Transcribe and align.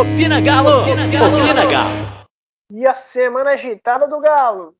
Opina 0.00 0.40
Galo! 0.40 0.80
Opina 0.80 1.06
Galo! 1.08 1.36
Opina 1.36 1.66
Galo! 1.66 2.26
E 2.72 2.86
a 2.86 2.94
semana 2.94 3.50
agitada 3.50 4.08
do 4.08 4.18
Galo? 4.18 4.74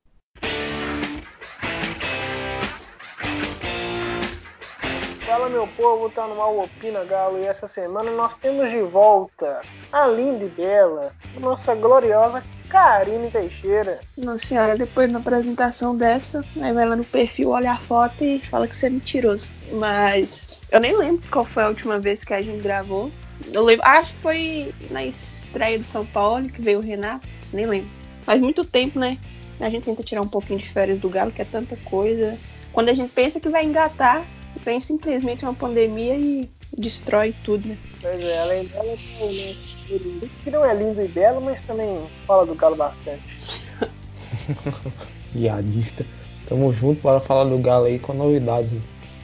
Fala 5.27 5.51
meu 5.51 5.67
povo, 5.77 6.09
tá 6.09 6.27
no 6.27 6.37
mal 6.37 6.59
Opina 6.59 7.05
Galo 7.05 7.39
e 7.39 7.45
essa 7.45 7.69
semana 7.69 8.11
nós 8.13 8.39
temos 8.39 8.71
de 8.71 8.81
volta 8.81 9.61
a 9.93 10.07
linda 10.07 10.47
e 10.47 10.49
bela, 10.49 11.13
a 11.37 11.41
nossa 11.41 11.75
gloriosa 11.75 12.43
Karine 12.71 13.31
Teixeira. 13.31 14.01
Nossa 14.17 14.47
senhora, 14.47 14.79
depois 14.79 15.13
da 15.13 15.19
apresentação 15.19 15.95
dessa, 15.95 16.43
aí 16.63 16.73
vai 16.73 16.87
lá 16.87 16.97
no 16.97 17.05
perfil, 17.05 17.51
olha 17.51 17.73
a 17.73 17.77
foto 17.77 18.25
e 18.25 18.41
fala 18.41 18.67
que 18.67 18.75
você 18.75 18.87
é 18.87 18.91
mentiroso. 18.91 19.51
Mas 19.73 20.59
eu 20.73 20.81
nem 20.81 20.97
lembro 20.97 21.23
qual 21.31 21.45
foi 21.45 21.65
a 21.65 21.69
última 21.69 21.99
vez 21.99 22.25
que 22.25 22.33
a 22.33 22.41
gente 22.41 22.63
gravou. 22.63 23.13
Eu 23.53 23.65
lembro, 23.65 23.87
acho 23.87 24.13
que 24.15 24.21
foi 24.21 24.75
na 24.91 25.05
estreia 25.05 25.79
do 25.79 25.85
São 25.85 26.05
Paulo 26.07 26.49
que 26.49 26.61
veio 26.61 26.79
o 26.79 26.83
Renato, 26.83 27.27
nem 27.53 27.67
lembro. 27.67 27.89
Faz 28.23 28.41
muito 28.41 28.65
tempo, 28.65 28.99
né? 28.99 29.19
A 29.59 29.69
gente 29.69 29.85
tenta 29.85 30.03
tirar 30.03 30.23
um 30.23 30.29
pouquinho 30.29 30.59
de 30.59 30.69
férias 30.69 30.99
do 30.99 31.09
Galo, 31.09 31.33
que 31.33 31.43
é 31.43 31.45
tanta 31.45 31.77
coisa. 31.85 32.39
Quando 32.73 32.89
a 32.89 32.95
gente 32.95 33.11
pensa 33.11 33.41
que 33.41 33.49
vai 33.49 33.65
engatar, 33.65 34.25
vem 34.65 34.81
simplesmente 34.81 35.45
uma 35.45 35.55
pandemia 35.55 36.17
e 36.17 36.49
destrói 36.77 37.35
tudo, 37.45 37.69
né? 37.69 37.77
Pois 38.01 38.25
é, 38.25 38.41
além 38.41 38.65
dela, 38.67 38.97
tem 39.19 39.47
né, 39.47 39.57
que 40.45 40.51
não 40.51 40.65
é 40.65 40.75
lindo 40.75 41.03
e 41.03 41.09
belo, 41.09 41.41
mas 41.41 41.61
também 41.63 42.01
fala 42.27 42.47
do 42.47 42.55
Galo 42.55 42.77
bastante. 42.77 43.23
Viadista. 45.35 46.07
Tamo 46.49 46.73
junto 46.73 47.03
para 47.03 47.21
falar 47.21 47.45
do 47.45 47.59
Galo 47.59 47.87
aí 47.87 47.99
com 47.99 48.13
novidades. 48.13 48.71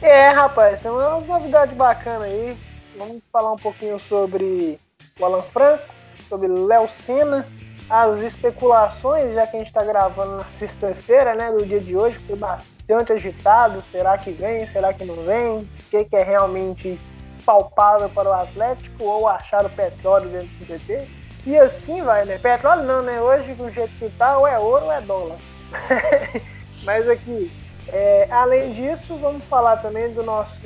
É, 0.01 0.29
rapaz, 0.29 0.79
tem 0.81 0.91
uma 0.91 1.19
novidade 1.19 1.73
bacana 1.73 2.25
aí. 2.25 2.55
Vamos 2.97 3.21
falar 3.31 3.53
um 3.53 3.57
pouquinho 3.57 3.99
sobre 3.99 4.79
o 5.19 5.25
Alan 5.25 5.41
Franco, 5.41 5.83
sobre 6.27 6.47
Léo 6.47 6.89
Senna, 6.89 7.45
as 7.89 8.17
especulações, 8.19 9.35
já 9.35 9.45
que 9.45 9.55
a 9.55 9.59
gente 9.59 9.67
está 9.67 9.83
gravando 9.83 10.37
na 10.37 10.43
sexta-feira, 10.45 11.35
né, 11.35 11.51
do 11.51 11.65
dia 11.65 11.79
de 11.79 11.95
hoje, 11.95 12.17
foi 12.25 12.35
bastante 12.35 13.13
agitado. 13.13 13.81
Será 13.83 14.17
que 14.17 14.31
vem? 14.31 14.65
Será 14.65 14.93
que 14.93 15.05
não 15.05 15.15
vem? 15.23 15.59
O 15.59 15.67
que, 15.91 16.05
que 16.05 16.15
é 16.15 16.23
realmente 16.23 16.99
palpável 17.45 18.09
para 18.09 18.29
o 18.29 18.33
Atlético 18.33 19.03
ou 19.03 19.27
achar 19.27 19.65
o 19.65 19.69
petróleo 19.69 20.29
dentro 20.29 20.47
do 20.47 20.65
CT? 20.65 21.07
E 21.45 21.57
assim 21.57 22.01
vai, 22.01 22.25
né? 22.25 22.37
Petróleo 22.39 22.83
não, 22.83 23.01
né? 23.03 23.21
Hoje, 23.21 23.53
do 23.53 23.71
jeito 23.71 23.93
que 23.99 24.09
tá, 24.17 24.37
ou 24.37 24.47
é 24.47 24.57
ouro 24.59 24.85
ou 24.85 24.91
é 24.91 24.99
dólar. 24.99 25.37
Mas 26.83 27.07
aqui, 27.07 27.49
é, 27.91 28.29
além 28.31 28.73
disso, 28.73 29.15
vamos 29.17 29.43
falar 29.45 29.77
também 29.77 30.13
do 30.13 30.23
nosso 30.23 30.59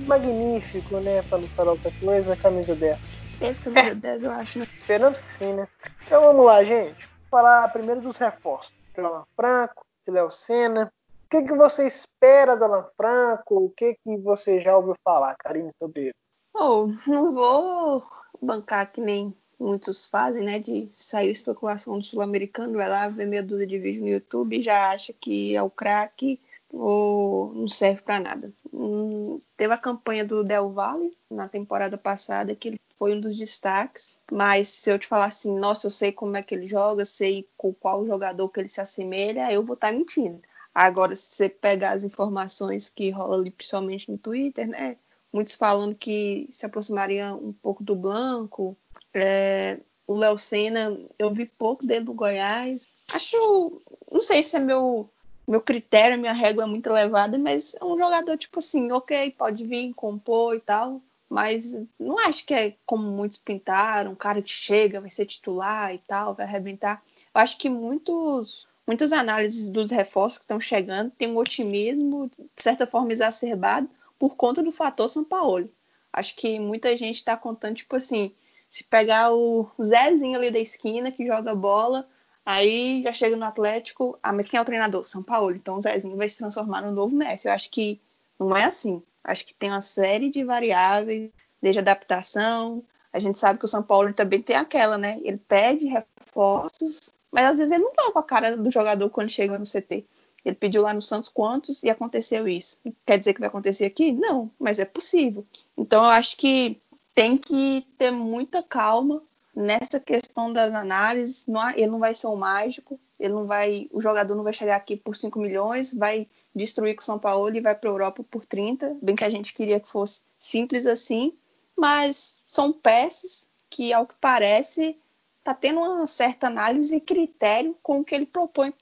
magnífico, 0.00 0.98
né? 0.98 1.22
Para 1.22 1.38
não 1.38 1.48
falar 1.48 1.72
outra 1.72 1.90
coisa, 2.00 2.36
camisa 2.36 2.74
10. 2.74 2.98
Esse 3.40 3.62
camisa 3.62 3.94
10, 3.94 4.22
eu 4.22 4.30
acho, 4.30 4.58
né? 4.60 4.66
Esperamos 4.76 5.20
que 5.20 5.32
sim, 5.32 5.52
né? 5.52 5.66
Então 6.06 6.22
vamos 6.22 6.46
lá, 6.46 6.62
gente. 6.62 7.06
Vou 7.06 7.30
falar 7.30 7.72
primeiro 7.72 8.00
dos 8.00 8.16
reforços. 8.16 8.72
De 8.94 9.00
Alan 9.00 9.24
Franco, 9.34 9.84
de 10.06 10.12
Léo 10.12 10.30
Senna. 10.30 10.92
O 11.26 11.30
que, 11.30 11.42
que 11.42 11.54
você 11.54 11.86
espera 11.86 12.56
do 12.56 12.64
Alan 12.64 12.86
Franco? 12.96 13.64
O 13.64 13.70
que, 13.70 13.94
que 13.94 14.16
você 14.18 14.60
já 14.60 14.76
ouviu 14.76 14.94
falar, 15.04 15.34
Karine, 15.36 15.70
sobre 15.78 16.02
ele? 16.02 16.14
Oh, 16.54 16.88
não 17.06 17.30
vou 17.30 18.04
bancar 18.40 18.90
que 18.92 19.00
nem 19.00 19.34
muitos 19.58 20.08
fazem, 20.08 20.42
né? 20.42 20.58
De 20.58 20.88
sair 20.92 21.30
especulação 21.30 21.98
do 21.98 22.04
sul-americano, 22.04 22.76
vai 22.76 22.88
lá 22.88 23.08
ver 23.08 23.26
meia 23.26 23.42
dúzia 23.42 23.66
de 23.66 23.78
vídeo 23.78 24.02
no 24.02 24.08
YouTube 24.08 24.58
e 24.58 24.62
já 24.62 24.90
acha 24.90 25.12
que 25.12 25.54
é 25.54 25.62
o 25.62 25.70
craque 25.70 26.40
ou 26.72 27.52
não 27.54 27.68
serve 27.68 28.02
para 28.02 28.20
nada. 28.20 28.52
Hum, 28.72 29.40
teve 29.56 29.72
a 29.72 29.78
campanha 29.78 30.24
do 30.24 30.44
Del 30.44 30.70
Valle 30.70 31.16
na 31.30 31.48
temporada 31.48 31.98
passada, 31.98 32.54
que 32.54 32.68
ele 32.68 32.80
foi 32.96 33.14
um 33.14 33.20
dos 33.20 33.36
destaques, 33.36 34.10
mas 34.30 34.68
se 34.68 34.90
eu 34.90 34.98
te 34.98 35.06
falar 35.06 35.26
assim, 35.26 35.58
nossa, 35.58 35.86
eu 35.86 35.90
sei 35.90 36.12
como 36.12 36.36
é 36.36 36.42
que 36.42 36.54
ele 36.54 36.68
joga, 36.68 37.04
sei 37.04 37.48
com 37.56 37.72
qual 37.72 38.06
jogador 38.06 38.48
que 38.48 38.60
ele 38.60 38.68
se 38.68 38.80
assemelha, 38.80 39.52
eu 39.52 39.64
vou 39.64 39.74
estar 39.74 39.88
tá 39.88 39.92
mentindo. 39.92 40.40
Agora, 40.74 41.14
se 41.16 41.34
você 41.34 41.48
pegar 41.48 41.92
as 41.92 42.04
informações 42.04 42.88
que 42.88 43.10
rola 43.10 43.36
ali, 43.36 43.50
principalmente 43.50 44.10
no 44.10 44.18
Twitter, 44.18 44.68
né? 44.68 44.96
Muitos 45.32 45.54
falando 45.54 45.94
que 45.94 46.48
se 46.50 46.66
aproximaria 46.66 47.34
um 47.34 47.52
pouco 47.52 47.82
do 47.82 47.94
Blanco. 47.96 48.76
É, 49.12 49.78
o 50.06 50.14
Léo 50.14 50.38
Senna, 50.38 50.96
eu 51.18 51.32
vi 51.32 51.46
pouco 51.46 51.86
dele 51.86 52.04
do 52.04 52.14
Goiás. 52.14 52.88
Acho, 53.12 53.80
não 54.10 54.22
sei 54.22 54.42
se 54.42 54.56
é 54.56 54.60
meu 54.60 55.08
meu 55.50 55.60
critério, 55.60 56.16
minha 56.16 56.32
régua 56.32 56.62
é 56.62 56.66
muito 56.66 56.88
elevada, 56.88 57.36
mas 57.36 57.74
é 57.74 57.84
um 57.84 57.98
jogador, 57.98 58.38
tipo 58.38 58.60
assim, 58.60 58.92
ok, 58.92 59.32
pode 59.32 59.66
vir, 59.66 59.92
compor 59.94 60.54
e 60.54 60.60
tal, 60.60 61.02
mas 61.28 61.76
não 61.98 62.16
acho 62.20 62.46
que 62.46 62.54
é 62.54 62.76
como 62.86 63.02
muitos 63.02 63.38
pintaram, 63.38 64.12
um 64.12 64.14
cara 64.14 64.40
que 64.40 64.52
chega, 64.52 65.00
vai 65.00 65.10
ser 65.10 65.26
titular 65.26 65.92
e 65.92 65.98
tal, 65.98 66.34
vai 66.34 66.46
arrebentar. 66.46 67.02
Eu 67.34 67.40
acho 67.40 67.58
que 67.58 67.68
muitos, 67.68 68.68
muitas 68.86 69.12
análises 69.12 69.68
dos 69.68 69.90
reforços 69.90 70.38
que 70.38 70.44
estão 70.44 70.60
chegando 70.60 71.10
têm 71.10 71.28
um 71.28 71.36
otimismo, 71.36 72.28
de 72.28 72.62
certa 72.62 72.86
forma, 72.86 73.12
exacerbado 73.12 73.90
por 74.20 74.36
conta 74.36 74.62
do 74.62 74.70
fator 74.70 75.08
São 75.08 75.24
Paulo. 75.24 75.68
Acho 76.12 76.36
que 76.36 76.60
muita 76.60 76.96
gente 76.96 77.16
está 77.16 77.36
contando, 77.36 77.74
tipo 77.74 77.96
assim, 77.96 78.32
se 78.68 78.84
pegar 78.84 79.32
o 79.32 79.68
Zezinho 79.82 80.36
ali 80.36 80.52
da 80.52 80.60
esquina 80.60 81.10
que 81.10 81.26
joga 81.26 81.56
bola, 81.56 82.08
Aí 82.44 83.02
já 83.02 83.12
chega 83.12 83.36
no 83.36 83.44
Atlético, 83.44 84.18
ah, 84.22 84.32
mas 84.32 84.48
quem 84.48 84.58
é 84.58 84.60
o 84.60 84.64
treinador? 84.64 85.04
São 85.06 85.22
Paulo. 85.22 85.54
Então 85.54 85.76
o 85.76 85.80
Zezinho 85.80 86.16
vai 86.16 86.28
se 86.28 86.38
transformar 86.38 86.82
no 86.82 86.92
novo 86.92 87.14
Messi. 87.14 87.48
Eu 87.48 87.52
acho 87.52 87.70
que 87.70 88.00
não 88.38 88.56
é 88.56 88.64
assim. 88.64 89.02
Acho 89.22 89.46
que 89.46 89.54
tem 89.54 89.70
uma 89.70 89.80
série 89.80 90.30
de 90.30 90.42
variáveis, 90.42 91.30
desde 91.60 91.78
adaptação. 91.78 92.82
A 93.12 93.18
gente 93.18 93.38
sabe 93.38 93.58
que 93.58 93.64
o 93.64 93.68
São 93.68 93.82
Paulo 93.82 94.12
também 94.14 94.40
tem 94.40 94.56
aquela, 94.56 94.96
né? 94.96 95.20
Ele 95.22 95.36
pede 95.36 95.86
reforços, 95.86 97.12
mas 97.30 97.44
às 97.46 97.58
vezes 97.58 97.72
ele 97.72 97.84
não 97.84 97.92
vai 97.94 98.10
com 98.12 98.18
a 98.18 98.22
cara 98.22 98.56
do 98.56 98.70
jogador 98.70 99.10
quando 99.10 99.30
chega 99.30 99.58
no 99.58 99.66
CT. 99.66 100.06
Ele 100.44 100.56
pediu 100.56 100.82
lá 100.82 100.94
no 100.94 101.02
Santos 101.02 101.28
quantos 101.28 101.82
e 101.82 101.90
aconteceu 101.90 102.48
isso. 102.48 102.80
Quer 103.04 103.18
dizer 103.18 103.34
que 103.34 103.40
vai 103.40 103.48
acontecer 103.48 103.84
aqui? 103.84 104.12
Não, 104.12 104.50
mas 104.58 104.78
é 104.78 104.84
possível. 104.84 105.44
Então 105.76 106.02
eu 106.02 106.10
acho 106.10 106.36
que 106.36 106.80
tem 107.14 107.36
que 107.36 107.86
ter 107.98 108.10
muita 108.10 108.62
calma 108.62 109.22
nessa 109.60 110.00
questão 110.00 110.52
das 110.52 110.72
análises, 110.72 111.46
não 111.46 111.70
ele 111.70 111.86
não 111.86 111.98
vai 111.98 112.14
ser 112.14 112.26
um 112.26 112.36
mágico, 112.36 112.98
ele 113.18 113.34
não 113.34 113.46
vai, 113.46 113.88
o 113.92 114.00
jogador 114.00 114.34
não 114.34 114.44
vai 114.44 114.52
chegar 114.52 114.76
aqui 114.76 114.96
por 114.96 115.14
5 115.14 115.38
milhões, 115.38 115.94
vai 115.94 116.26
destruir 116.54 116.94
com 116.94 117.02
o 117.02 117.04
São 117.04 117.18
Paulo 117.18 117.54
e 117.54 117.60
vai 117.60 117.74
para 117.74 117.90
a 117.90 117.92
Europa 117.92 118.24
por 118.28 118.44
30, 118.44 118.96
bem 119.02 119.14
que 119.14 119.24
a 119.24 119.30
gente 119.30 119.52
queria 119.52 119.78
que 119.78 119.88
fosse 119.88 120.22
simples 120.38 120.86
assim, 120.86 121.36
mas 121.76 122.40
são 122.48 122.72
peças 122.72 123.48
que, 123.68 123.92
ao 123.92 124.06
que 124.06 124.14
parece, 124.20 124.98
está 125.38 125.54
tendo 125.54 125.80
uma 125.80 126.06
certa 126.06 126.46
análise 126.46 126.96
e 126.96 127.00
critério 127.00 127.76
com 127.82 128.00
o 128.00 128.04
que 128.04 128.14
ele 128.14 128.26
propõe 128.26 128.72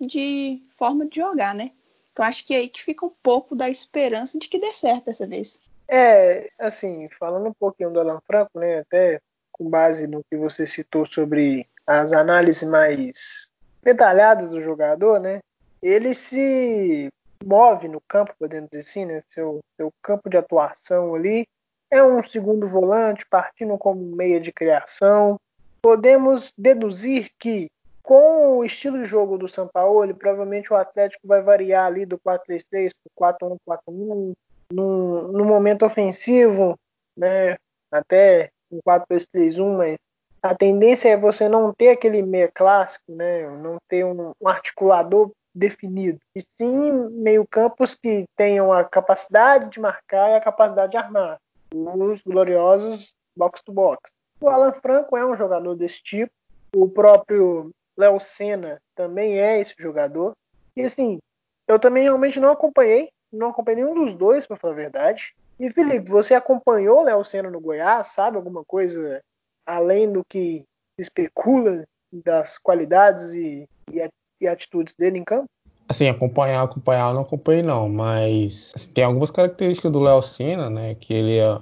de 0.00 0.62
forma 0.70 1.06
de 1.06 1.16
jogar, 1.16 1.54
né? 1.54 1.72
Então 2.12 2.24
acho 2.24 2.44
que 2.44 2.54
é 2.54 2.58
aí 2.58 2.68
que 2.68 2.82
fica 2.82 3.06
um 3.06 3.12
pouco 3.22 3.54
da 3.54 3.68
esperança 3.68 4.38
de 4.38 4.48
que 4.48 4.58
dê 4.58 4.72
certo 4.72 5.06
dessa 5.06 5.26
vez. 5.26 5.60
É, 5.86 6.50
assim, 6.58 7.08
falando 7.18 7.48
um 7.48 7.54
pouquinho 7.54 7.90
do 7.90 8.00
Alan 8.00 8.20
Franco, 8.26 8.58
né, 8.58 8.80
até 8.80 9.20
com 9.58 9.68
base 9.68 10.06
no 10.06 10.22
que 10.30 10.36
você 10.36 10.66
citou 10.66 11.04
sobre 11.04 11.66
as 11.86 12.12
análises 12.12 12.68
mais 12.68 13.48
detalhadas 13.82 14.50
do 14.50 14.60
jogador, 14.60 15.18
né? 15.18 15.40
Ele 15.82 16.14
se 16.14 17.08
move 17.44 17.88
no 17.88 18.00
campo, 18.00 18.34
podemos 18.38 18.68
dizer 18.70 18.88
assim, 18.88 19.04
né? 19.04 19.20
Seu, 19.32 19.60
seu 19.76 19.92
campo 20.02 20.28
de 20.30 20.36
atuação 20.36 21.14
ali 21.14 21.46
é 21.90 22.02
um 22.02 22.22
segundo 22.22 22.66
volante, 22.66 23.26
partindo 23.26 23.76
como 23.78 24.00
meia 24.16 24.40
de 24.40 24.52
criação. 24.52 25.38
Podemos 25.80 26.52
deduzir 26.56 27.30
que 27.38 27.68
com 28.02 28.58
o 28.58 28.64
estilo 28.64 29.02
de 29.02 29.04
jogo 29.04 29.36
do 29.36 29.48
São 29.48 29.68
Paulo, 29.68 30.14
provavelmente 30.14 30.72
o 30.72 30.76
Atlético 30.76 31.26
vai 31.26 31.42
variar 31.42 31.86
ali 31.86 32.06
do 32.06 32.18
4-3-3 32.18 32.90
para 33.14 33.36
o 33.46 33.58
4-1-4-1 33.90 34.32
no, 34.72 35.28
no 35.28 35.44
momento 35.44 35.84
ofensivo, 35.84 36.78
né? 37.16 37.56
Até 37.90 38.50
um 38.70 38.80
4-2-3-1, 38.86 39.76
mas 39.76 39.96
a 40.42 40.54
tendência 40.54 41.08
é 41.08 41.16
você 41.16 41.48
não 41.48 41.72
ter 41.72 41.90
aquele 41.90 42.22
meia 42.22 42.50
clássico, 42.52 43.12
né? 43.12 43.48
Não 43.56 43.76
ter 43.88 44.04
um, 44.04 44.32
um 44.40 44.48
articulador 44.48 45.30
definido. 45.54 46.18
E 46.34 46.42
sim 46.56 47.10
meio 47.10 47.46
campos 47.46 47.94
que 47.94 48.24
tenham 48.36 48.72
a 48.72 48.84
capacidade 48.84 49.70
de 49.70 49.80
marcar 49.80 50.30
e 50.30 50.36
a 50.36 50.40
capacidade 50.40 50.92
de 50.92 50.96
armar. 50.96 51.38
Os 51.74 52.22
gloriosos 52.22 53.14
box 53.36 53.62
to 53.62 53.72
box. 53.72 54.12
O 54.40 54.48
Alan 54.48 54.72
Franco 54.72 55.16
é 55.16 55.26
um 55.26 55.36
jogador 55.36 55.74
desse 55.74 56.02
tipo. 56.02 56.32
O 56.74 56.88
próprio 56.88 57.70
Léo 57.96 58.20
Senna 58.20 58.80
também 58.94 59.38
é 59.38 59.60
esse 59.60 59.74
jogador. 59.78 60.32
E 60.76 60.82
assim, 60.82 61.18
eu 61.66 61.78
também 61.78 62.04
realmente 62.04 62.38
não 62.38 62.50
acompanhei, 62.50 63.10
não 63.32 63.50
acompanhei 63.50 63.82
nenhum 63.82 64.04
dos 64.04 64.14
dois, 64.14 64.46
para 64.46 64.56
falar 64.56 64.74
a 64.74 64.76
verdade. 64.76 65.34
E 65.58 65.70
Felipe, 65.70 66.08
você 66.08 66.34
acompanhou 66.34 67.02
Léo 67.02 67.24
Senna 67.24 67.50
no 67.50 67.60
Goiás? 67.60 68.08
Sabe 68.08 68.36
alguma 68.36 68.64
coisa 68.64 69.20
além 69.66 70.10
do 70.10 70.24
que 70.24 70.64
especula 70.98 71.84
das 72.24 72.56
qualidades 72.56 73.34
e, 73.34 73.68
e, 73.92 74.08
e 74.40 74.46
atitudes 74.46 74.94
dele 74.94 75.18
em 75.18 75.24
campo? 75.24 75.46
Assim, 75.88 76.08
acompanhar, 76.08 76.62
acompanhar, 76.62 77.14
não 77.14 77.22
acompanhei 77.22 77.62
não, 77.62 77.88
mas 77.88 78.72
assim, 78.76 78.90
tem 78.90 79.04
algumas 79.04 79.30
características 79.30 79.90
do 79.90 80.00
Léo 80.00 80.22
Senna, 80.22 80.68
né, 80.68 80.94
que 80.94 81.14
ele 81.14 81.38
é, 81.38 81.58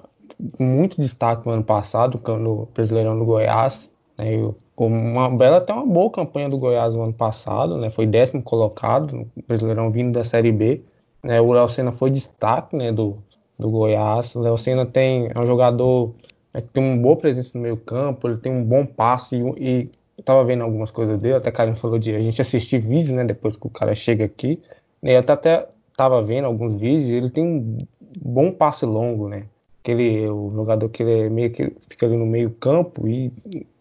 muito 0.58 1.00
destaque 1.00 1.46
no 1.46 1.52
ano 1.52 1.64
passado, 1.64 2.20
no 2.38 2.66
Brasileirão 2.66 3.18
do 3.18 3.24
Goiás. 3.24 3.88
Né, 4.18 4.52
uma 4.76 5.30
bela 5.30 5.58
até 5.58 5.72
uma 5.72 5.86
boa 5.86 6.10
campanha 6.10 6.50
do 6.50 6.58
Goiás 6.58 6.94
no 6.94 7.02
ano 7.02 7.14
passado, 7.14 7.78
né? 7.78 7.90
Foi 7.90 8.06
décimo 8.06 8.42
colocado 8.42 9.10
no 9.16 9.30
Brasileirão 9.48 9.90
vindo 9.90 10.12
da 10.12 10.24
Série 10.24 10.52
B. 10.52 10.82
Né, 11.22 11.40
o 11.40 11.50
Léo 11.52 11.68
Senna 11.70 11.92
foi 11.92 12.10
destaque 12.10 12.76
né, 12.76 12.92
do, 12.92 13.16
do 13.58 13.70
Goiás. 13.70 14.34
O 14.34 14.40
Léo 14.40 14.58
Senna 14.58 14.86
tem, 14.86 15.30
é 15.34 15.38
um 15.38 15.46
jogador 15.46 16.14
né, 16.52 16.60
que 16.60 16.68
tem 16.68 16.82
uma 16.82 17.02
boa 17.02 17.16
presença 17.16 17.52
no 17.54 17.62
meio 17.62 17.76
campo, 17.76 18.28
ele 18.28 18.38
tem 18.38 18.52
um 18.52 18.64
bom 18.64 18.84
passe 18.84 19.36
e, 19.36 19.90
eu 20.16 20.24
tava 20.24 20.44
vendo 20.44 20.62
algumas 20.62 20.90
coisas 20.90 21.18
dele, 21.18 21.34
até 21.34 21.50
Karen 21.50 21.76
falou 21.76 21.98
de 21.98 22.14
a 22.14 22.20
gente 22.20 22.40
assistir 22.40 22.78
vídeos, 22.78 23.14
né, 23.14 23.22
depois 23.24 23.54
que 23.54 23.66
o 23.66 23.70
cara 23.70 23.94
chega 23.94 24.24
aqui. 24.24 24.58
Eu 25.02 25.18
até, 25.18 25.68
tava 25.96 26.22
vendo 26.22 26.44
alguns 26.44 26.74
vídeos, 26.74 27.10
ele 27.10 27.30
tem 27.30 27.44
um 27.44 27.78
bom 28.20 28.52
passe 28.52 28.84
longo, 28.84 29.28
né? 29.28 29.44
Aquele, 29.82 30.28
o 30.28 30.50
jogador 30.54 30.88
que 30.88 31.02
ele 31.02 31.26
é 31.26 31.30
meio 31.30 31.50
que 31.50 31.72
fica 31.88 32.06
ali 32.06 32.16
no 32.16 32.26
meio 32.26 32.50
campo 32.50 33.06
e, 33.08 33.32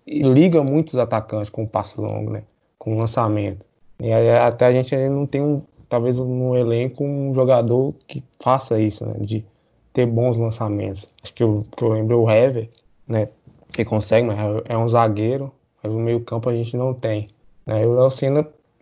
e 0.05 0.21
liga 0.21 0.63
muitos 0.63 0.97
atacantes 0.97 1.49
com 1.49 1.63
o 1.63 1.67
passe 1.67 1.99
longo, 1.99 2.29
né? 2.29 2.43
Com 2.77 2.95
o 2.95 2.97
lançamento. 2.97 3.65
E 3.99 4.11
aí, 4.11 4.29
até 4.29 4.65
a 4.65 4.71
gente 4.71 4.95
não 5.09 5.25
tem 5.25 5.41
um, 5.41 5.61
talvez 5.89 6.17
no 6.17 6.55
elenco 6.55 7.03
um 7.03 7.33
jogador 7.33 7.93
que 8.07 8.23
faça 8.39 8.79
isso, 8.79 9.05
né? 9.05 9.15
De 9.19 9.45
ter 9.95 10.05
bons 10.05 10.35
lançamentos. 10.37 11.07
Acho 11.23 11.33
que 11.33 11.41
eu, 11.41 11.59
que 11.75 11.83
eu 11.83 11.87
lembro 11.87 12.21
o 12.21 12.29
Hever, 12.29 12.69
né? 13.07 13.29
Que 13.71 13.85
consegue, 13.85 14.27
mas 14.27 14.37
é, 14.37 14.73
é 14.73 14.77
um 14.77 14.87
zagueiro, 14.87 15.51
mas 15.81 15.91
no 15.91 15.99
meio 15.99 16.19
campo 16.19 16.49
a 16.49 16.53
gente 16.53 16.75
não 16.75 16.93
tem. 16.93 17.29
Né? 17.65 17.83
E 17.83 17.85
o 17.85 17.97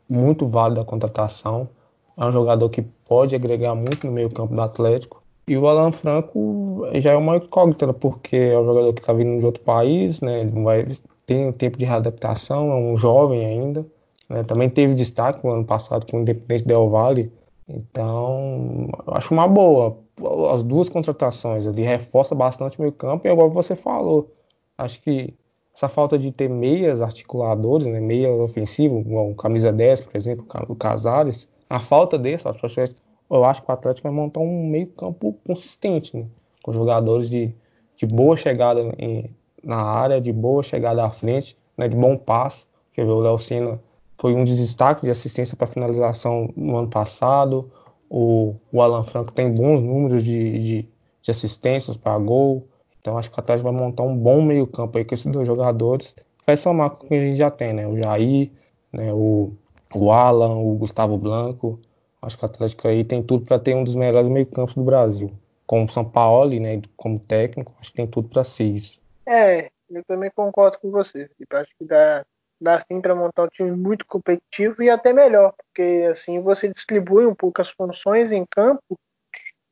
muito 0.09 0.47
válido 0.47 0.81
a 0.81 0.85
contratação. 0.85 1.69
É 2.17 2.25
um 2.25 2.31
jogador 2.31 2.67
que 2.69 2.81
pode 3.07 3.35
agregar 3.35 3.75
muito 3.75 4.05
no 4.05 4.11
meio 4.13 4.29
campo 4.29 4.55
do 4.55 4.61
Atlético. 4.61 5.23
E 5.47 5.55
o 5.55 5.67
Alan 5.67 5.91
Franco 5.91 6.87
já 6.95 7.11
é 7.11 7.15
uma 7.15 7.37
incógnita, 7.37 7.93
porque 7.93 8.35
é 8.35 8.59
um 8.59 8.65
jogador 8.65 8.93
que 8.93 9.01
está 9.01 9.13
vindo 9.13 9.39
de 9.39 9.45
outro 9.45 9.61
país, 9.63 10.19
né? 10.19 10.43
Não 10.43 10.63
vai, 10.63 10.87
tem 11.25 11.47
um 11.47 11.51
tempo 11.51 11.77
de 11.77 11.85
readaptação, 11.85 12.71
é 12.71 12.75
um 12.75 12.97
jovem 12.97 13.45
ainda. 13.45 13.85
Né? 14.29 14.43
Também 14.43 14.69
teve 14.69 14.95
destaque 14.95 15.45
no 15.45 15.53
ano 15.53 15.65
passado 15.65 16.05
com 16.07 16.17
o 16.17 16.21
Independente 16.21 16.67
Del 16.67 16.89
Valle. 16.89 17.31
Então, 17.67 18.89
acho 19.07 19.33
uma 19.33 19.47
boa. 19.47 20.02
As 20.51 20.63
duas 20.63 20.89
contratações 20.89 21.65
ali 21.65 21.81
reforça 21.81 22.35
bastante 22.35 22.77
o 22.77 22.81
meio 22.81 22.93
campo, 22.93 23.27
e 23.27 23.31
igual 23.31 23.49
você 23.49 23.75
falou. 23.75 24.31
Acho 24.77 25.01
que 25.01 25.33
essa 25.75 25.89
falta 25.89 26.17
de 26.19 26.31
ter 26.31 26.49
meias 26.49 27.01
articuladores, 27.01 27.87
né, 27.87 27.99
meias 27.99 28.39
ofensivos, 28.39 29.03
como 29.03 29.35
camisa 29.35 29.71
10, 29.71 30.01
por 30.01 30.15
exemplo, 30.15 30.45
o 30.69 30.75
Casares, 30.75 31.47
a 31.69 31.79
falta 31.79 32.17
desse, 32.17 32.45
eu 32.45 33.43
acho 33.43 33.63
que 33.63 33.69
o 33.69 33.73
Atlético 33.73 34.07
vai 34.07 34.15
montar 34.15 34.39
um 34.39 34.67
meio 34.67 34.87
campo 34.87 35.35
consistente, 35.45 36.15
né, 36.15 36.27
com 36.61 36.71
jogadores 36.71 37.29
de, 37.29 37.51
de 37.95 38.05
boa 38.05 38.37
chegada 38.37 38.81
em, 38.99 39.35
na 39.63 39.77
área, 39.77 40.21
de 40.21 40.31
boa 40.31 40.61
chegada 40.61 41.03
à 41.03 41.09
frente, 41.09 41.57
né, 41.75 41.87
de 41.87 41.95
bom 41.95 42.15
passe. 42.15 42.65
Ver, 42.95 43.03
o 43.05 43.19
Léo 43.19 43.39
Senna 43.39 43.81
foi 44.19 44.35
um 44.35 44.43
dos 44.43 44.55
destaques 44.55 45.03
de 45.03 45.09
assistência 45.09 45.57
para 45.57 45.65
finalização 45.65 46.53
no 46.55 46.77
ano 46.77 46.89
passado. 46.89 47.71
O, 48.15 48.53
o 48.71 48.79
Alan 48.79 49.03
Franco 49.05 49.31
tem 49.31 49.51
bons 49.51 49.81
números 49.81 50.23
de, 50.23 50.59
de, 50.59 50.89
de 51.23 51.31
assistências 51.31 51.97
para 51.97 52.15
gol. 52.19 52.67
Então 53.01 53.17
acho 53.17 53.31
que 53.31 53.35
o 53.35 53.39
Atlético 53.39 53.71
vai 53.71 53.81
montar 53.81 54.03
um 54.03 54.15
bom 54.15 54.39
meio-campo 54.39 54.99
aí 54.99 55.03
com 55.03 55.15
esses 55.15 55.31
dois 55.31 55.47
jogadores. 55.47 56.13
Vai 56.45 56.55
somar 56.55 56.91
com 56.91 57.07
o 57.07 57.09
que 57.09 57.15
a 57.15 57.19
gente 57.19 57.37
já 57.37 57.49
tem, 57.49 57.73
né? 57.73 57.87
O 57.87 57.97
Jair, 57.97 58.51
né? 58.91 59.11
o, 59.11 59.51
o 59.95 60.11
Alan, 60.11 60.57
o 60.57 60.75
Gustavo 60.75 61.17
Blanco. 61.17 61.79
Acho 62.21 62.37
que 62.37 62.45
o 62.45 62.45
Atlético 62.45 62.87
aí 62.87 63.03
tem 63.03 63.23
tudo 63.23 63.47
para 63.47 63.57
ter 63.57 63.75
um 63.75 63.83
dos 63.83 63.95
melhores 63.95 64.29
meio-campos 64.29 64.75
do 64.75 64.83
Brasil. 64.83 65.31
Com 65.65 65.83
o 65.83 65.89
São 65.89 66.05
Paulo, 66.05 66.51
né, 66.59 66.83
como 66.95 67.17
técnico, 67.17 67.73
acho 67.79 67.89
que 67.89 67.97
tem 67.97 68.05
tudo 68.05 68.29
para 68.29 68.43
ser 68.43 68.65
isso. 68.65 69.01
É, 69.25 69.71
eu 69.89 70.03
também 70.05 70.29
concordo 70.35 70.77
com 70.79 70.91
você. 70.91 71.27
Tipo, 71.35 71.55
acho 71.55 71.71
que 71.79 71.85
dá, 71.85 72.23
dá 72.63 72.79
sim 72.79 73.01
para 73.01 73.13
montar 73.13 73.43
um 73.43 73.47
time 73.47 73.71
muito 73.71 74.05
competitivo 74.05 74.81
e 74.81 74.89
até 74.89 75.11
melhor, 75.11 75.53
porque 75.57 76.07
assim 76.09 76.41
você 76.41 76.69
distribui 76.69 77.25
um 77.25 77.35
pouco 77.35 77.61
as 77.61 77.69
funções 77.69 78.31
em 78.31 78.45
campo 78.49 78.97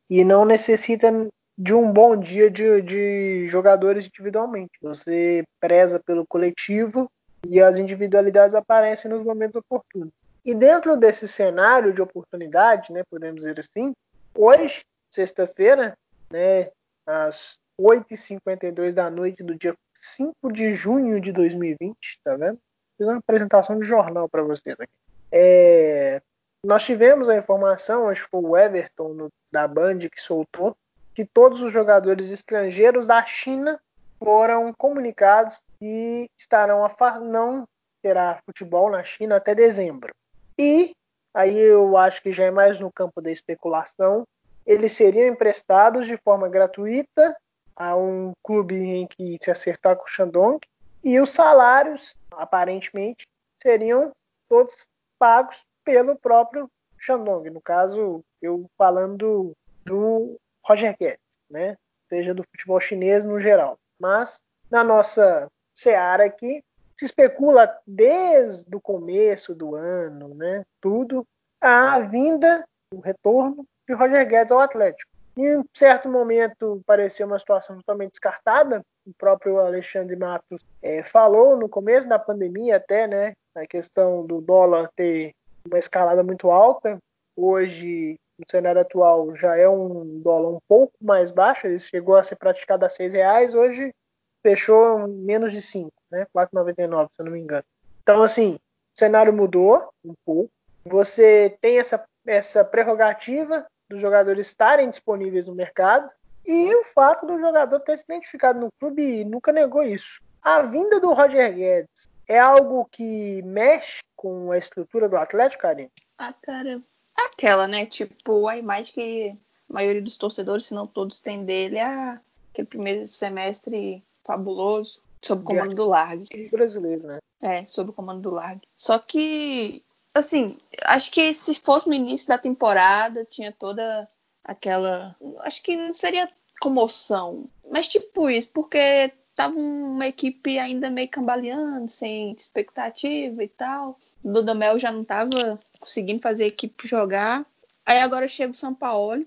e 0.10 0.24
não 0.24 0.44
necessita 0.44 1.10
de 1.58 1.74
um 1.74 1.92
bom 1.92 2.18
dia 2.18 2.52
de, 2.52 2.82
de 2.82 3.48
jogadores 3.48 4.06
individualmente. 4.06 4.72
Você 4.82 5.44
preza 5.60 6.00
pelo 6.00 6.26
coletivo 6.28 7.10
e 7.48 7.62
as 7.62 7.78
individualidades 7.78 8.56
aparecem 8.56 9.10
nos 9.10 9.24
momentos 9.24 9.56
oportunos. 9.56 10.12
E 10.44 10.54
dentro 10.54 10.98
desse 10.98 11.28
cenário 11.28 11.94
de 11.94 12.02
oportunidade, 12.02 12.92
né, 12.92 13.04
podemos 13.10 13.38
dizer 13.38 13.60
assim, 13.60 13.94
hoje, 14.36 14.82
sexta-feira, 15.10 15.96
né, 16.32 16.72
às 17.06 17.58
8h52 17.80 18.94
da 18.94 19.10
noite 19.10 19.44
do 19.44 19.56
dia 19.56 19.76
5 19.96 20.52
de 20.52 20.74
junho 20.74 21.22
de 21.22 21.32
2020, 21.32 21.96
tá 22.24 22.36
vendo? 22.36 22.60
Fiz 23.02 23.08
uma 23.08 23.18
apresentação 23.18 23.80
de 23.80 23.88
jornal 23.88 24.30
para 24.30 24.44
vocês 24.44 24.76
aqui. 24.80 24.94
É, 25.32 26.22
nós 26.64 26.84
tivemos 26.84 27.30
a 27.30 27.36
informação, 27.36 28.08
acho 28.08 28.26
que 28.26 28.30
foi 28.30 28.42
o 28.44 28.56
Everton 28.56 29.14
no, 29.16 29.30
da 29.52 29.68
Band 29.68 29.98
que 30.02 30.22
soltou, 30.22 30.78
que 31.16 31.26
todos 31.26 31.64
os 31.64 31.72
jogadores 31.72 32.30
estrangeiros 32.30 33.08
da 33.08 33.26
China 33.26 33.82
foram 34.24 34.72
comunicados 34.72 35.60
que 35.80 36.30
estarão 36.38 36.86
a 36.86 37.20
não 37.20 37.68
terá 38.04 38.40
futebol 38.46 38.92
na 38.92 39.04
China 39.04 39.38
até 39.38 39.56
dezembro. 39.56 40.14
E 40.56 40.92
aí 41.34 41.58
eu 41.58 41.98
acho 41.98 42.22
que 42.22 42.32
já 42.32 42.46
é 42.46 42.52
mais 42.52 42.80
no 42.80 42.92
campo 42.92 43.20
da 43.20 43.32
especulação, 43.32 44.28
eles 44.64 44.92
seriam 44.92 45.28
emprestados 45.28 46.06
de 46.06 46.18
forma 46.18 46.48
gratuita 46.48 47.36
a 47.76 47.96
um 47.96 48.34
clube 48.44 48.76
em 48.76 49.08
que 49.08 49.40
se 49.42 49.50
acertar 49.50 49.96
com 49.96 50.04
o 50.04 50.08
Shandong 50.08 50.60
e 51.04 51.20
os 51.20 51.30
salários 51.30 52.16
aparentemente 52.32 53.28
seriam 53.62 54.12
todos 54.48 54.88
pagos 55.18 55.64
pelo 55.84 56.16
próprio 56.16 56.70
Shandong. 56.98 57.50
No 57.50 57.62
caso, 57.62 58.24
eu 58.42 58.70
falando 58.78 59.54
do 59.86 60.40
Roger 60.64 60.96
Guedes, 60.98 61.20
né? 61.50 61.76
Seja 62.10 62.34
do 62.34 62.44
futebol 62.44 62.80
chinês 62.80 63.26
no 63.26 63.40
geral. 63.40 63.78
Mas 64.00 64.42
na 64.70 64.84
nossa 64.84 65.48
seara 65.76 66.26
aqui 66.26 66.64
se 66.98 67.06
especula 67.06 67.80
desde 67.86 68.76
o 68.76 68.82
começo 68.82 69.56
do 69.56 69.76
ano, 69.76 70.36
né? 70.36 70.64
Tudo 70.80 71.26
a 71.60 72.00
vinda, 72.00 72.64
o 72.94 73.00
retorno 73.00 73.66
de 73.88 73.94
Roger 73.96 74.28
Guedes 74.28 74.52
ao 74.52 74.60
Atlético. 74.60 75.11
Em 75.38 75.64
certo 75.74 76.10
momento 76.10 76.82
parecia 76.86 77.26
uma 77.26 77.40
situação 77.40 77.78
totalmente 77.78 78.12
descartada. 78.12 78.82
O 79.06 79.14
próprio 79.18 79.60
Alexandre 79.60 80.16
Matos 80.16 80.62
é, 80.82 81.02
falou 81.04 81.58
no 81.58 81.70
começo 81.70 82.08
da 82.08 82.20
pandemia 82.20 82.78
até, 82.78 83.08
né? 83.08 83.34
A 83.56 83.66
questão 83.66 84.26
do 84.26 84.42
dólar 84.42 84.90
ter 84.96 85.34
uma 85.66 85.80
escalada 85.80 86.22
muito 86.24 86.52
alta. 86.52 86.98
Hoje 87.36 88.20
no 88.38 88.46
cenário 88.50 88.82
atual 88.82 89.36
já 89.36 89.56
é 89.56 89.70
um 89.70 90.20
dólar 90.20 90.50
um 90.50 90.60
pouco 90.68 90.94
mais 91.00 91.32
baixo, 91.32 91.68
ele 91.68 91.78
chegou 91.78 92.16
a 92.16 92.24
ser 92.24 92.36
praticado 92.36 92.84
a 92.84 92.90
seis 92.90 93.14
reais, 93.14 93.54
hoje 93.54 93.94
fechou 94.42 95.08
menos 95.08 95.52
de 95.52 95.62
5, 95.62 95.92
né? 96.10 96.26
4,99, 96.36 97.08
se 97.08 97.22
eu 97.22 97.26
não 97.26 97.32
me 97.32 97.40
engano. 97.40 97.64
Então, 98.02 98.24
assim, 98.24 98.56
o 98.56 99.00
cenário 99.00 99.32
mudou 99.32 99.90
um 100.04 100.14
pouco. 100.26 100.50
Você 100.84 101.56
tem 101.62 101.78
essa, 101.78 102.04
essa 102.26 102.66
prerrogativa 102.66 103.66
dos 103.92 104.02
jogadores 104.02 104.48
estarem 104.48 104.90
disponíveis 104.90 105.48
no 105.48 105.54
mercado 105.54 106.12
e 106.46 106.74
o 106.74 106.84
fato 106.84 107.26
do 107.28 107.40
jogador 107.40 107.80
ter 107.82 107.98
se 107.98 108.06
identificado 108.06 108.60
no 108.60 108.70
clube 108.80 109.04
e 109.04 109.26
nunca 109.26 109.52
negou 109.52 109.84
isso. 109.84 110.22
A 110.42 110.64
vinda 110.64 111.00
do 111.00 111.14
Roger 111.14 111.54
Guedes 111.54 112.08
é 112.28 112.40
algo 112.40 112.86
que 112.86 113.42
mexe 113.44 114.00
com 114.16 114.52
a 114.52 114.58
estrutura 114.58 115.08
do 115.08 115.18
Atlético, 115.18 115.64
Karine? 115.64 115.92
Ah, 116.18 116.34
cara, 116.42 116.82
aquela, 117.16 117.68
né? 117.68 117.86
Tipo, 117.86 118.48
a 118.48 118.58
imagem 118.58 118.94
que 118.94 119.38
a 119.70 119.74
maioria 119.74 120.02
dos 120.02 120.18
torcedores, 120.18 120.66
se 120.66 120.74
não 120.74 120.88
todos, 120.88 121.20
tem 121.20 121.46
dele 121.46 121.78
é 121.78 122.20
aquele 122.52 122.68
primeiro 122.68 123.08
semestre 123.08 124.04
fabuloso 124.24 125.00
sob 125.22 125.44
o 125.44 125.46
comando 125.46 125.76
do 125.76 125.88
Largue. 125.88 126.50
Brasileiro, 126.50 127.06
né? 127.06 127.20
É, 127.42 127.66
sob 127.66 127.90
o 127.90 127.94
comando 127.94 128.22
do 128.22 128.32
Largue. 128.32 128.68
Só 128.76 128.98
que, 128.98 129.84
assim, 130.14 130.58
acho 130.84 131.12
que 131.12 131.34
se 131.34 131.56
fosse 131.56 131.88
no 131.88 131.94
início 131.94 132.28
da 132.28 132.38
temporada, 132.38 133.26
tinha 133.26 133.52
toda 133.52 134.08
aquela. 134.44 135.16
Acho 135.40 135.62
que 135.64 135.76
não 135.76 135.94
seria 135.94 136.30
comoção, 136.60 137.50
mas 137.70 137.88
tipo 137.88 138.30
isso, 138.30 138.52
porque 138.52 139.12
tava 139.36 139.58
uma 139.58 140.08
equipe 140.08 140.60
ainda 140.60 140.90
meio 140.90 141.10
cambaleando, 141.10 141.88
sem 141.88 142.32
expectativa 142.34 143.44
e 143.44 143.48
tal. 143.48 143.98
O 144.24 144.32
Dudamel 144.32 144.78
já 144.78 144.92
não 144.92 145.04
tava 145.04 145.60
conseguindo 145.80 146.22
fazer 146.22 146.44
a 146.44 146.48
equipe 146.48 146.88
jogar. 146.88 147.46
Aí 147.86 148.00
agora 148.00 148.28
chega 148.28 148.52
o 148.52 148.56
São 148.56 148.74
Paulo. 148.74 149.26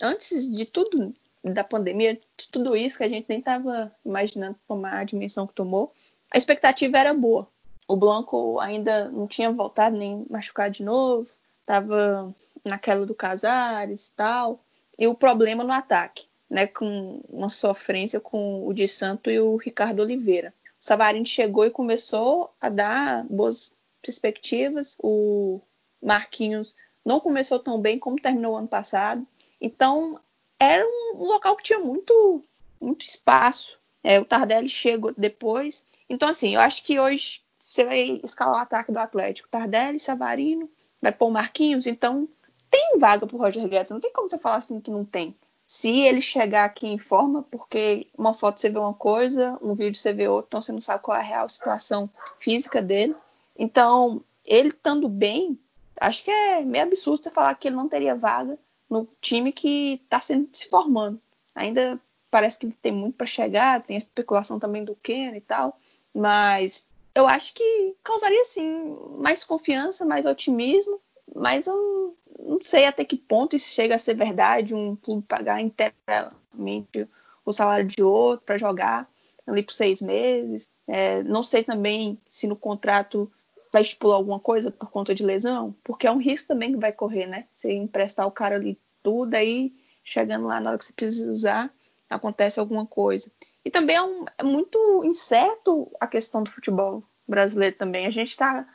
Antes 0.00 0.48
de 0.54 0.64
tudo, 0.66 1.12
da 1.42 1.64
pandemia, 1.64 2.14
de 2.36 2.48
tudo 2.48 2.76
isso 2.76 2.98
que 2.98 3.04
a 3.04 3.08
gente 3.08 3.26
nem 3.28 3.38
estava 3.38 3.92
imaginando 4.04 4.56
tomar 4.68 4.98
a 4.98 5.04
dimensão 5.04 5.46
que 5.46 5.54
tomou, 5.54 5.92
a 6.30 6.38
expectativa 6.38 6.98
era 6.98 7.14
boa. 7.14 7.48
O 7.88 7.96
Blanco 7.96 8.58
ainda 8.60 9.08
não 9.10 9.26
tinha 9.26 9.50
voltado 9.52 9.96
nem 9.96 10.26
machucado 10.28 10.74
de 10.74 10.82
novo, 10.82 11.28
estava 11.60 12.34
naquela 12.64 13.06
do 13.06 13.14
Casares 13.14 14.08
e 14.08 14.12
tal. 14.12 14.60
E 14.98 15.06
o 15.06 15.14
problema 15.14 15.62
no 15.62 15.72
ataque. 15.72 16.26
né, 16.48 16.66
com 16.66 17.20
uma 17.28 17.48
sofrência 17.48 18.20
com 18.20 18.66
o 18.66 18.72
de 18.72 18.86
Santo 18.86 19.30
e 19.30 19.40
o 19.40 19.56
Ricardo 19.56 20.00
Oliveira. 20.00 20.54
O 20.80 20.84
Savarino 20.84 21.26
chegou 21.26 21.66
e 21.66 21.70
começou 21.70 22.54
a 22.60 22.68
dar 22.68 23.24
boas 23.24 23.74
perspectivas. 24.00 24.96
O 25.02 25.60
Marquinhos 26.00 26.74
não 27.04 27.18
começou 27.18 27.58
tão 27.58 27.80
bem 27.80 27.98
como 27.98 28.20
terminou 28.20 28.54
o 28.54 28.56
ano 28.56 28.68
passado. 28.68 29.26
Então, 29.60 30.20
era 30.58 30.84
um, 30.86 31.24
local 31.24 31.56
que 31.56 31.64
tinha 31.64 31.78
muito, 31.78 32.42
muito 32.80 33.04
espaço. 33.04 33.78
É, 34.04 34.20
o 34.20 34.24
Tardelli 34.24 34.68
chegou 34.68 35.12
depois. 35.16 35.84
Então, 36.08 36.28
assim, 36.28 36.54
eu 36.54 36.60
acho 36.60 36.84
que 36.84 37.00
hoje 37.00 37.40
você 37.76 37.84
vai 37.84 38.20
escalar 38.24 38.58
o 38.58 38.62
ataque 38.62 38.90
do 38.90 38.98
Atlético. 38.98 39.48
Tardelli, 39.48 39.98
Savarino, 39.98 40.70
vai 41.00 41.12
pôr 41.12 41.30
Marquinhos. 41.30 41.86
Então, 41.86 42.26
tem 42.70 42.98
vaga 42.98 43.26
pro 43.26 43.36
Roger 43.36 43.68
Guedes. 43.68 43.90
Não 43.90 44.00
tem 44.00 44.12
como 44.12 44.30
você 44.30 44.38
falar 44.38 44.56
assim 44.56 44.80
que 44.80 44.90
não 44.90 45.04
tem. 45.04 45.36
Se 45.66 46.00
ele 46.00 46.20
chegar 46.20 46.64
aqui 46.64 46.86
em 46.86 46.98
forma, 46.98 47.42
porque 47.42 48.06
uma 48.16 48.32
foto 48.32 48.60
você 48.60 48.70
vê 48.70 48.78
uma 48.78 48.94
coisa, 48.94 49.58
um 49.60 49.74
vídeo 49.74 49.98
você 49.98 50.12
vê 50.12 50.28
outra, 50.28 50.46
então 50.48 50.62
você 50.62 50.72
não 50.72 50.80
sabe 50.80 51.02
qual 51.02 51.16
é 51.16 51.20
a 51.20 51.24
real 51.24 51.48
situação 51.48 52.08
física 52.38 52.80
dele. 52.80 53.14
Então, 53.58 54.22
ele 54.44 54.68
estando 54.68 55.08
bem, 55.08 55.58
acho 56.00 56.22
que 56.22 56.30
é 56.30 56.62
meio 56.62 56.84
absurdo 56.84 57.22
você 57.22 57.30
falar 57.30 57.54
que 57.56 57.68
ele 57.68 57.76
não 57.76 57.88
teria 57.88 58.14
vaga 58.14 58.56
no 58.88 59.08
time 59.20 59.52
que 59.52 60.00
está 60.04 60.20
se 60.20 60.68
formando. 60.70 61.20
Ainda 61.54 62.00
parece 62.30 62.58
que 62.58 62.66
ele 62.66 62.78
tem 62.80 62.92
muito 62.92 63.16
para 63.16 63.26
chegar, 63.26 63.82
tem 63.82 63.96
a 63.96 63.98
especulação 63.98 64.58
também 64.58 64.84
do 64.84 64.94
Ken 64.94 65.34
e 65.34 65.40
tal, 65.40 65.78
mas 66.14 66.88
eu 67.16 67.26
acho 67.26 67.54
que 67.54 67.96
causaria 68.04 68.44
sim 68.44 68.94
mais 69.18 69.42
confiança, 69.42 70.04
mais 70.04 70.26
otimismo, 70.26 71.00
mas 71.34 71.66
eu 71.66 72.14
não 72.38 72.60
sei 72.60 72.84
até 72.84 73.06
que 73.06 73.16
ponto 73.16 73.56
isso 73.56 73.70
chega 73.72 73.94
a 73.94 73.98
ser 73.98 74.14
verdade, 74.14 74.74
um 74.74 74.94
clube 74.94 75.24
pagar 75.26 75.62
inteiramente 75.62 77.08
o 77.42 77.52
salário 77.54 77.86
de 77.86 78.02
outro 78.02 78.44
para 78.44 78.58
jogar 78.58 79.08
ali 79.46 79.62
por 79.62 79.72
seis 79.72 80.02
meses. 80.02 80.68
É, 80.86 81.22
não 81.22 81.42
sei 81.42 81.64
também 81.64 82.20
se 82.28 82.46
no 82.46 82.54
contrato 82.54 83.32
vai 83.72 83.80
estipular 83.80 84.18
alguma 84.18 84.38
coisa 84.38 84.70
por 84.70 84.90
conta 84.90 85.14
de 85.14 85.24
lesão, 85.24 85.74
porque 85.82 86.06
é 86.06 86.12
um 86.12 86.20
risco 86.20 86.48
também 86.48 86.72
que 86.72 86.78
vai 86.78 86.92
correr, 86.92 87.26
né? 87.26 87.46
Você 87.50 87.72
emprestar 87.72 88.26
o 88.26 88.30
cara 88.30 88.56
ali 88.56 88.78
tudo, 89.02 89.34
aí 89.34 89.72
chegando 90.04 90.46
lá 90.46 90.60
na 90.60 90.70
hora 90.70 90.78
que 90.78 90.84
você 90.84 90.92
precisa 90.92 91.32
usar, 91.32 91.72
acontece 92.08 92.60
alguma 92.60 92.86
coisa. 92.86 93.30
E 93.64 93.70
também 93.70 93.96
é, 93.96 94.02
um, 94.02 94.24
é 94.38 94.42
muito 94.42 95.02
incerto 95.04 95.90
a 96.00 96.06
questão 96.06 96.42
do 96.42 96.50
futebol 96.50 97.02
brasileiro 97.26 97.76
também. 97.76 98.06
A 98.06 98.10
gente 98.10 98.30
está 98.30 98.66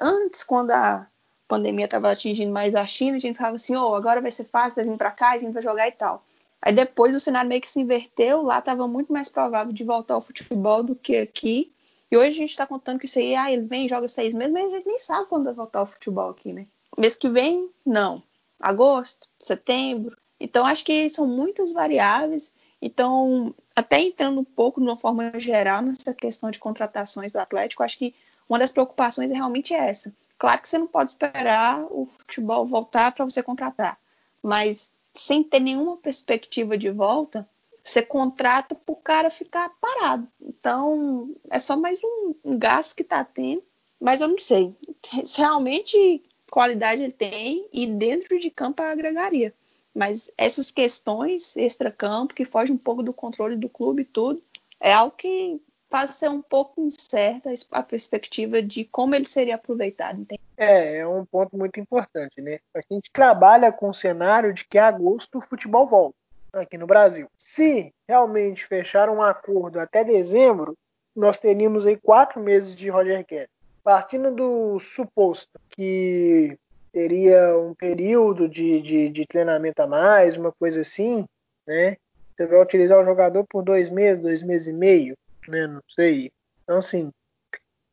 antes 0.00 0.42
quando 0.44 0.70
a 0.70 1.06
pandemia 1.48 1.84
estava 1.84 2.10
atingindo 2.10 2.52
mais 2.52 2.74
a 2.74 2.86
China, 2.86 3.16
a 3.16 3.20
gente 3.20 3.36
falava 3.36 3.56
assim, 3.56 3.76
oh, 3.76 3.94
agora 3.94 4.20
vai 4.20 4.30
ser 4.30 4.44
fácil, 4.44 4.76
vai 4.76 4.84
vir 4.84 4.96
para 4.96 5.10
cá, 5.10 5.32
a 5.32 5.38
gente 5.38 5.52
vai 5.52 5.62
jogar 5.62 5.88
e 5.88 5.92
tal. 5.92 6.24
Aí 6.60 6.72
depois 6.72 7.14
o 7.14 7.20
cenário 7.20 7.48
meio 7.48 7.60
que 7.60 7.68
se 7.68 7.80
inverteu, 7.80 8.40
lá 8.42 8.60
estava 8.60 8.86
muito 8.86 9.12
mais 9.12 9.28
provável 9.28 9.72
de 9.72 9.82
voltar 9.82 10.14
ao 10.14 10.20
futebol 10.20 10.82
do 10.82 10.94
que 10.94 11.16
aqui. 11.16 11.72
E 12.10 12.16
hoje 12.16 12.28
a 12.28 12.32
gente 12.32 12.50
está 12.50 12.66
contando 12.66 12.98
que 12.98 13.06
isso 13.06 13.18
aí, 13.18 13.34
ah, 13.34 13.50
ele 13.50 13.66
vem, 13.66 13.88
joga 13.88 14.06
seis 14.06 14.34
meses, 14.34 14.52
mas 14.52 14.66
a 14.66 14.76
gente 14.76 14.86
nem 14.86 14.98
sabe 14.98 15.26
quando 15.28 15.44
vai 15.44 15.54
voltar 15.54 15.80
ao 15.80 15.86
futebol 15.86 16.30
aqui, 16.30 16.52
né? 16.52 16.66
Mês 16.96 17.16
que 17.16 17.28
vem, 17.28 17.68
não. 17.84 18.22
Agosto, 18.60 19.26
setembro. 19.40 20.16
Então, 20.38 20.64
acho 20.66 20.84
que 20.84 21.08
são 21.08 21.26
muitas 21.26 21.72
variáveis. 21.72 22.52
Então, 22.82 23.54
até 23.76 24.00
entrando 24.00 24.40
um 24.40 24.44
pouco 24.44 24.80
de 24.80 24.86
uma 24.88 24.96
forma 24.96 25.38
geral 25.38 25.80
nessa 25.80 26.12
questão 26.12 26.50
de 26.50 26.58
contratações 26.58 27.30
do 27.30 27.38
Atlético, 27.38 27.84
acho 27.84 27.96
que 27.96 28.12
uma 28.48 28.58
das 28.58 28.72
preocupações 28.72 29.30
é 29.30 29.34
realmente 29.34 29.72
essa. 29.72 30.12
Claro 30.36 30.60
que 30.60 30.68
você 30.68 30.76
não 30.76 30.88
pode 30.88 31.12
esperar 31.12 31.86
o 31.88 32.04
futebol 32.04 32.66
voltar 32.66 33.12
para 33.12 33.24
você 33.24 33.40
contratar, 33.40 33.96
mas 34.42 34.92
sem 35.14 35.44
ter 35.44 35.60
nenhuma 35.60 35.96
perspectiva 35.96 36.76
de 36.76 36.90
volta, 36.90 37.48
você 37.84 38.02
contrata 38.02 38.74
para 38.74 38.92
o 38.92 38.96
cara 38.96 39.30
ficar 39.30 39.70
parado. 39.80 40.26
Então, 40.40 41.32
é 41.50 41.60
só 41.60 41.76
mais 41.76 42.00
um, 42.02 42.34
gasto 42.58 42.96
que 42.96 43.02
está 43.02 43.24
tendo. 43.24 43.62
Mas 44.00 44.20
eu 44.20 44.26
não 44.26 44.38
sei. 44.38 44.74
Se 45.24 45.38
realmente 45.38 46.22
qualidade 46.50 47.02
ele 47.02 47.12
tem 47.12 47.68
e 47.72 47.86
dentro 47.86 48.38
de 48.40 48.50
campo 48.50 48.82
agregaria. 48.82 49.54
Mas 49.94 50.30
essas 50.38 50.70
questões 50.70 51.56
extra-campo, 51.56 52.34
que 52.34 52.44
foge 52.44 52.72
um 52.72 52.78
pouco 52.78 53.02
do 53.02 53.12
controle 53.12 53.56
do 53.56 53.68
clube 53.68 54.02
e 54.02 54.06
tudo, 54.06 54.42
é 54.80 54.92
algo 54.92 55.14
que 55.16 55.60
faz 55.90 56.10
ser 56.12 56.30
um 56.30 56.40
pouco 56.40 56.80
incerta 56.80 57.52
a 57.70 57.82
perspectiva 57.82 58.62
de 58.62 58.84
como 58.86 59.14
ele 59.14 59.26
seria 59.26 59.56
aproveitado. 59.56 60.22
Entende? 60.22 60.40
É, 60.56 60.96
é 60.96 61.06
um 61.06 61.26
ponto 61.26 61.56
muito 61.56 61.78
importante, 61.78 62.40
né? 62.40 62.58
A 62.74 62.80
gente 62.90 63.10
trabalha 63.12 63.70
com 63.70 63.90
o 63.90 63.94
cenário 63.94 64.54
de 64.54 64.64
que 64.64 64.78
em 64.78 64.80
agosto 64.80 65.36
o 65.36 65.42
futebol 65.42 65.86
volta 65.86 66.16
aqui 66.54 66.78
no 66.78 66.86
Brasil. 66.86 67.28
Se 67.36 67.92
realmente 68.08 68.64
fechar 68.64 69.10
um 69.10 69.20
acordo 69.20 69.78
até 69.78 70.02
dezembro, 70.02 70.74
nós 71.14 71.38
teríamos 71.38 71.86
aí 71.86 71.96
quatro 71.96 72.40
meses 72.40 72.74
de 72.74 72.88
Roger 72.88 73.24
Guedes. 73.26 73.48
Partindo 73.84 74.30
do 74.30 74.80
suposto 74.80 75.60
que 75.68 76.56
teria 76.92 77.56
um 77.56 77.74
período 77.74 78.48
de, 78.48 78.80
de, 78.82 79.08
de, 79.08 79.26
treinamento 79.26 79.80
a 79.82 79.86
mais, 79.86 80.36
uma 80.36 80.52
coisa 80.52 80.82
assim, 80.82 81.24
né? 81.66 81.96
Você 82.36 82.46
vai 82.46 82.60
utilizar 82.60 83.00
o 83.00 83.04
jogador 83.04 83.44
por 83.48 83.62
dois 83.62 83.88
meses, 83.88 84.22
dois 84.22 84.42
meses 84.42 84.68
e 84.68 84.72
meio, 84.72 85.16
né? 85.48 85.66
Não 85.66 85.82
sei. 85.88 86.30
Então, 86.62 86.78
assim, 86.78 87.10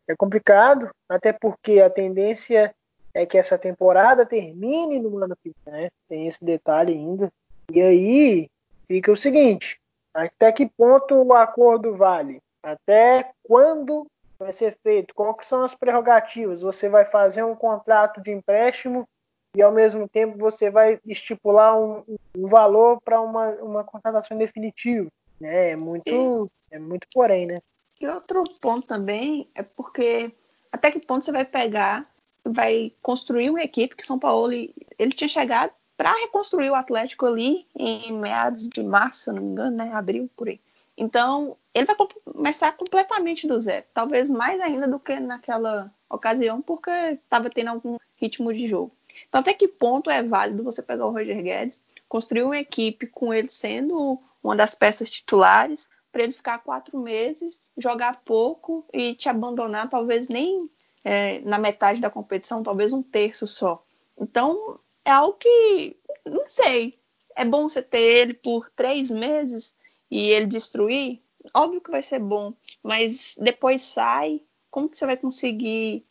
é 0.07 0.15
complicado, 0.15 0.89
até 1.07 1.31
porque 1.31 1.79
a 1.79 1.89
tendência 1.89 2.73
é 3.13 3.25
que 3.25 3.37
essa 3.37 3.57
temporada 3.57 4.25
termine 4.25 4.99
no 4.99 5.23
ano 5.23 5.35
que 5.41 5.53
vem, 5.65 5.83
né? 5.83 5.89
Tem 6.07 6.27
esse 6.27 6.43
detalhe 6.43 6.93
ainda. 6.93 7.31
E 7.71 7.81
aí 7.81 8.49
fica 8.87 9.11
o 9.11 9.17
seguinte: 9.17 9.79
até 10.13 10.51
que 10.51 10.67
ponto 10.67 11.15
o 11.15 11.33
acordo 11.33 11.95
vale? 11.95 12.41
Até 12.61 13.31
quando 13.43 14.05
vai 14.39 14.51
ser 14.51 14.77
feito? 14.81 15.13
Quais 15.13 15.45
são 15.45 15.63
as 15.63 15.75
prerrogativas? 15.75 16.61
Você 16.61 16.87
vai 16.89 17.05
fazer 17.05 17.43
um 17.43 17.55
contrato 17.55 18.21
de 18.21 18.31
empréstimo 18.31 19.07
e 19.55 19.61
ao 19.61 19.71
mesmo 19.71 20.07
tempo 20.07 20.37
você 20.37 20.69
vai 20.69 20.99
estipular 21.05 21.77
um, 21.77 22.03
um 22.37 22.45
valor 22.45 23.01
para 23.01 23.19
uma, 23.19 23.49
uma 23.55 23.83
contratação 23.83 24.37
definitiva. 24.37 25.09
Né? 25.39 25.71
É 25.71 25.75
muito, 25.75 26.49
é 26.71 26.79
muito 26.79 27.07
porém, 27.13 27.45
né? 27.45 27.59
E 27.99 28.07
outro 28.07 28.43
ponto 28.61 28.87
também 28.87 29.49
é 29.53 29.61
porque 29.61 30.31
até 30.71 30.91
que 30.91 30.99
ponto 30.99 31.25
você 31.25 31.31
vai 31.31 31.43
pegar, 31.43 32.09
vai 32.45 32.93
construir 33.01 33.49
uma 33.49 33.61
equipe 33.61 33.95
que 33.95 34.05
São 34.05 34.17
Paulo 34.17 34.53
ele 34.53 35.11
tinha 35.13 35.27
chegado 35.27 35.73
para 35.97 36.13
reconstruir 36.13 36.69
o 36.69 36.75
Atlético 36.75 37.25
ali 37.25 37.67
em 37.75 38.13
meados 38.13 38.69
de 38.69 38.81
março, 38.81 39.23
se 39.23 39.31
não 39.33 39.41
me 39.41 39.49
engano, 39.49 39.75
né? 39.75 39.91
Abril, 39.93 40.29
por 40.37 40.47
aí. 40.47 40.61
Então, 40.99 41.55
ele 41.73 41.85
vai 41.85 41.95
começar 41.95 42.73
completamente 42.73 43.47
do 43.47 43.59
zero. 43.61 43.85
Talvez 43.93 44.29
mais 44.29 44.59
ainda 44.59 44.85
do 44.85 44.99
que 44.99 45.17
naquela 45.17 45.89
ocasião, 46.09 46.61
porque 46.61 46.91
estava 46.91 47.49
tendo 47.49 47.69
algum 47.69 47.97
ritmo 48.17 48.53
de 48.53 48.67
jogo. 48.67 48.91
Então, 49.29 49.39
até 49.39 49.53
que 49.53 49.65
ponto 49.65 50.09
é 50.09 50.21
válido 50.21 50.61
você 50.61 50.83
pegar 50.83 51.05
o 51.05 51.11
Roger 51.11 51.41
Guedes, 51.41 51.81
construir 52.09 52.43
uma 52.43 52.57
equipe 52.57 53.07
com 53.07 53.33
ele 53.33 53.49
sendo 53.49 54.19
uma 54.43 54.57
das 54.57 54.75
peças 54.75 55.09
titulares, 55.09 55.89
para 56.11 56.23
ele 56.23 56.33
ficar 56.33 56.59
quatro 56.59 56.99
meses, 56.99 57.61
jogar 57.77 58.21
pouco 58.25 58.83
e 58.91 59.15
te 59.15 59.29
abandonar, 59.29 59.89
talvez 59.89 60.27
nem 60.27 60.69
é, 61.01 61.39
na 61.41 61.57
metade 61.57 62.01
da 62.01 62.09
competição, 62.09 62.61
talvez 62.61 62.91
um 62.91 63.01
terço 63.01 63.47
só. 63.47 63.81
Então, 64.19 64.77
é 65.05 65.11
algo 65.11 65.37
que, 65.37 65.95
não 66.25 66.43
sei, 66.49 66.99
é 67.37 67.45
bom 67.45 67.69
você 67.69 67.81
ter 67.81 68.01
ele 68.01 68.33
por 68.33 68.69
três 68.71 69.09
meses 69.09 69.73
e 70.09 70.29
ele 70.29 70.45
destruir? 70.45 71.21
Óbvio 71.53 71.81
que 71.81 71.91
vai 71.91 72.01
ser 72.01 72.19
bom, 72.19 72.53
mas 72.83 73.35
depois 73.39 73.81
sai, 73.81 74.41
como 74.69 74.89
que 74.89 74.97
você 74.97 75.05
vai 75.05 75.17
conseguir? 75.17 76.05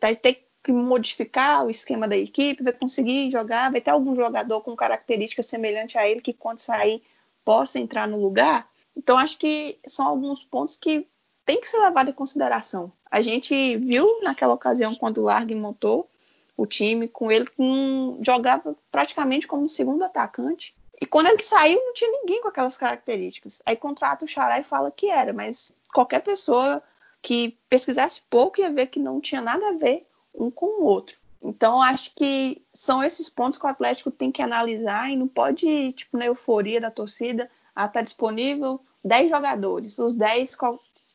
Vai 0.00 0.14
ter 0.14 0.46
que 0.62 0.72
modificar 0.72 1.64
o 1.64 1.70
esquema 1.70 2.08
da 2.08 2.16
equipe, 2.16 2.62
vai 2.62 2.72
conseguir 2.72 3.30
jogar, 3.30 3.70
vai 3.70 3.80
ter 3.80 3.90
algum 3.90 4.14
jogador 4.14 4.60
com 4.62 4.74
características 4.74 5.46
semelhantes 5.46 5.96
a 5.96 6.08
ele 6.08 6.20
que 6.20 6.32
quando 6.32 6.58
sair 6.58 7.02
possa 7.44 7.78
entrar 7.78 8.08
no 8.08 8.20
lugar? 8.20 8.68
Então 8.96 9.18
acho 9.18 9.38
que 9.38 9.78
são 9.86 10.06
alguns 10.06 10.42
pontos 10.42 10.76
que 10.76 11.06
tem 11.44 11.60
que 11.60 11.68
ser 11.68 11.78
levado 11.78 12.10
em 12.10 12.14
consideração. 12.14 12.90
A 13.10 13.20
gente 13.20 13.76
viu 13.76 14.20
naquela 14.22 14.54
ocasião 14.54 14.94
quando 14.94 15.18
o 15.18 15.24
Largue 15.24 15.54
montou 15.54 16.08
o 16.56 16.66
time 16.66 17.08
com 17.08 17.30
ele, 17.30 17.46
com, 17.46 18.18
jogava 18.22 18.76
praticamente 18.90 19.46
como 19.46 19.68
segundo 19.68 20.04
atacante. 20.04 20.74
E 21.00 21.06
quando 21.06 21.26
ele 21.28 21.42
saiu, 21.42 21.80
não 21.84 21.92
tinha 21.92 22.10
ninguém 22.10 22.40
com 22.40 22.48
aquelas 22.48 22.76
características. 22.76 23.62
Aí 23.66 23.76
contrata 23.76 24.24
o 24.24 24.28
Xará 24.28 24.60
e 24.60 24.64
fala 24.64 24.90
que 24.90 25.08
era, 25.08 25.32
mas 25.32 25.74
qualquer 25.92 26.22
pessoa 26.22 26.82
que 27.20 27.58
pesquisasse 27.68 28.20
pouco 28.28 28.60
ia 28.60 28.70
ver 28.70 28.88
que 28.88 29.00
não 29.00 29.20
tinha 29.20 29.40
nada 29.40 29.68
a 29.68 29.72
ver 29.72 30.06
um 30.34 30.50
com 30.50 30.66
o 30.80 30.84
outro. 30.84 31.16
Então, 31.42 31.80
acho 31.80 32.14
que 32.14 32.62
são 32.72 33.02
esses 33.02 33.28
pontos 33.28 33.58
que 33.58 33.66
o 33.66 33.68
Atlético 33.68 34.10
tem 34.10 34.32
que 34.32 34.40
analisar 34.40 35.10
e 35.10 35.16
não 35.16 35.28
pode, 35.28 35.92
tipo, 35.92 36.16
na 36.16 36.26
euforia 36.26 36.80
da 36.80 36.90
torcida, 36.90 37.50
ah, 37.74 37.86
tá 37.86 38.00
disponível 38.00 38.80
10 39.04 39.28
jogadores, 39.28 39.98
os 39.98 40.14
10 40.14 40.56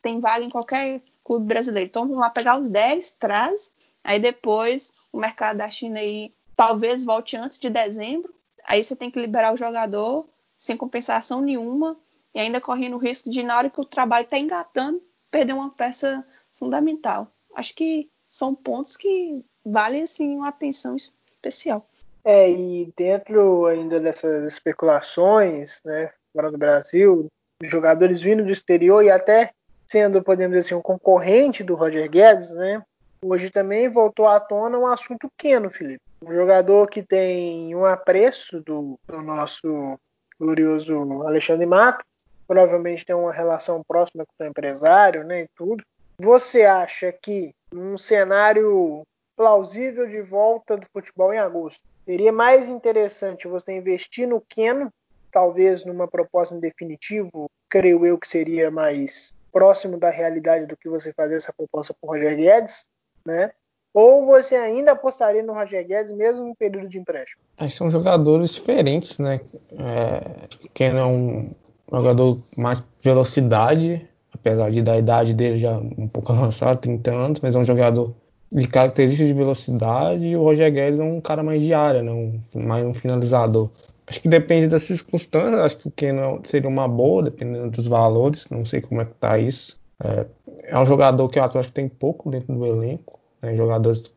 tem 0.02 0.20
vaga 0.20 0.46
em 0.46 0.50
qualquer 0.50 1.02
clube 1.24 1.46
brasileiro. 1.46 1.90
Então, 1.90 2.04
vamos 2.04 2.20
lá 2.20 2.30
pegar 2.30 2.60
os 2.60 2.70
10, 2.70 3.14
traz, 3.14 3.74
aí 4.04 4.20
depois 4.20 4.94
o 5.12 5.18
mercado 5.18 5.58
da 5.58 5.70
China 5.70 6.00
aí 6.00 6.32
talvez 6.56 7.04
volte 7.04 7.36
antes 7.36 7.58
de 7.58 7.70
dezembro. 7.70 8.34
Aí 8.70 8.84
você 8.84 8.96
tem 8.96 9.10
que 9.10 9.20
liberar 9.20 9.54
o 9.54 9.58
jogador. 9.58 10.30
sem 10.56 10.78
compensação 10.78 11.42
nenhuma 11.42 11.98
e 12.36 12.40
ainda 12.40 12.62
correndo 12.62 12.96
o 12.96 13.00
risco 13.00 13.30
de, 13.30 13.42
na 13.42 13.58
hora 13.58 13.70
que 13.70 13.80
o 13.80 13.86
trabalho 13.86 14.26
está 14.26 14.38
engatando, 14.38 15.02
perder 15.32 15.54
uma 15.54 15.70
peça 15.70 16.24
fundamental. 16.54 17.32
Acho 17.56 17.74
que 17.74 18.10
são 18.28 18.54
pontos 18.54 18.96
que 18.98 19.44
valem 19.66 20.04
assim, 20.04 20.36
uma 20.36 20.50
atenção 20.50 20.96
especial. 20.96 21.88
É, 22.24 22.52
e 22.52 22.94
dentro 22.96 23.66
ainda 23.66 24.00
dessas 24.00 24.52
especulações, 24.52 25.82
né, 25.86 26.12
fora 26.34 26.52
do 26.52 26.58
Brasil, 26.58 27.28
jogadores 27.64 28.22
vindo 28.22 28.44
do 28.44 28.52
exterior 28.52 29.04
e 29.04 29.10
até 29.10 29.52
sendo, 29.88 30.22
podemos 30.22 30.56
dizer 30.56 30.68
assim, 30.68 30.76
um 30.76 30.84
concorrente 30.84 31.64
do 31.64 31.74
Roger 31.74 32.08
Guedes, 32.10 32.52
né? 32.52 32.84
Hoje 33.22 33.50
também 33.50 33.90
voltou 33.90 34.28
à 34.28 34.40
tona 34.40 34.78
um 34.78 34.88
assunto 34.88 35.30
Keno, 35.38 35.70
Felipe. 35.70 36.02
Um 36.24 36.34
jogador 36.34 36.88
que 36.88 37.04
tem 37.04 37.76
um 37.76 37.86
apreço 37.86 38.62
do, 38.62 38.98
do 39.06 39.22
nosso 39.22 40.00
glorioso 40.40 41.24
Alexandre 41.24 41.66
Mato, 41.66 42.06
provavelmente 42.48 43.06
tem 43.06 43.16
uma 43.16 43.34
relação 43.34 43.84
próxima 43.86 44.26
com 44.26 44.44
o 44.44 44.48
empresário, 44.48 45.26
né, 45.26 45.44
e 45.44 45.48
tudo. 45.56 45.84
Você 46.18 46.64
acha 46.64 47.12
que 47.12 47.54
num 47.72 47.98
cenário 47.98 49.04
plausível 49.36 50.08
de 50.08 50.22
volta 50.22 50.78
do 50.78 50.86
futebol 50.92 51.34
em 51.34 51.40
agosto, 51.40 51.82
seria 52.06 52.32
mais 52.32 52.70
interessante 52.70 53.48
você 53.48 53.74
investir 53.74 54.28
no 54.28 54.42
Keno, 54.42 54.92
talvez 55.32 55.86
numa 55.86 56.08
proposta 56.08 56.56
em 56.56 56.60
definitivo, 56.60 57.50
creio 57.70 58.06
eu 58.06 58.18
que 58.18 58.28
seria 58.28 58.72
mais 58.72 59.32
próximo 59.52 59.98
da 59.98 60.10
realidade 60.10 60.66
do 60.66 60.76
que 60.76 60.90
você 60.90 61.14
fazer 61.14 61.36
essa 61.36 61.54
proposta 61.54 61.94
por 62.00 62.10
Roger 62.10 62.36
Guedes, 62.36 62.86
né? 63.26 63.52
Ou 63.94 64.26
você 64.26 64.56
ainda 64.56 64.92
apostaria 64.92 65.42
no 65.42 65.54
Roger 65.54 65.86
Guedes 65.86 66.12
mesmo 66.12 66.48
no 66.48 66.56
período 66.56 66.88
de 66.88 67.00
empréstimo? 67.00 67.42
São 67.72 67.90
jogadores 67.90 68.52
diferentes, 68.52 69.18
né? 69.18 69.42
É, 69.72 70.48
Ken 70.74 70.96
é 70.96 71.06
um 71.06 71.52
jogador 71.92 72.38
mais 72.58 72.84
velocidade, 73.04 74.08
apesar 74.34 74.70
de 74.70 74.82
da 74.84 74.98
idade 74.98 75.34
dele 75.34 75.60
já 75.60 75.78
um 75.78 76.08
pouco 76.08 76.32
avançado, 76.34 76.80
30 76.80 77.12
anos, 77.12 77.40
mas 77.42 77.56
é 77.56 77.58
um 77.58 77.66
jogador 77.66 78.14
de 78.52 78.68
características 78.68 79.28
de 79.28 79.34
velocidade 79.34 80.26
e 80.26 80.36
o 80.36 80.44
Roger 80.44 80.72
Guedes 80.72 81.00
é 81.00 81.04
um 81.04 81.22
cara 81.22 81.44
mais 81.44 81.62
de 81.62 81.74
área, 81.74 82.02
né? 82.02 82.12
um, 82.12 82.42
mais 82.54 82.86
um 82.86 82.94
finalizador. 82.94 83.70
Acho 84.08 84.22
que 84.22 84.30
depende 84.30 84.68
das 84.68 84.84
circunstâncias, 84.84 85.60
acho 85.60 85.78
que 85.78 85.88
o 85.88 85.92
Ken 85.92 86.16
seria 86.46 86.68
uma 86.68 86.88
boa, 86.88 87.24
dependendo 87.24 87.70
dos 87.70 87.88
valores, 87.88 88.48
não 88.50 88.66
sei 88.66 88.82
como 88.82 89.02
é 89.02 89.06
que 89.06 89.14
tá 89.14 89.38
isso. 89.38 89.78
É, 90.04 90.26
é 90.70 90.80
um 90.80 90.86
jogador 90.86 91.28
que 91.30 91.40
eu 91.40 91.44
acho 91.44 91.70
que 91.70 91.74
tem 91.74 91.90
pouco 91.90 92.30
dentro 92.30 92.54
do 92.54 92.66
elenco, 92.66 93.20
né? 93.42 93.56
Jogadores 93.56 94.12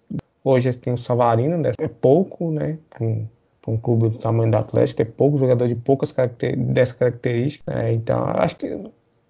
hoje 0.45 0.73
tem 0.75 0.93
o 0.93 0.99
Savarino, 0.99 1.57
né? 1.57 1.73
é 1.79 1.89
pouco, 1.89 2.51
né? 2.51 2.79
Para 2.91 3.73
um, 3.73 3.77
clube 3.77 4.09
do 4.09 4.19
tamanho 4.19 4.51
do 4.51 4.57
Atlético, 4.57 5.03
é 5.03 5.05
pouco 5.05 5.39
jogador 5.39 5.69
de 5.69 5.75
poucas 5.75 6.11
caracter 6.11 6.57
dessas 6.57 6.97
características. 6.97 7.75
Né? 7.75 7.93
Então 7.95 8.25
acho 8.25 8.57
que 8.57 8.79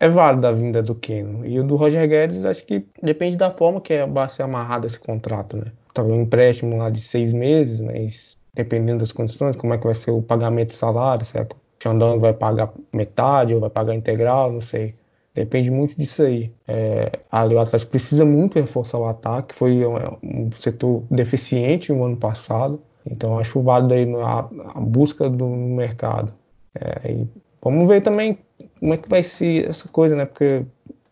é 0.00 0.08
válido 0.08 0.46
a 0.46 0.52
vinda 0.52 0.82
do 0.82 0.94
Keno. 0.94 1.44
E 1.46 1.60
o 1.60 1.64
do 1.64 1.76
Roger 1.76 2.08
Guedes, 2.08 2.44
acho 2.44 2.64
que 2.64 2.84
depende 3.02 3.36
da 3.36 3.50
forma 3.50 3.80
que 3.80 3.92
é, 3.92 4.06
vai 4.06 4.28
ser 4.30 4.42
amarrado 4.42 4.86
esse 4.86 4.98
contrato, 4.98 5.56
né? 5.56 5.66
Talvez 5.94 6.16
um 6.16 6.22
empréstimo 6.22 6.76
lá 6.76 6.88
de 6.90 7.00
seis 7.00 7.32
meses, 7.32 7.78
mas 7.78 8.36
dependendo 8.54 9.00
das 9.00 9.12
condições, 9.12 9.54
como 9.54 9.74
é 9.74 9.78
que 9.78 9.84
vai 9.84 9.94
ser 9.94 10.10
o 10.10 10.22
pagamento 10.22 10.70
de 10.70 10.76
salário, 10.76 11.24
será 11.24 11.44
que 11.44 11.54
o 11.54 11.58
Xandão 11.82 12.18
vai 12.18 12.32
pagar 12.32 12.72
metade 12.92 13.54
ou 13.54 13.60
vai 13.60 13.70
pagar 13.70 13.94
integral, 13.94 14.50
não 14.50 14.60
sei. 14.60 14.94
Depende 15.34 15.70
muito 15.70 15.96
disso 15.96 16.22
aí. 16.22 16.52
É, 16.68 17.20
ali 17.30 17.54
o 17.54 17.60
Atlético 17.60 17.90
precisa 17.90 18.24
muito 18.24 18.58
reforçar 18.58 18.98
o 18.98 19.06
ataque, 19.06 19.54
foi 19.54 19.84
um, 19.86 19.96
um 20.22 20.52
setor 20.60 21.04
deficiente 21.10 21.90
no 21.90 22.04
ano 22.04 22.16
passado, 22.16 22.82
então 23.06 23.38
acho 23.38 23.62
válido 23.62 23.94
aí 23.94 24.14
a, 24.22 24.38
a 24.74 24.80
busca 24.80 25.30
do 25.30 25.48
mercado. 25.48 26.34
É, 26.74 27.24
vamos 27.62 27.88
ver 27.88 28.02
também 28.02 28.38
como 28.78 28.92
é 28.92 28.98
que 28.98 29.08
vai 29.08 29.22
ser 29.22 29.70
essa 29.70 29.88
coisa, 29.88 30.14
né? 30.14 30.26
Porque 30.26 30.64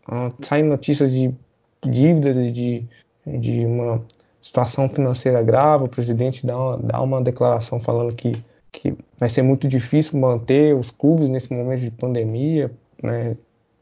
ah, 0.07 0.31
saem 0.43 0.65
notícias 0.65 1.11
de 1.11 1.35
dívidas, 1.83 2.37
de, 2.53 2.87
de 3.27 3.65
uma 3.65 4.05
situação 4.43 4.89
financeira 4.89 5.43
grave, 5.43 5.85
o 5.85 5.89
presidente 5.89 6.47
dá 6.47 6.59
uma, 6.59 6.77
dá 6.79 7.01
uma 7.01 7.23
declaração 7.23 7.81
falando 7.81 8.15
que, 8.15 8.43
que 8.71 8.95
vai 9.19 9.29
ser 9.31 9.43
muito 9.43 9.67
difícil 9.67 10.19
manter 10.19 10.75
os 10.75 10.91
clubes 10.91 11.29
nesse 11.29 11.53
momento 11.53 11.81
de 11.81 11.91
pandemia, 11.91 12.71
né? 13.03 13.37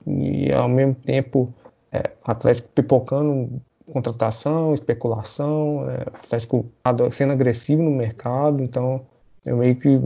E 0.09 0.53
ao 0.53 0.68
mesmo 0.68 0.94
tempo 0.94 1.53
é, 1.92 2.11
Atlético 2.25 2.68
pipocando 2.75 3.61
contratação, 3.92 4.75
especulação, 4.75 5.88
é, 5.90 6.03
Atlético 6.25 6.66
sendo 7.12 7.33
agressivo 7.33 7.83
no 7.83 7.90
mercado, 7.90 8.62
então 8.62 9.07
é 9.44 9.53
meio 9.53 9.77
que 9.77 10.01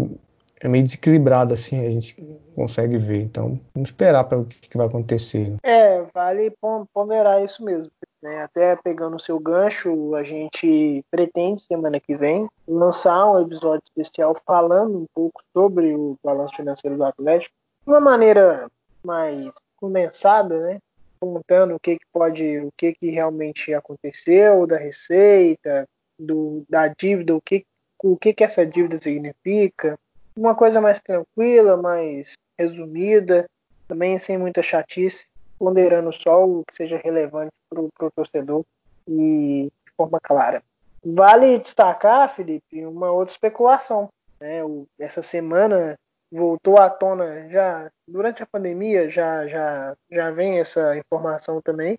é 0.61 0.69
meio 0.69 0.85
desequilibrado 0.85 1.53
assim, 1.55 1.85
a 1.85 1.91
gente 1.91 2.15
consegue 2.55 2.97
ver. 2.97 3.23
Então, 3.23 3.59
vamos 3.75 3.91
esperar 3.91 4.23
para 4.25 4.39
o 4.39 4.45
que, 4.45 4.69
que, 4.69 4.77
vai 4.77 4.87
acontecer. 4.87 5.57
É, 5.65 6.03
vale 6.15 6.55
ponderar 6.95 7.43
isso 7.43 7.65
mesmo. 7.65 7.91
Né? 8.23 8.43
Até 8.43 8.77
pegando 8.77 9.17
o 9.17 9.21
seu 9.21 9.41
gancho, 9.41 10.15
a 10.15 10.23
gente 10.23 11.05
pretende 11.11 11.63
semana 11.63 11.99
que 11.99 12.15
vem 12.15 12.49
lançar 12.69 13.29
um 13.29 13.41
episódio 13.41 13.83
especial 13.85 14.35
falando 14.47 14.99
um 14.99 15.07
pouco 15.13 15.43
sobre 15.53 15.97
o 15.97 16.17
balanço 16.23 16.55
financeiro 16.55 16.97
do 16.97 17.05
Atlético 17.05 17.53
de 17.85 17.91
uma 17.93 18.01
maneira 18.01 18.71
mais 19.05 19.51
condensada, 19.83 20.61
né? 20.61 20.79
Contando 21.19 21.75
o 21.75 21.81
que, 21.81 21.97
que 21.97 22.07
pode, 22.13 22.61
o 22.61 22.71
que, 22.77 22.95
que 22.95 23.11
realmente 23.11 23.75
aconteceu, 23.75 24.65
da 24.65 24.77
receita, 24.77 25.89
do, 26.17 26.65
da 26.69 26.87
dívida, 26.87 27.35
o 27.35 27.41
que, 27.41 27.65
o 28.03 28.17
que, 28.17 28.33
que 28.33 28.45
essa 28.45 28.65
dívida 28.65 28.97
significa. 28.97 29.99
Uma 30.37 30.55
coisa 30.55 30.81
mais 30.81 31.01
tranquila, 31.01 31.77
mais 31.77 32.35
resumida, 32.57 33.47
também 33.89 34.17
sem 34.19 34.39
muita 34.39 34.63
chatice, 34.63 35.27
ponderando 35.59 36.13
só 36.13 36.45
o 36.45 36.65
que 36.65 36.75
seja 36.75 37.01
relevante 37.03 37.53
para 37.69 37.81
o 37.81 38.11
torcedor 38.15 38.65
e 39.07 39.71
de 39.85 39.93
forma 39.97 40.21
clara. 40.21 40.63
Vale 41.05 41.59
destacar, 41.59 42.33
Felipe, 42.33 42.87
uma 42.87 43.11
outra 43.11 43.33
especulação. 43.33 44.09
Né? 44.41 44.65
O, 44.65 44.87
essa 44.99 45.23
semana 45.23 45.97
voltou 46.33 46.79
à 46.79 46.89
tona 46.89 47.49
já 47.51 47.91
durante 48.09 48.43
a 48.43 48.47
pandemia, 48.47 49.11
já, 49.11 49.47
já, 49.47 49.95
já 50.11 50.31
vem 50.31 50.59
essa 50.59 50.97
informação 50.97 51.61
também. 51.61 51.99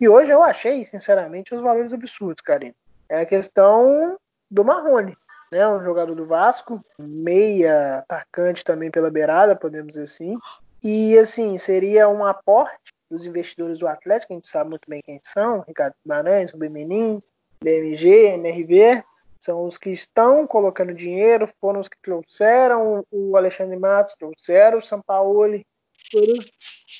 E 0.00 0.08
hoje 0.08 0.32
eu 0.32 0.42
achei, 0.42 0.84
sinceramente, 0.84 1.54
os 1.54 1.60
valores 1.60 1.92
absurdos, 1.92 2.42
Karine. 2.42 2.74
É 3.08 3.20
a 3.20 3.26
questão 3.26 4.16
do 4.50 4.64
Marrone, 4.64 5.16
né? 5.52 5.68
Um 5.68 5.82
jogador 5.82 6.14
do 6.14 6.24
Vasco, 6.24 6.82
meia 6.98 7.98
atacante 7.98 8.64
também 8.64 8.90
pela 8.90 9.10
beirada, 9.10 9.54
podemos 9.54 9.88
dizer 9.88 10.04
assim. 10.04 10.38
E 10.82 11.16
assim, 11.18 11.56
seria 11.58 12.08
um 12.08 12.24
aporte 12.24 12.92
dos 13.10 13.26
investidores 13.26 13.78
do 13.78 13.86
Atlético, 13.86 14.32
a 14.32 14.36
gente 14.36 14.48
sabe 14.48 14.70
muito 14.70 14.88
bem 14.88 15.00
quem 15.02 15.20
são, 15.22 15.60
Ricardo 15.66 15.94
Guimarães, 16.02 16.52
o 16.52 16.58
Bemenin, 16.58 17.22
BMG, 17.62 18.34
MRV, 18.34 19.04
são 19.44 19.66
os 19.66 19.76
que 19.76 19.90
estão 19.90 20.46
colocando 20.46 20.94
dinheiro, 20.94 21.46
foram 21.60 21.80
os 21.80 21.88
que 21.88 22.00
trouxeram 22.00 23.04
o 23.10 23.36
Alexandre 23.36 23.78
Matos, 23.78 24.14
trouxeram 24.14 24.78
o 24.78 24.82
Sampaoli, 24.82 25.66
foram 26.10 26.32
os, 26.32 26.50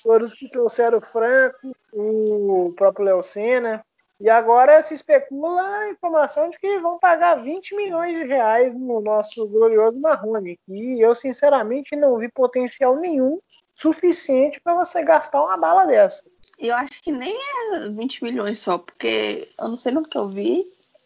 foram 0.02 0.24
os 0.24 0.34
que 0.34 0.50
trouxeram 0.50 0.98
o 0.98 1.00
Franco, 1.00 1.72
o 1.92 2.74
próprio 2.76 3.06
Léo 3.06 3.22
Senna. 3.22 3.82
E 4.20 4.28
agora 4.28 4.82
se 4.82 4.94
especula 4.94 5.62
a 5.62 5.90
informação 5.90 6.50
de 6.50 6.58
que 6.58 6.78
vão 6.78 6.98
pagar 6.98 7.42
20 7.42 7.74
milhões 7.74 8.16
de 8.16 8.24
reais 8.24 8.74
no 8.74 9.00
nosso 9.00 9.48
glorioso 9.48 9.98
Marrone. 9.98 10.58
E 10.68 11.04
eu, 11.04 11.14
sinceramente, 11.14 11.96
não 11.96 12.18
vi 12.18 12.30
potencial 12.30 12.96
nenhum 12.96 13.40
suficiente 13.74 14.60
para 14.60 14.74
você 14.74 15.02
gastar 15.02 15.42
uma 15.42 15.56
bala 15.56 15.86
dessa. 15.86 16.22
Eu 16.58 16.74
acho 16.76 17.02
que 17.02 17.10
nem 17.10 17.36
é 17.74 17.88
20 17.88 18.22
milhões 18.22 18.58
só, 18.60 18.78
porque 18.78 19.48
eu 19.58 19.68
não 19.68 19.76
sei 19.76 19.92
no 19.92 20.04
que 20.04 20.16
eu 20.16 20.28
vi, 20.28 20.64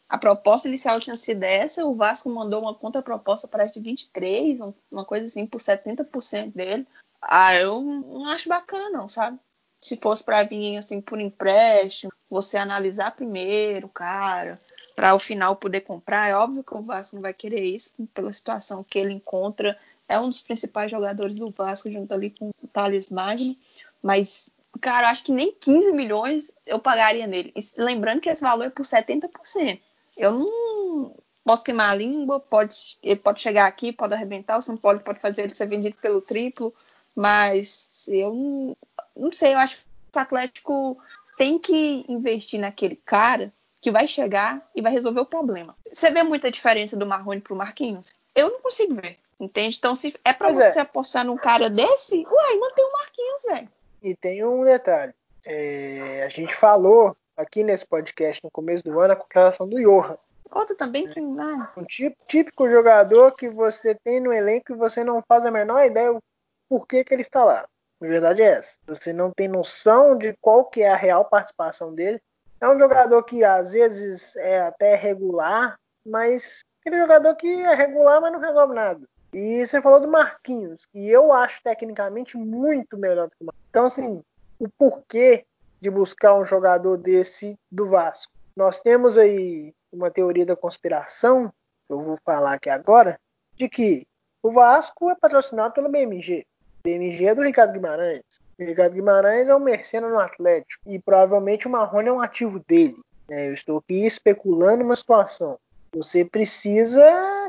a 0.08 0.16
proposta 0.16 0.68
inicial 0.68 0.98
tinha 0.98 1.16
sido 1.16 1.42
essa, 1.42 1.84
o 1.84 1.94
Vasco 1.94 2.30
mandou 2.30 2.62
uma 2.62 2.74
contraproposta 2.74 3.46
para 3.46 3.66
de 3.66 3.78
23, 3.78 4.60
uma 4.90 5.04
coisa 5.04 5.26
assim, 5.26 5.46
por 5.46 5.60
70% 5.60 6.52
dele. 6.54 6.86
Ah, 7.20 7.54
eu 7.54 7.82
não 7.82 8.26
acho 8.30 8.48
bacana 8.48 8.88
não, 8.90 9.06
sabe? 9.06 9.38
Se 9.82 9.96
fosse 9.96 10.24
para 10.24 10.44
vir 10.44 10.78
assim 10.78 11.00
por 11.00 11.20
empréstimo, 11.20 12.10
você 12.30 12.56
analisar 12.56 13.14
primeiro, 13.14 13.88
cara, 13.88 14.58
para 14.96 15.10
ao 15.10 15.18
final 15.18 15.56
poder 15.56 15.82
comprar. 15.82 16.28
É 16.28 16.34
óbvio 16.34 16.64
que 16.64 16.74
o 16.74 16.82
Vasco 16.82 17.16
não 17.16 17.22
vai 17.22 17.34
querer 17.34 17.64
isso 17.64 17.92
pela 18.14 18.32
situação 18.32 18.82
que 18.82 18.98
ele 18.98 19.12
encontra. 19.12 19.78
É 20.08 20.18
um 20.18 20.28
dos 20.28 20.40
principais 20.40 20.90
jogadores 20.90 21.36
do 21.36 21.50
Vasco 21.50 21.90
junto 21.90 22.14
ali 22.14 22.30
com 22.30 22.48
o 22.48 22.68
Thales 22.68 23.10
Magno, 23.10 23.54
mas 24.02 24.48
cara, 24.80 25.10
acho 25.10 25.24
que 25.24 25.32
nem 25.32 25.52
15 25.52 25.92
milhões 25.92 26.50
eu 26.64 26.78
pagaria 26.78 27.26
nele. 27.26 27.52
Lembrando 27.76 28.20
que 28.20 28.30
esse 28.30 28.42
valor 28.42 28.64
é 28.64 28.70
por 28.70 28.86
70% 28.86 29.80
eu 30.18 30.32
não 30.32 31.14
posso 31.44 31.64
queimar 31.64 31.90
a 31.90 31.94
língua, 31.94 32.40
pode, 32.40 32.98
ele 33.02 33.20
pode 33.20 33.40
chegar 33.40 33.66
aqui, 33.66 33.92
pode 33.92 34.12
arrebentar, 34.12 34.58
o 34.58 34.62
São 34.62 34.76
Paulo 34.76 35.00
pode 35.00 35.20
fazer 35.20 35.44
ele 35.44 35.54
ser 35.54 35.66
vendido 35.66 35.96
pelo 35.96 36.20
triplo, 36.20 36.74
mas 37.16 38.06
eu 38.08 38.34
não, 38.34 38.76
não 39.16 39.32
sei, 39.32 39.54
eu 39.54 39.58
acho 39.58 39.76
que 39.76 39.82
o 40.14 40.18
Atlético 40.18 40.98
tem 41.38 41.58
que 41.58 42.04
investir 42.08 42.60
naquele 42.60 42.96
cara 42.96 43.52
que 43.80 43.90
vai 43.90 44.06
chegar 44.06 44.68
e 44.74 44.82
vai 44.82 44.92
resolver 44.92 45.20
o 45.20 45.26
problema. 45.26 45.74
Você 45.90 46.10
vê 46.10 46.22
muita 46.22 46.50
diferença 46.50 46.96
do 46.96 47.06
Marrone 47.06 47.40
pro 47.40 47.56
Marquinhos? 47.56 48.12
Eu 48.34 48.50
não 48.50 48.60
consigo 48.60 48.94
ver. 48.94 49.18
Entende? 49.40 49.76
Então, 49.78 49.94
se 49.94 50.14
é 50.24 50.32
pra 50.32 50.48
Pois 50.48 50.58
é. 50.58 50.72
você 50.72 50.80
apostar 50.80 51.24
num 51.24 51.36
cara 51.36 51.70
desse, 51.70 52.26
uai, 52.28 52.56
mantém 52.56 52.84
o 52.84 52.92
Marquinhos, 52.92 53.42
velho. 53.46 53.68
E 54.02 54.16
tem 54.16 54.44
um 54.44 54.64
detalhe. 54.64 55.14
É, 55.46 56.24
a 56.24 56.28
gente 56.28 56.52
falou 56.54 57.16
aqui 57.38 57.62
nesse 57.62 57.86
podcast 57.86 58.42
no 58.42 58.50
começo 58.50 58.82
do 58.82 58.98
ano 59.00 59.12
a 59.12 59.16
contratação 59.16 59.68
do 59.68 59.80
Johan. 59.80 60.18
Outro 60.50 60.74
também 60.74 61.08
que. 61.08 61.20
Ah, 61.20 61.72
Um 61.76 61.84
típico 61.84 62.68
jogador 62.68 63.32
que 63.32 63.48
você 63.48 63.94
tem 63.94 64.20
no 64.20 64.32
elenco 64.32 64.72
e 64.72 64.76
você 64.76 65.04
não 65.04 65.22
faz 65.22 65.46
a 65.46 65.50
menor 65.50 65.84
ideia 65.84 66.12
o 66.12 66.20
porquê 66.68 67.04
que 67.04 67.14
ele 67.14 67.22
está 67.22 67.44
lá. 67.44 67.68
A 68.00 68.06
verdade 68.06 68.42
é 68.42 68.46
essa. 68.46 68.78
Você 68.86 69.12
não 69.12 69.30
tem 69.30 69.46
noção 69.46 70.16
de 70.16 70.34
qual 70.40 70.64
que 70.64 70.82
é 70.82 70.88
a 70.88 70.96
real 70.96 71.24
participação 71.24 71.94
dele. 71.94 72.20
É 72.60 72.68
um 72.68 72.78
jogador 72.78 73.22
que 73.22 73.44
às 73.44 73.72
vezes 73.72 74.34
é 74.36 74.60
até 74.60 74.96
regular, 74.96 75.78
mas 76.04 76.60
aquele 76.80 77.00
jogador 77.00 77.34
que 77.36 77.48
é 77.48 77.74
regular, 77.74 78.20
mas 78.20 78.32
não 78.32 78.40
resolve 78.40 78.74
nada. 78.74 79.00
E 79.32 79.64
você 79.66 79.80
falou 79.82 80.00
do 80.00 80.08
Marquinhos, 80.08 80.86
que 80.86 81.08
eu 81.08 81.32
acho 81.32 81.62
tecnicamente 81.62 82.36
muito 82.36 82.96
melhor 82.96 83.28
do 83.28 83.30
que 83.30 83.42
o 83.42 83.46
Marquinhos. 83.46 83.66
Então, 83.68 83.84
assim, 83.84 84.22
o 84.58 84.68
porquê 84.70 85.44
de 85.80 85.90
buscar 85.90 86.34
um 86.34 86.44
jogador 86.44 86.96
desse 86.96 87.58
do 87.70 87.86
Vasco. 87.86 88.32
Nós 88.56 88.80
temos 88.80 89.16
aí 89.16 89.74
uma 89.92 90.10
teoria 90.10 90.44
da 90.44 90.56
conspiração, 90.56 91.52
que 91.86 91.92
eu 91.92 92.00
vou 92.00 92.16
falar 92.24 92.54
aqui 92.54 92.68
agora, 92.68 93.18
de 93.54 93.68
que 93.68 94.06
o 94.42 94.50
Vasco 94.50 95.10
é 95.10 95.14
patrocinado 95.14 95.74
pelo 95.74 95.88
BMG. 95.88 96.46
BMG 96.82 97.26
é 97.26 97.34
do 97.34 97.42
Ricardo 97.42 97.72
Guimarães. 97.72 98.22
O 98.58 98.64
Ricardo 98.64 98.94
Guimarães 98.94 99.48
é 99.48 99.54
um 99.54 99.60
mercenário 99.60 100.14
no 100.14 100.20
Atlético. 100.20 100.82
E 100.86 100.98
provavelmente 100.98 101.66
o 101.66 101.70
Marrone 101.70 102.08
é 102.08 102.12
um 102.12 102.20
ativo 102.20 102.60
dele. 102.66 102.96
né? 103.28 103.48
Eu 103.48 103.52
estou 103.52 103.78
aqui 103.78 104.06
especulando 104.06 104.84
uma 104.84 104.96
situação. 104.96 105.58
Você 105.92 106.24
precisa 106.24 107.02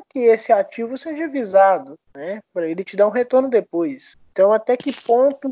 que 0.10 0.20
esse 0.20 0.52
ativo 0.52 0.98
seja 0.98 1.28
visado, 1.28 1.98
né? 2.14 2.40
Para 2.54 2.68
ele 2.68 2.84
te 2.84 2.96
dar 2.96 3.08
um 3.08 3.12
retorno 3.12 3.50
depois. 3.50 4.16
Então, 4.32 4.52
até 4.52 4.78
que 4.78 4.94
ponto 5.02 5.52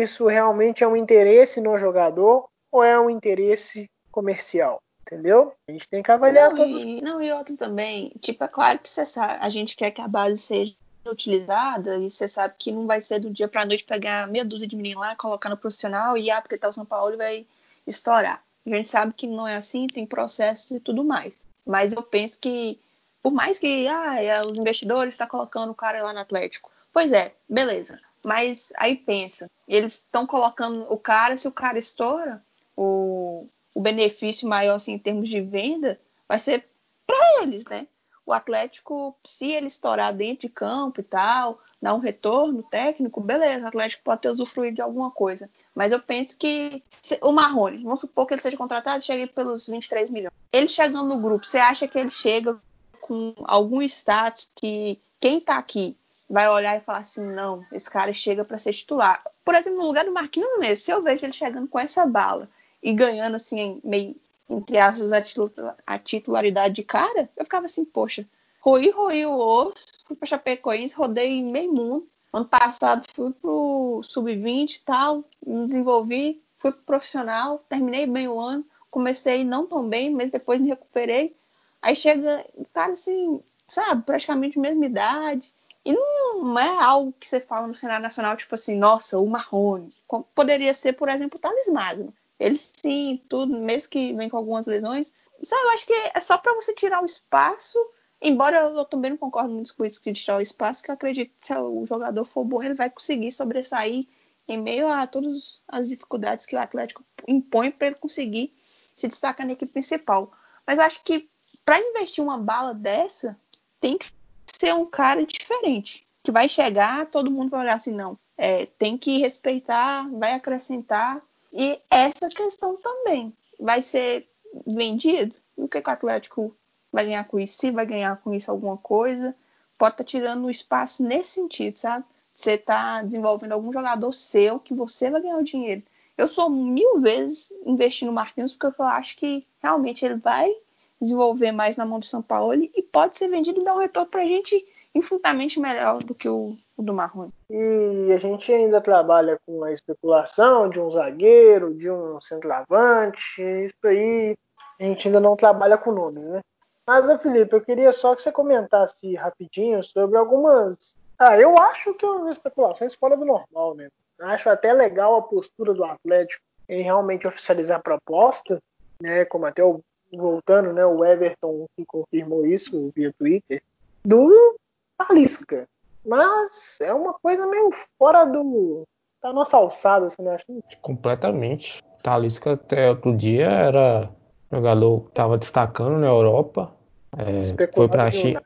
isso 0.00 0.26
realmente 0.26 0.84
é 0.84 0.88
um 0.88 0.96
interesse 0.96 1.60
no 1.60 1.76
jogador 1.76 2.48
ou 2.70 2.82
é 2.82 2.98
um 2.98 3.10
interesse 3.10 3.90
comercial? 4.10 4.80
Entendeu? 5.02 5.52
A 5.68 5.72
gente 5.72 5.88
tem 5.88 6.02
que 6.02 6.10
avaliar 6.10 6.50
não, 6.50 6.56
todos 6.56 6.76
os 6.76 6.84
e, 6.84 7.00
não, 7.02 7.20
e 7.20 7.30
outro 7.32 7.56
também. 7.56 8.12
Tipo, 8.20 8.44
é 8.44 8.48
claro 8.48 8.78
que 8.78 8.88
você 8.88 9.04
sabe, 9.04 9.38
a 9.40 9.50
gente 9.50 9.76
quer 9.76 9.90
que 9.90 10.00
a 10.00 10.08
base 10.08 10.38
seja 10.38 10.74
utilizada 11.06 11.96
e 11.96 12.08
você 12.08 12.28
sabe 12.28 12.54
que 12.56 12.70
não 12.70 12.86
vai 12.86 13.00
ser 13.00 13.18
do 13.18 13.28
dia 13.28 13.48
pra 13.48 13.66
noite 13.66 13.84
pegar 13.84 14.28
meia 14.28 14.44
dúzia 14.44 14.66
de 14.66 14.76
meninos 14.76 15.00
lá, 15.00 15.16
colocar 15.16 15.48
no 15.48 15.56
profissional 15.56 16.16
e 16.16 16.30
ah, 16.30 16.40
porque 16.40 16.56
tá 16.56 16.68
o 16.68 16.72
São 16.72 16.86
Paulo 16.86 17.14
e 17.14 17.18
vai 17.18 17.46
estourar. 17.86 18.42
A 18.64 18.70
gente 18.70 18.88
sabe 18.88 19.12
que 19.12 19.26
não 19.26 19.46
é 19.46 19.56
assim, 19.56 19.86
tem 19.86 20.06
processos 20.06 20.70
e 20.70 20.80
tudo 20.80 21.04
mais. 21.04 21.40
Mas 21.66 21.92
eu 21.92 22.02
penso 22.02 22.38
que, 22.38 22.78
por 23.22 23.32
mais 23.32 23.58
que 23.58 23.88
ah, 23.88 24.22
é, 24.22 24.40
os 24.42 24.56
investidores 24.56 25.14
estão 25.14 25.26
colocando 25.26 25.70
o 25.70 25.74
cara 25.74 26.02
lá 26.02 26.12
no 26.12 26.20
Atlético. 26.20 26.70
Pois 26.92 27.12
é, 27.12 27.34
beleza. 27.48 28.00
Mas 28.24 28.72
aí 28.76 28.96
pensa, 28.96 29.50
eles 29.66 29.94
estão 29.94 30.26
colocando 30.26 30.86
o 30.92 30.96
cara, 30.96 31.36
se 31.36 31.48
o 31.48 31.52
cara 31.52 31.78
estoura, 31.78 32.42
o, 32.76 33.48
o 33.74 33.80
benefício 33.80 34.48
maior 34.48 34.74
assim, 34.76 34.92
em 34.92 34.98
termos 34.98 35.28
de 35.28 35.40
venda 35.40 36.00
vai 36.28 36.38
ser 36.38 36.68
para 37.06 37.42
eles, 37.42 37.64
né? 37.64 37.86
O 38.24 38.32
Atlético, 38.32 39.16
se 39.24 39.50
ele 39.50 39.66
estourar 39.66 40.14
dentro 40.14 40.46
de 40.46 40.54
campo 40.54 41.00
e 41.00 41.02
tal, 41.02 41.58
dar 41.80 41.92
um 41.94 41.98
retorno 41.98 42.62
técnico, 42.62 43.20
beleza, 43.20 43.64
o 43.64 43.68
Atlético 43.68 44.04
pode 44.04 44.20
ter 44.20 44.28
usufruído 44.28 44.76
de 44.76 44.82
alguma 44.82 45.10
coisa. 45.10 45.50
Mas 45.74 45.90
eu 45.90 46.00
penso 46.00 46.38
que 46.38 46.80
se- 47.02 47.18
o 47.20 47.32
Marrone, 47.32 47.82
vamos 47.82 47.98
supor 47.98 48.26
que 48.26 48.34
ele 48.34 48.40
seja 48.40 48.56
contratado 48.56 49.02
chegue 49.02 49.26
pelos 49.26 49.66
23 49.66 50.08
milhões. 50.12 50.32
Ele 50.52 50.68
chegando 50.68 51.08
no 51.08 51.20
grupo, 51.20 51.44
você 51.44 51.58
acha 51.58 51.88
que 51.88 51.98
ele 51.98 52.10
chega 52.10 52.56
com 53.00 53.34
algum 53.42 53.82
status 53.82 54.48
que 54.54 55.00
quem 55.18 55.40
tá 55.40 55.56
aqui 55.56 55.96
vai 56.32 56.48
olhar 56.48 56.76
e 56.76 56.80
falar 56.80 57.00
assim, 57.00 57.24
não, 57.26 57.64
esse 57.72 57.90
cara 57.90 58.12
chega 58.12 58.44
para 58.44 58.58
ser 58.58 58.72
titular. 58.72 59.22
Por 59.44 59.54
exemplo, 59.54 59.80
no 59.80 59.86
lugar 59.86 60.04
do 60.04 60.12
Marquinhos 60.12 60.50
Nunes, 60.54 60.80
se 60.80 60.90
eu 60.90 61.02
vejo 61.02 61.26
ele 61.26 61.32
chegando 61.32 61.68
com 61.68 61.78
essa 61.78 62.06
bala 62.06 62.48
e 62.82 62.92
ganhando 62.94 63.36
assim, 63.36 63.80
meio 63.84 64.16
entre 64.50 64.76
aspas, 64.78 65.12
a, 65.12 65.22
titu- 65.22 65.52
a 65.86 65.98
titularidade 65.98 66.74
de 66.74 66.82
cara, 66.82 67.28
eu 67.36 67.44
ficava 67.44 67.64
assim, 67.66 67.84
poxa, 67.84 68.26
roí, 68.60 68.90
roí 68.90 69.24
o 69.24 69.34
osso, 69.36 69.86
fui 70.06 70.16
pra 70.16 70.26
Chapecoense, 70.26 70.94
rodei 70.94 71.42
meio 71.42 71.72
mundo. 71.72 72.08
Ano 72.32 72.46
passado 72.46 73.06
fui 73.14 73.30
pro 73.32 74.02
sub-20 74.04 74.76
e 74.76 74.80
tal, 74.84 75.24
me 75.46 75.66
desenvolvi, 75.66 76.42
fui 76.58 76.72
pro 76.72 76.82
profissional, 76.82 77.64
terminei 77.68 78.06
bem 78.06 78.28
o 78.28 78.40
ano, 78.40 78.64
comecei 78.90 79.44
não 79.44 79.66
tão 79.66 79.88
bem, 79.88 80.10
mas 80.10 80.30
depois 80.30 80.60
me 80.60 80.68
recuperei. 80.68 81.34
Aí 81.80 81.96
chega, 81.96 82.46
o 82.54 82.64
cara 82.72 82.92
assim, 82.92 83.40
sabe, 83.68 84.02
praticamente 84.04 84.58
mesma 84.58 84.86
idade. 84.86 85.52
E 85.84 85.92
não 85.92 86.58
é 86.58 86.68
algo 86.82 87.12
que 87.18 87.26
você 87.26 87.40
fala 87.40 87.66
no 87.66 87.74
cenário 87.74 88.02
nacional, 88.02 88.36
tipo 88.36 88.54
assim, 88.54 88.76
nossa, 88.76 89.18
o 89.18 89.26
Marrone. 89.26 89.92
Poderia 90.34 90.72
ser, 90.72 90.92
por 90.92 91.08
exemplo, 91.08 91.38
o 91.38 91.40
Thales 91.40 91.68
Magno. 91.68 92.14
Ele 92.38 92.56
sim, 92.56 93.22
tudo, 93.28 93.58
mesmo 93.58 93.90
que 93.90 94.12
vem 94.12 94.28
com 94.28 94.36
algumas 94.36 94.66
lesões. 94.66 95.12
Sabe, 95.44 95.62
eu 95.62 95.70
acho 95.70 95.86
que 95.86 95.92
é 95.92 96.20
só 96.20 96.38
para 96.38 96.54
você 96.54 96.74
tirar 96.74 97.02
o 97.02 97.06
espaço. 97.06 97.78
Embora 98.20 98.58
eu 98.58 98.84
também 98.84 99.10
não 99.10 99.18
concordo 99.18 99.50
muito 99.52 99.74
com 99.76 99.84
isso 99.84 100.00
de 100.04 100.12
tirar 100.12 100.38
o 100.38 100.40
espaço, 100.40 100.82
que 100.82 100.90
eu 100.90 100.94
acredito 100.94 101.32
que 101.40 101.46
se 101.46 101.54
o 101.54 101.84
jogador 101.84 102.24
for 102.24 102.44
bom, 102.44 102.62
ele 102.62 102.74
vai 102.74 102.88
conseguir 102.88 103.32
sobressair 103.32 104.06
em 104.46 104.60
meio 104.60 104.86
a 104.86 105.06
todas 105.06 105.62
as 105.66 105.88
dificuldades 105.88 106.46
que 106.46 106.54
o 106.54 106.60
Atlético 106.60 107.04
impõe 107.26 107.70
para 107.72 107.88
ele 107.88 107.96
conseguir 107.96 108.52
se 108.94 109.08
destacar 109.08 109.46
na 109.46 109.54
equipe 109.54 109.72
principal. 109.72 110.32
Mas 110.66 110.78
acho 110.78 111.02
que 111.02 111.28
para 111.64 111.80
investir 111.80 112.22
uma 112.22 112.38
bala 112.38 112.72
dessa, 112.72 113.36
tem 113.80 113.98
que 113.98 114.12
ser 114.46 114.74
um 114.74 114.86
cara 114.86 115.24
diferente. 115.24 116.06
Que 116.22 116.30
vai 116.30 116.48
chegar, 116.48 117.06
todo 117.06 117.30
mundo 117.30 117.50
vai 117.50 117.60
olhar 117.60 117.74
assim, 117.74 117.92
não. 117.92 118.18
É, 118.36 118.66
tem 118.66 118.96
que 118.96 119.18
respeitar, 119.18 120.08
vai 120.10 120.32
acrescentar. 120.32 121.20
E 121.52 121.80
essa 121.90 122.28
questão 122.28 122.76
também 122.76 123.32
vai 123.58 123.82
ser 123.82 124.28
vendido. 124.66 125.34
O 125.56 125.68
que, 125.68 125.80
que 125.80 125.88
o 125.88 125.92
Atlético 125.92 126.56
vai 126.92 127.04
ganhar 127.04 127.24
com 127.24 127.38
isso? 127.38 127.58
Se 127.58 127.70
vai 127.70 127.86
ganhar 127.86 128.16
com 128.18 128.32
isso 128.32 128.50
alguma 128.50 128.76
coisa, 128.76 129.34
pode 129.76 129.94
estar 129.94 130.04
tirando 130.04 130.44
o 130.44 130.50
espaço 130.50 131.02
nesse 131.02 131.32
sentido, 131.32 131.76
sabe? 131.76 132.04
Você 132.34 132.52
está 132.52 133.02
desenvolvendo 133.02 133.52
algum 133.52 133.72
jogador 133.72 134.12
seu 134.12 134.58
que 134.58 134.72
você 134.72 135.10
vai 135.10 135.20
ganhar 135.20 135.36
o 135.36 135.44
dinheiro. 135.44 135.82
Eu 136.16 136.28
sou 136.28 136.48
mil 136.48 137.00
vezes 137.00 137.52
investir 137.64 138.06
no 138.06 138.12
Marquinhos 138.12 138.52
porque 138.52 138.80
eu 138.80 138.86
acho 138.86 139.16
que 139.16 139.46
realmente 139.60 140.04
ele 140.04 140.16
vai 140.16 140.54
desenvolver 141.02 141.52
mais 141.52 141.76
na 141.76 141.84
mão 141.84 141.98
do 141.98 142.06
São 142.06 142.22
Paulo 142.22 142.54
e 142.54 142.82
pode 142.82 143.16
ser 143.16 143.28
vendido 143.28 143.60
e 143.60 143.64
dar 143.64 143.74
um 143.74 143.80
retorno 143.80 144.08
pra 144.08 144.24
gente 144.24 144.64
infinitamente 144.94 145.58
melhor 145.58 145.98
do 146.02 146.14
que 146.14 146.28
o, 146.28 146.56
o 146.76 146.82
do 146.82 146.92
Marrone. 146.92 147.32
E 147.50 148.12
a 148.12 148.18
gente 148.18 148.52
ainda 148.52 148.80
trabalha 148.80 149.38
com 149.46 149.64
a 149.64 149.72
especulação 149.72 150.68
de 150.68 150.80
um 150.80 150.90
zagueiro, 150.90 151.74
de 151.74 151.90
um 151.90 152.20
centroavante, 152.20 153.42
isso 153.42 153.86
aí 153.86 154.36
a 154.80 154.84
gente 154.84 155.08
ainda 155.08 155.20
não 155.20 155.36
trabalha 155.36 155.78
com 155.78 155.92
nomes, 155.92 156.24
né? 156.24 156.40
Mas, 156.86 157.22
Felipe, 157.22 157.54
eu 157.54 157.60
queria 157.60 157.92
só 157.92 158.14
que 158.14 158.22
você 158.22 158.32
comentasse 158.32 159.14
rapidinho 159.14 159.82
sobre 159.84 160.18
algumas. 160.18 160.96
Ah, 161.16 161.38
eu 161.38 161.56
acho 161.56 161.94
que 161.94 162.04
as 162.04 162.36
especulações 162.36 162.94
fora 162.94 163.16
do 163.16 163.24
normal, 163.24 163.74
né? 163.74 163.88
Acho 164.20 164.50
até 164.50 164.72
legal 164.72 165.16
a 165.16 165.22
postura 165.22 165.72
do 165.72 165.84
Atlético 165.84 166.42
em 166.68 166.82
realmente 166.82 167.26
oficializar 167.26 167.78
a 167.78 167.82
proposta, 167.82 168.60
né? 169.00 169.24
Como 169.24 169.46
até 169.46 169.62
o 169.62 169.80
voltando, 170.16 170.72
né? 170.72 170.84
O 170.84 171.04
Everton 171.04 171.66
que 171.76 171.84
confirmou 171.84 172.46
isso 172.46 172.92
via 172.94 173.12
Twitter, 173.12 173.62
do 174.04 174.56
Talisca. 174.98 175.68
Mas 176.04 176.80
é 176.80 176.92
uma 176.92 177.14
coisa 177.14 177.46
meio 177.46 177.70
fora 177.98 178.24
do 178.24 178.84
da 179.22 179.32
nossa 179.32 179.56
alçada, 179.56 180.10
você 180.10 180.20
não 180.20 180.32
acha? 180.32 180.44
Completamente. 180.80 181.82
Talisca 182.02 182.54
até 182.54 182.90
outro 182.90 183.16
dia 183.16 183.46
era 183.46 184.10
jogador 184.50 185.02
que 185.02 185.08
estava 185.10 185.38
destacando 185.38 185.98
na 185.98 186.08
Europa. 186.08 186.72
É, 187.16 187.68
foi 187.72 187.88
para 187.88 188.04
a 188.04 188.10
China, 188.10 188.42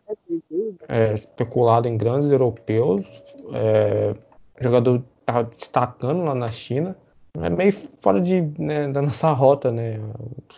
é, 0.89 1.15
especulado 1.15 1.89
em 1.89 1.97
grandes 1.97 2.31
europeus. 2.31 3.07
É, 3.55 4.15
jogador 4.61 5.03
estava 5.21 5.45
destacando 5.45 6.25
lá 6.25 6.35
na 6.35 6.49
China. 6.49 6.97
É 7.41 7.49
meio 7.49 7.73
fora 8.03 8.21
de, 8.21 8.41
né, 8.59 8.89
da 8.89 9.01
nossa 9.01 9.31
rota, 9.33 9.71
né? 9.71 9.99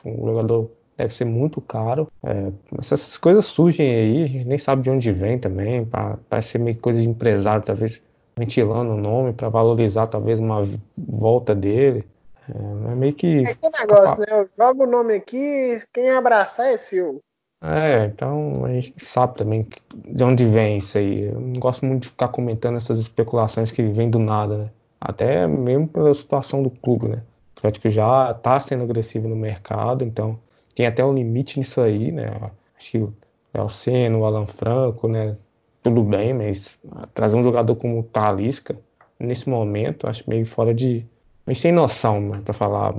Um 0.05 0.27
jogador 0.27 0.71
deve 0.99 1.17
ser 1.17 1.25
muito 1.25 1.61
caro. 1.61 2.11
É, 2.25 2.51
essas 2.79 3.17
coisas 3.17 3.47
surgem 3.47 3.89
aí, 3.89 4.25
a 4.25 4.27
gente 4.27 4.45
nem 4.45 4.59
sabe 4.59 4.83
de 4.83 4.91
onde 4.91 5.13
vem 5.13 5.39
também. 5.39 5.85
Pra, 5.85 6.19
parece 6.29 6.51
ser 6.51 6.59
meio 6.59 6.77
coisa 6.77 7.01
de 7.01 7.09
empresário, 7.09 7.63
talvez 7.65 8.01
ventilando 8.37 8.93
o 8.93 8.97
nome 8.97 9.33
para 9.33 9.49
valorizar 9.49 10.09
talvez 10.09 10.41
uma 10.41 10.69
volta 10.97 11.55
dele. 11.55 12.05
É, 12.49 12.93
é 12.93 12.95
meio 12.97 13.15
que. 13.15 13.47
É 13.47 13.55
que 13.55 13.71
negócio, 13.79 14.19
né? 14.19 14.27
Eu 14.29 14.49
jogo 14.59 14.83
o 14.83 14.91
nome 14.91 15.15
aqui, 15.15 15.77
quem 15.93 16.11
abraçar 16.11 16.67
é 16.67 16.77
seu. 16.77 17.21
É, 17.63 18.07
então 18.07 18.65
a 18.65 18.73
gente 18.73 18.95
sabe 19.05 19.37
também 19.37 19.67
de 19.95 20.25
onde 20.25 20.45
vem 20.47 20.79
isso 20.79 20.99
aí. 20.99 21.23
Eu 21.23 21.41
não 21.41 21.61
gosto 21.61 21.87
muito 21.87 22.03
de 22.03 22.09
ficar 22.09 22.29
comentando 22.29 22.77
essas 22.77 22.99
especulações 22.99 23.71
que 23.71 23.83
vêm 23.83 24.11
do 24.11 24.19
nada, 24.19 24.59
né? 24.59 24.71
Até 25.01 25.47
mesmo 25.47 25.89
pela 25.89 26.13
situação 26.13 26.63
do 26.63 26.71
clube, 26.71 27.09
né? 27.09 27.23
O 27.57 27.59
Atlético 27.59 27.91
já 27.91 28.31
está 28.31 28.61
sendo 28.61 28.85
agressivo 28.85 29.29
no 29.29 29.35
mercado, 29.35 30.05
então 30.05 30.39
tem 30.79 30.87
até 30.87 31.05
um 31.05 31.13
limite 31.13 31.59
nisso 31.59 31.81
aí, 31.81 32.11
né? 32.11 32.53
Acho 32.77 32.91
que 32.91 32.99
o 32.99 33.15
Alceno, 33.53 34.21
o 34.21 34.25
Alan 34.25 34.47
Franco, 34.47 35.09
né? 35.09 35.37
tudo 35.83 36.03
bem, 36.03 36.35
mas 36.35 36.79
trazer 37.15 37.37
um 37.37 37.43
jogador 37.43 37.75
como 37.77 38.01
o 38.01 38.03
Talisca, 38.03 38.77
nesse 39.19 39.49
momento, 39.49 40.07
acho 40.07 40.29
meio 40.29 40.47
fora 40.47 40.75
de. 40.75 41.05
meio 41.47 41.59
sem 41.59 41.73
noção, 41.73 42.21
né, 42.21 42.43
para 42.45 42.55
falar 42.55 42.95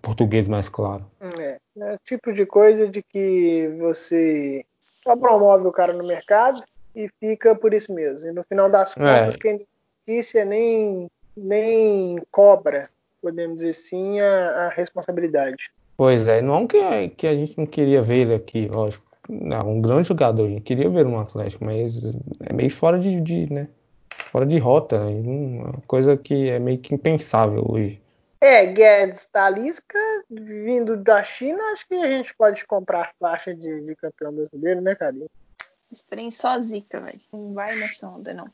português 0.00 0.46
mais 0.48 0.68
claro. 0.68 1.04
É, 1.20 1.58
é 1.78 1.94
o 1.94 1.98
tipo 2.04 2.32
de 2.32 2.44
coisa 2.44 2.88
de 2.88 3.02
que 3.02 3.68
você 3.78 4.64
só 5.02 5.16
promove 5.16 5.66
o 5.66 5.72
cara 5.72 5.92
no 5.92 6.06
mercado 6.06 6.62
e 6.94 7.08
fica 7.18 7.54
por 7.54 7.72
isso 7.72 7.92
mesmo. 7.94 8.28
E 8.28 8.32
no 8.32 8.42
final 8.42 8.68
das 8.68 8.96
é. 8.96 9.00
contas, 9.00 9.34
é. 9.34 9.38
quem 9.38 9.58
notícia 10.06 10.44
nem, 10.44 11.08
nem 11.36 12.20
cobra, 12.30 12.90
podemos 13.20 13.56
dizer 13.56 13.70
assim, 13.70 14.20
a, 14.20 14.66
a 14.66 14.68
responsabilidade. 14.68 15.72
Pois 15.96 16.26
é, 16.26 16.40
não 16.42 16.66
que, 16.66 17.08
que 17.10 17.26
a 17.26 17.34
gente 17.34 17.56
não 17.56 17.66
queria 17.66 18.02
ver 18.02 18.18
ele 18.18 18.34
aqui, 18.34 18.68
lógico. 18.68 19.04
Não, 19.28 19.76
um 19.76 19.80
grande 19.80 20.08
jogador, 20.08 20.46
a 20.46 20.50
gente 20.50 20.62
queria 20.62 20.90
ver 20.90 21.04
no 21.04 21.18
Atlético, 21.18 21.64
mas 21.64 22.02
é 22.40 22.52
meio 22.52 22.74
fora 22.74 22.98
de, 22.98 23.20
de 23.20 23.52
né? 23.52 23.68
Fora 24.30 24.44
de 24.44 24.58
rota, 24.58 25.00
uma 25.06 25.74
coisa 25.86 26.16
que 26.16 26.48
é 26.48 26.58
meio 26.58 26.78
que 26.78 26.94
impensável 26.94 27.64
hoje. 27.68 28.00
É, 28.40 28.66
Guedes, 28.66 29.26
Talisca, 29.26 29.98
vindo 30.28 30.96
da 30.96 31.22
China, 31.22 31.62
acho 31.72 31.86
que 31.86 31.94
a 31.94 32.10
gente 32.10 32.34
pode 32.34 32.66
comprar 32.66 33.12
faixa 33.20 33.54
de, 33.54 33.82
de 33.82 33.94
campeão 33.94 34.32
brasileiro, 34.32 34.80
né, 34.80 34.96
Carinho? 34.96 35.30
Esse 35.92 36.04
trem 36.06 36.30
só 36.30 36.60
zica, 36.60 37.00
velho. 37.00 37.20
Não 37.32 37.54
vai 37.54 37.76
nessa 37.76 38.08
onda, 38.08 38.34
não. 38.34 38.50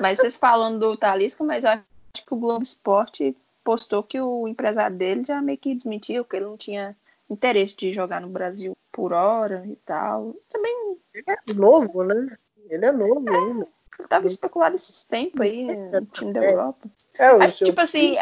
Mas 0.00 0.18
vocês 0.18 0.36
falando 0.36 0.80
do 0.80 0.96
Talisca, 0.96 1.44
mas 1.44 1.64
acho 1.64 1.84
que 2.12 2.34
o 2.34 2.36
Globo 2.36 2.62
Esporte 2.62 3.36
postou 3.64 4.02
que 4.02 4.20
o 4.20 4.48
empresário 4.48 4.96
dele 4.96 5.24
já 5.24 5.40
meio 5.40 5.58
que 5.58 5.74
desmentiu 5.74 6.24
que 6.24 6.36
ele 6.36 6.46
não 6.46 6.56
tinha 6.56 6.96
interesse 7.28 7.76
de 7.76 7.92
jogar 7.92 8.20
no 8.20 8.28
Brasil 8.28 8.76
por 8.92 9.12
hora 9.12 9.64
e 9.66 9.76
tal. 9.76 10.34
Também. 10.50 10.96
Ele 11.14 11.24
é 11.28 11.54
novo, 11.54 12.04
né? 12.04 12.36
Ele 12.68 12.84
é 12.84 12.92
novo 12.92 13.28
é, 13.28 13.36
ainda. 13.36 13.68
Ele 13.98 14.08
tava 14.08 14.26
especulado 14.26 14.74
esses 14.74 15.04
tempos 15.04 15.40
aí 15.40 15.76
no 15.76 16.04
time 16.06 16.32
da 16.32 16.44
Europa. 16.44 16.88
É, 17.18 17.26
Acho 17.26 17.58
que, 17.58 17.64
tipo 17.66 17.80
assim. 17.80 18.16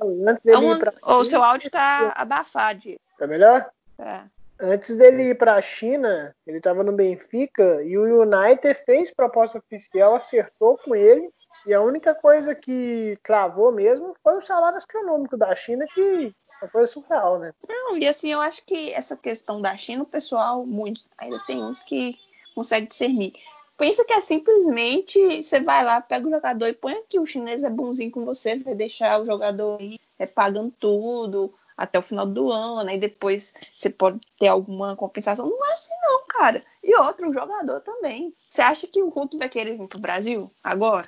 Antes 0.00 0.44
dele 0.44 0.66
é 0.66 0.78
pra... 0.78 0.92
O 1.16 1.24
seu 1.24 1.42
áudio 1.42 1.70
tá 1.70 2.12
abafado. 2.16 2.96
Tá 3.18 3.26
melhor? 3.26 3.68
Tá. 3.96 4.28
Antes 4.60 4.96
dele 4.96 5.30
ir 5.30 5.38
para 5.38 5.54
a 5.54 5.62
China, 5.62 6.34
ele 6.46 6.58
estava 6.58 6.82
no 6.82 6.92
Benfica 6.92 7.82
e 7.82 7.96
o 7.96 8.22
United 8.22 8.74
fez 8.84 9.10
proposta 9.10 9.58
oficial, 9.58 10.16
acertou 10.16 10.78
com 10.78 10.94
ele. 10.94 11.30
E 11.68 11.74
a 11.74 11.82
única 11.82 12.14
coisa 12.14 12.54
que 12.54 13.18
clavou 13.22 13.70
mesmo 13.70 14.16
foi 14.22 14.38
o 14.38 14.40
salário 14.40 14.78
astronômico 14.78 15.36
da 15.36 15.54
China, 15.54 15.84
que 15.94 16.34
foi 16.72 16.86
surreal, 16.86 17.38
né? 17.38 17.52
Não, 17.68 17.94
e 17.98 18.08
assim, 18.08 18.32
eu 18.32 18.40
acho 18.40 18.64
que 18.64 18.90
essa 18.94 19.14
questão 19.14 19.60
da 19.60 19.76
China, 19.76 20.04
o 20.04 20.06
pessoal, 20.06 20.64
muito, 20.64 21.02
ainda 21.18 21.38
tem 21.40 21.62
uns 21.62 21.84
que 21.84 22.16
conseguem 22.54 22.88
discernir. 22.88 23.34
Pensa 23.76 24.02
que 24.02 24.14
é 24.14 24.20
simplesmente 24.22 25.42
você 25.42 25.60
vai 25.60 25.84
lá, 25.84 26.00
pega 26.00 26.26
o 26.26 26.30
jogador 26.30 26.68
e 26.68 26.72
põe 26.72 26.94
aqui, 26.94 27.18
o 27.18 27.26
chinês 27.26 27.62
é 27.62 27.68
bonzinho 27.68 28.10
com 28.10 28.24
você, 28.24 28.58
vai 28.60 28.74
deixar 28.74 29.20
o 29.20 29.26
jogador 29.26 29.78
aí 29.78 30.00
é, 30.18 30.24
pagando 30.24 30.72
tudo, 30.80 31.52
até 31.76 31.98
o 31.98 32.02
final 32.02 32.24
do 32.24 32.50
ano, 32.50 32.88
e 32.88 32.96
depois 32.96 33.52
você 33.76 33.90
pode 33.90 34.20
ter 34.38 34.48
alguma 34.48 34.96
compensação. 34.96 35.44
Não 35.46 35.66
é 35.66 35.72
assim, 35.74 35.92
não, 36.00 36.26
cara. 36.28 36.64
E 36.82 36.96
outro, 36.98 37.30
jogador 37.30 37.82
também. 37.82 38.34
Você 38.48 38.62
acha 38.62 38.86
que 38.86 39.02
o 39.02 39.10
Ruto 39.10 39.36
vai 39.36 39.50
querer 39.50 39.76
vir 39.76 39.86
pro 39.86 40.00
Brasil 40.00 40.50
agora? 40.64 41.06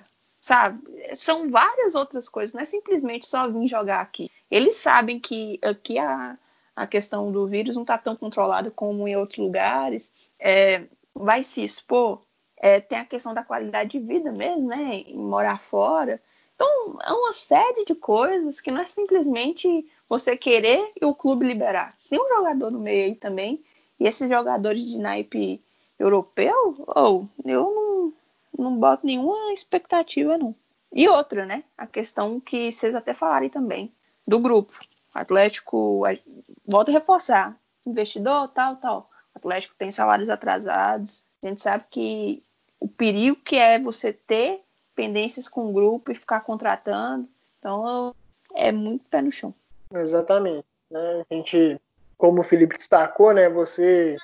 Sabe? 0.50 0.82
São 1.14 1.48
várias 1.48 1.94
outras 1.94 2.28
coisas, 2.28 2.52
não 2.52 2.62
é 2.62 2.64
simplesmente 2.64 3.24
só 3.24 3.48
vir 3.48 3.68
jogar 3.68 4.00
aqui. 4.00 4.28
Eles 4.50 4.74
sabem 4.74 5.20
que 5.20 5.60
aqui 5.62 5.96
a, 5.96 6.36
a 6.74 6.88
questão 6.88 7.30
do 7.30 7.46
vírus 7.46 7.76
não 7.76 7.82
está 7.82 7.96
tão 7.96 8.16
controlada 8.16 8.68
como 8.68 9.06
em 9.06 9.14
outros 9.14 9.38
lugares. 9.38 10.12
É, 10.40 10.82
vai 11.14 11.44
se 11.44 11.62
expor. 11.62 12.22
É, 12.56 12.80
tem 12.80 12.98
a 12.98 13.04
questão 13.04 13.32
da 13.32 13.44
qualidade 13.44 13.90
de 13.90 14.00
vida 14.00 14.32
mesmo, 14.32 14.66
né? 14.66 15.04
Em 15.06 15.18
morar 15.18 15.62
fora. 15.62 16.20
Então, 16.56 16.98
é 17.00 17.12
uma 17.12 17.32
série 17.32 17.84
de 17.84 17.94
coisas 17.94 18.60
que 18.60 18.72
não 18.72 18.80
é 18.80 18.86
simplesmente 18.86 19.86
você 20.08 20.36
querer 20.36 20.90
e 21.00 21.04
o 21.04 21.14
clube 21.14 21.46
liberar. 21.46 21.90
Tem 22.08 22.20
um 22.20 22.28
jogador 22.28 22.72
no 22.72 22.80
meio 22.80 23.04
aí 23.04 23.14
também, 23.14 23.62
e 24.00 24.04
esses 24.04 24.28
jogadores 24.28 24.84
de 24.84 24.98
naipe 24.98 25.62
europeu, 25.96 26.74
ou 26.88 27.28
oh, 27.44 27.48
eu 27.48 27.72
não, 27.72 27.89
não 28.60 28.76
boto 28.76 29.06
nenhuma 29.06 29.52
expectativa, 29.52 30.36
não. 30.36 30.54
E 30.92 31.08
outra, 31.08 31.46
né? 31.46 31.64
A 31.78 31.86
questão 31.86 32.40
que 32.40 32.70
vocês 32.70 32.94
até 32.94 33.14
falarem 33.14 33.48
também, 33.48 33.92
do 34.26 34.38
grupo. 34.38 34.78
Atlético, 35.14 36.02
volta 36.66 36.90
a 36.90 36.94
reforçar, 36.94 37.56
investidor, 37.86 38.48
tal, 38.48 38.76
tal. 38.76 39.08
Atlético 39.34 39.74
tem 39.76 39.90
salários 39.90 40.28
atrasados. 40.28 41.24
A 41.42 41.48
gente 41.48 41.62
sabe 41.62 41.84
que 41.90 42.42
o 42.78 42.88
perigo 42.88 43.36
que 43.36 43.56
é 43.56 43.78
você 43.78 44.12
ter 44.12 44.60
pendências 44.94 45.48
com 45.48 45.68
o 45.68 45.72
grupo 45.72 46.10
e 46.10 46.14
ficar 46.14 46.40
contratando. 46.40 47.28
Então 47.58 48.14
é 48.54 48.70
muito 48.72 49.04
pé 49.06 49.22
no 49.22 49.30
chão. 49.30 49.54
Exatamente. 49.94 50.66
Né? 50.90 51.24
A 51.30 51.34
gente, 51.34 51.80
como 52.16 52.40
o 52.40 52.44
Felipe 52.44 52.76
destacou, 52.76 53.32
né? 53.32 53.48
Você 53.48 54.16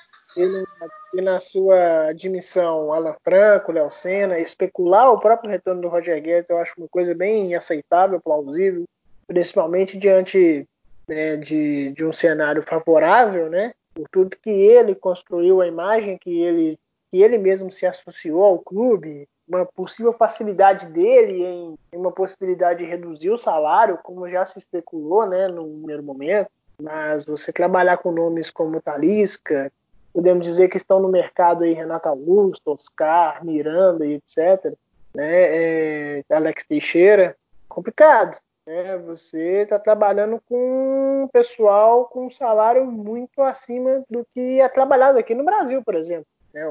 e 1.13 1.21
na 1.21 1.39
sua 1.39 2.09
admissão 2.09 2.93
Alan 2.93 3.15
Franco, 3.23 3.71
Léo 3.71 3.91
Senna, 3.91 4.39
especular 4.39 5.11
o 5.11 5.19
próprio 5.19 5.49
retorno 5.49 5.81
do 5.81 5.87
Roger 5.87 6.21
Guedes, 6.21 6.49
eu 6.49 6.57
acho 6.57 6.73
uma 6.77 6.87
coisa 6.87 7.15
bem 7.15 7.55
aceitável, 7.55 8.21
plausível, 8.21 8.83
principalmente 9.25 9.97
diante 9.97 10.67
né, 11.07 11.37
de, 11.37 11.91
de 11.91 12.05
um 12.05 12.11
cenário 12.11 12.61
favorável, 12.61 13.49
né? 13.49 13.73
Por 13.93 14.07
tudo 14.09 14.37
que 14.37 14.49
ele 14.49 14.93
construiu, 14.93 15.61
a 15.61 15.67
imagem 15.67 16.17
que 16.17 16.41
ele, 16.41 16.77
que 17.09 17.21
ele 17.21 17.37
mesmo 17.37 17.71
se 17.71 17.85
associou 17.85 18.43
ao 18.43 18.59
clube, 18.59 19.27
uma 19.47 19.65
possível 19.65 20.11
facilidade 20.11 20.87
dele 20.87 21.43
em, 21.43 21.75
em, 21.93 21.97
uma 21.97 22.11
possibilidade 22.11 22.83
de 22.83 22.89
reduzir 22.89 23.31
o 23.31 23.37
salário, 23.37 23.97
como 24.03 24.27
já 24.27 24.45
se 24.45 24.59
especulou 24.59 25.25
né, 25.25 25.47
no 25.47 25.63
primeiro 25.63 26.03
momento. 26.03 26.49
Mas 26.79 27.25
você 27.25 27.51
trabalhar 27.51 27.97
com 27.97 28.11
nomes 28.11 28.51
como 28.51 28.81
Talisca, 28.81 29.71
podemos 30.17 30.47
dizer 30.47 30.67
que 30.67 30.77
estão 30.77 30.99
no 30.99 31.09
mercado 31.09 31.63
aí 31.63 31.73
Renato 31.73 32.09
Augusto, 32.09 32.71
Oscar, 32.71 33.45
Miranda 33.45 34.03
e 34.03 34.13
etc. 34.13 34.73
Né, 35.13 35.27
é, 35.27 36.23
Alex 36.31 36.65
Teixeira, 36.65 37.37
complicado. 37.69 38.35
Né? 38.65 38.97
Você 39.05 39.61
está 39.61 39.77
trabalhando 39.77 40.41
com 40.49 41.21
um 41.25 41.27
pessoal 41.27 42.05
com 42.05 42.25
um 42.25 42.29
salário 42.31 42.83
muito 42.87 43.43
acima 43.43 44.03
do 44.09 44.25
que 44.33 44.59
é 44.59 44.67
trabalhado 44.67 45.19
aqui 45.19 45.35
no 45.35 45.45
Brasil, 45.45 45.83
por 45.83 45.93
exemplo. 45.93 46.25
Né? 46.51 46.63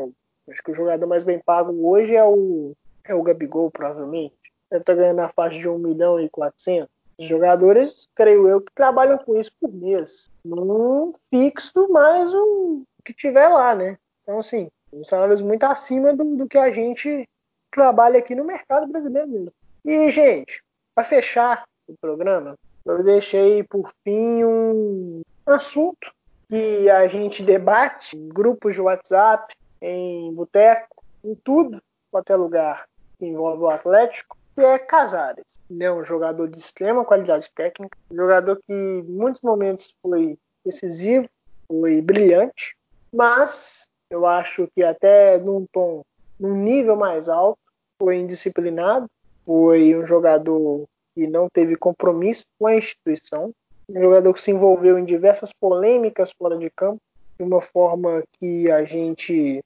Acho 0.50 0.62
que 0.64 0.72
o 0.72 0.74
jogador 0.74 1.06
mais 1.06 1.22
bem 1.22 1.38
pago 1.38 1.88
hoje 1.88 2.16
é 2.16 2.24
o, 2.24 2.72
é 3.04 3.14
o 3.14 3.22
Gabigol, 3.22 3.70
provavelmente. 3.70 4.34
Deve 4.68 4.82
estar 4.82 4.94
ganhando 4.94 5.20
a 5.20 5.28
faixa 5.28 5.56
de 5.56 5.68
1 5.68 5.78
milhão 5.78 6.18
e 6.18 6.28
400. 6.28 6.88
Os 7.18 7.26
jogadores, 7.26 8.08
creio 8.14 8.48
eu, 8.48 8.60
que 8.60 8.72
trabalham 8.74 9.18
com 9.18 9.38
isso 9.38 9.52
por 9.60 9.72
mês. 9.72 10.28
Num 10.44 11.12
fixo 11.30 11.88
mais 11.88 12.32
o 12.34 12.82
que 13.04 13.14
tiver 13.14 13.48
lá, 13.48 13.74
né? 13.74 13.98
Então, 14.22 14.38
assim, 14.38 14.68
os 14.92 15.08
salários 15.08 15.40
muito 15.40 15.64
acima 15.64 16.14
do, 16.14 16.24
do 16.36 16.48
que 16.48 16.58
a 16.58 16.70
gente 16.70 17.28
trabalha 17.70 18.18
aqui 18.18 18.34
no 18.34 18.44
mercado 18.44 18.86
brasileiro 18.86 19.28
mesmo. 19.28 19.52
E, 19.84 20.10
gente, 20.10 20.62
para 20.94 21.04
fechar 21.04 21.64
o 21.88 21.94
programa, 22.00 22.56
eu 22.84 23.02
deixei 23.02 23.62
por 23.64 23.92
fim 24.02 24.44
um 24.44 25.22
assunto 25.46 26.12
que 26.48 26.88
a 26.90 27.06
gente 27.06 27.42
debate 27.42 28.16
em 28.16 28.28
grupos 28.28 28.74
de 28.74 28.80
WhatsApp, 28.80 29.54
em 29.80 30.32
boteco, 30.32 31.02
em 31.24 31.34
tudo 31.34 31.82
quanto 32.10 32.32
é 32.32 32.36
lugar 32.36 32.86
que 33.18 33.26
envolve 33.26 33.62
o 33.62 33.70
Atlético, 33.70 34.36
é 34.62 34.78
Casares. 34.78 35.60
Ele 35.70 35.84
é 35.84 35.92
um 35.92 36.04
jogador 36.04 36.48
de 36.48 36.58
extrema 36.58 37.04
qualidade 37.04 37.50
técnica, 37.54 37.96
um 38.10 38.16
jogador 38.16 38.56
que 38.56 38.72
em 38.72 39.02
muitos 39.02 39.40
momentos 39.42 39.94
foi 40.02 40.38
decisivo, 40.64 41.28
foi 41.68 42.00
brilhante, 42.00 42.76
mas 43.12 43.88
eu 44.10 44.26
acho 44.26 44.68
que 44.74 44.82
até 44.82 45.38
num 45.38 45.66
tom, 45.72 46.02
num 46.38 46.54
nível 46.54 46.96
mais 46.96 47.28
alto, 47.28 47.58
foi 47.98 48.16
indisciplinado, 48.16 49.08
foi 49.44 49.96
um 49.96 50.04
jogador 50.04 50.86
que 51.14 51.26
não 51.26 51.48
teve 51.48 51.76
compromisso 51.76 52.44
com 52.58 52.66
a 52.66 52.76
instituição, 52.76 53.52
um 53.88 54.00
jogador 54.00 54.34
que 54.34 54.42
se 54.42 54.50
envolveu 54.50 54.98
em 54.98 55.04
diversas 55.04 55.52
polêmicas 55.52 56.30
fora 56.32 56.58
de 56.58 56.68
campo, 56.70 57.00
de 57.38 57.44
uma 57.44 57.60
forma 57.60 58.22
que 58.38 58.70
a 58.70 58.84
gente 58.84 59.62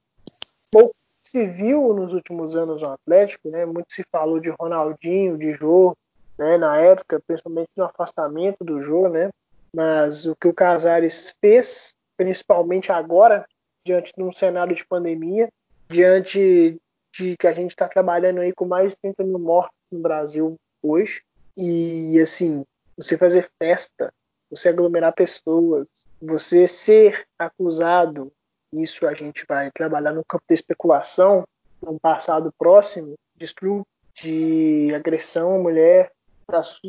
se 1.30 1.46
viu 1.46 1.94
nos 1.94 2.12
últimos 2.12 2.56
anos 2.56 2.82
no 2.82 2.90
Atlético, 2.90 3.50
né? 3.50 3.64
Muito 3.64 3.92
se 3.92 4.02
falou 4.10 4.40
de 4.40 4.50
Ronaldinho, 4.50 5.38
de 5.38 5.52
Jô, 5.52 5.96
né? 6.36 6.58
Na 6.58 6.76
época, 6.76 7.22
principalmente 7.24 7.70
no 7.76 7.84
afastamento 7.84 8.64
do 8.64 8.82
Jô, 8.82 9.08
né? 9.08 9.30
Mas 9.72 10.26
o 10.26 10.34
que 10.34 10.48
o 10.48 10.52
Casares 10.52 11.32
fez, 11.40 11.94
principalmente 12.16 12.90
agora, 12.90 13.46
diante 13.86 14.12
de 14.16 14.24
um 14.24 14.32
cenário 14.32 14.74
de 14.74 14.84
pandemia, 14.84 15.48
diante 15.88 16.76
de 17.14 17.36
que 17.36 17.46
a 17.46 17.52
gente 17.52 17.70
está 17.70 17.86
trabalhando 17.86 18.40
aí 18.40 18.52
com 18.52 18.66
mais 18.66 18.90
de 18.90 18.98
30 19.00 19.22
mil 19.22 19.38
mortos 19.38 19.76
no 19.88 20.00
Brasil 20.00 20.56
hoje, 20.82 21.22
e 21.56 22.18
assim, 22.20 22.64
você 22.96 23.16
fazer 23.16 23.48
festa, 23.56 24.12
você 24.50 24.68
aglomerar 24.68 25.14
pessoas, 25.14 25.88
você 26.20 26.66
ser 26.66 27.24
acusado, 27.38 28.32
isso 28.72 29.06
a 29.06 29.14
gente 29.14 29.44
vai 29.48 29.70
trabalhar 29.70 30.12
no 30.12 30.24
campo 30.24 30.44
da 30.48 30.54
especulação, 30.54 31.44
um 31.82 31.98
passado 31.98 32.52
próximo 32.58 33.14
de 33.36 33.44
estupro, 33.44 33.86
de 34.14 34.92
agressão 34.94 35.56
à 35.56 35.58
mulher, 35.58 36.12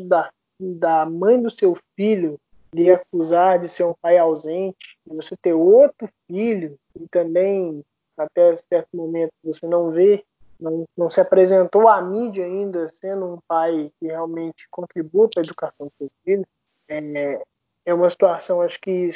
da, 0.06 0.30
da 0.60 1.06
mãe 1.06 1.40
do 1.40 1.50
seu 1.50 1.74
filho 1.96 2.38
lhe 2.74 2.90
acusar 2.90 3.58
de 3.58 3.68
ser 3.68 3.84
um 3.84 3.94
pai 4.00 4.18
ausente, 4.18 4.96
e 5.06 5.14
você 5.14 5.36
ter 5.36 5.52
outro 5.52 6.08
filho 6.26 6.78
e 6.98 7.06
também 7.08 7.84
até 8.16 8.56
certo 8.56 8.88
momento 8.94 9.32
você 9.44 9.66
não 9.66 9.90
vê, 9.90 10.24
não, 10.58 10.84
não 10.96 11.10
se 11.10 11.20
apresentou 11.20 11.88
à 11.88 12.00
mídia 12.00 12.44
ainda 12.44 12.88
sendo 12.88 13.34
um 13.34 13.38
pai 13.46 13.90
que 13.98 14.06
realmente 14.06 14.66
contribua 14.70 15.28
para 15.28 15.42
a 15.42 15.44
educação 15.44 15.86
do 15.86 15.92
seu 15.98 16.10
filho, 16.24 16.46
é, 16.88 17.42
é 17.84 17.94
uma 17.94 18.08
situação, 18.08 18.62
acho 18.62 18.80
que 18.80 19.08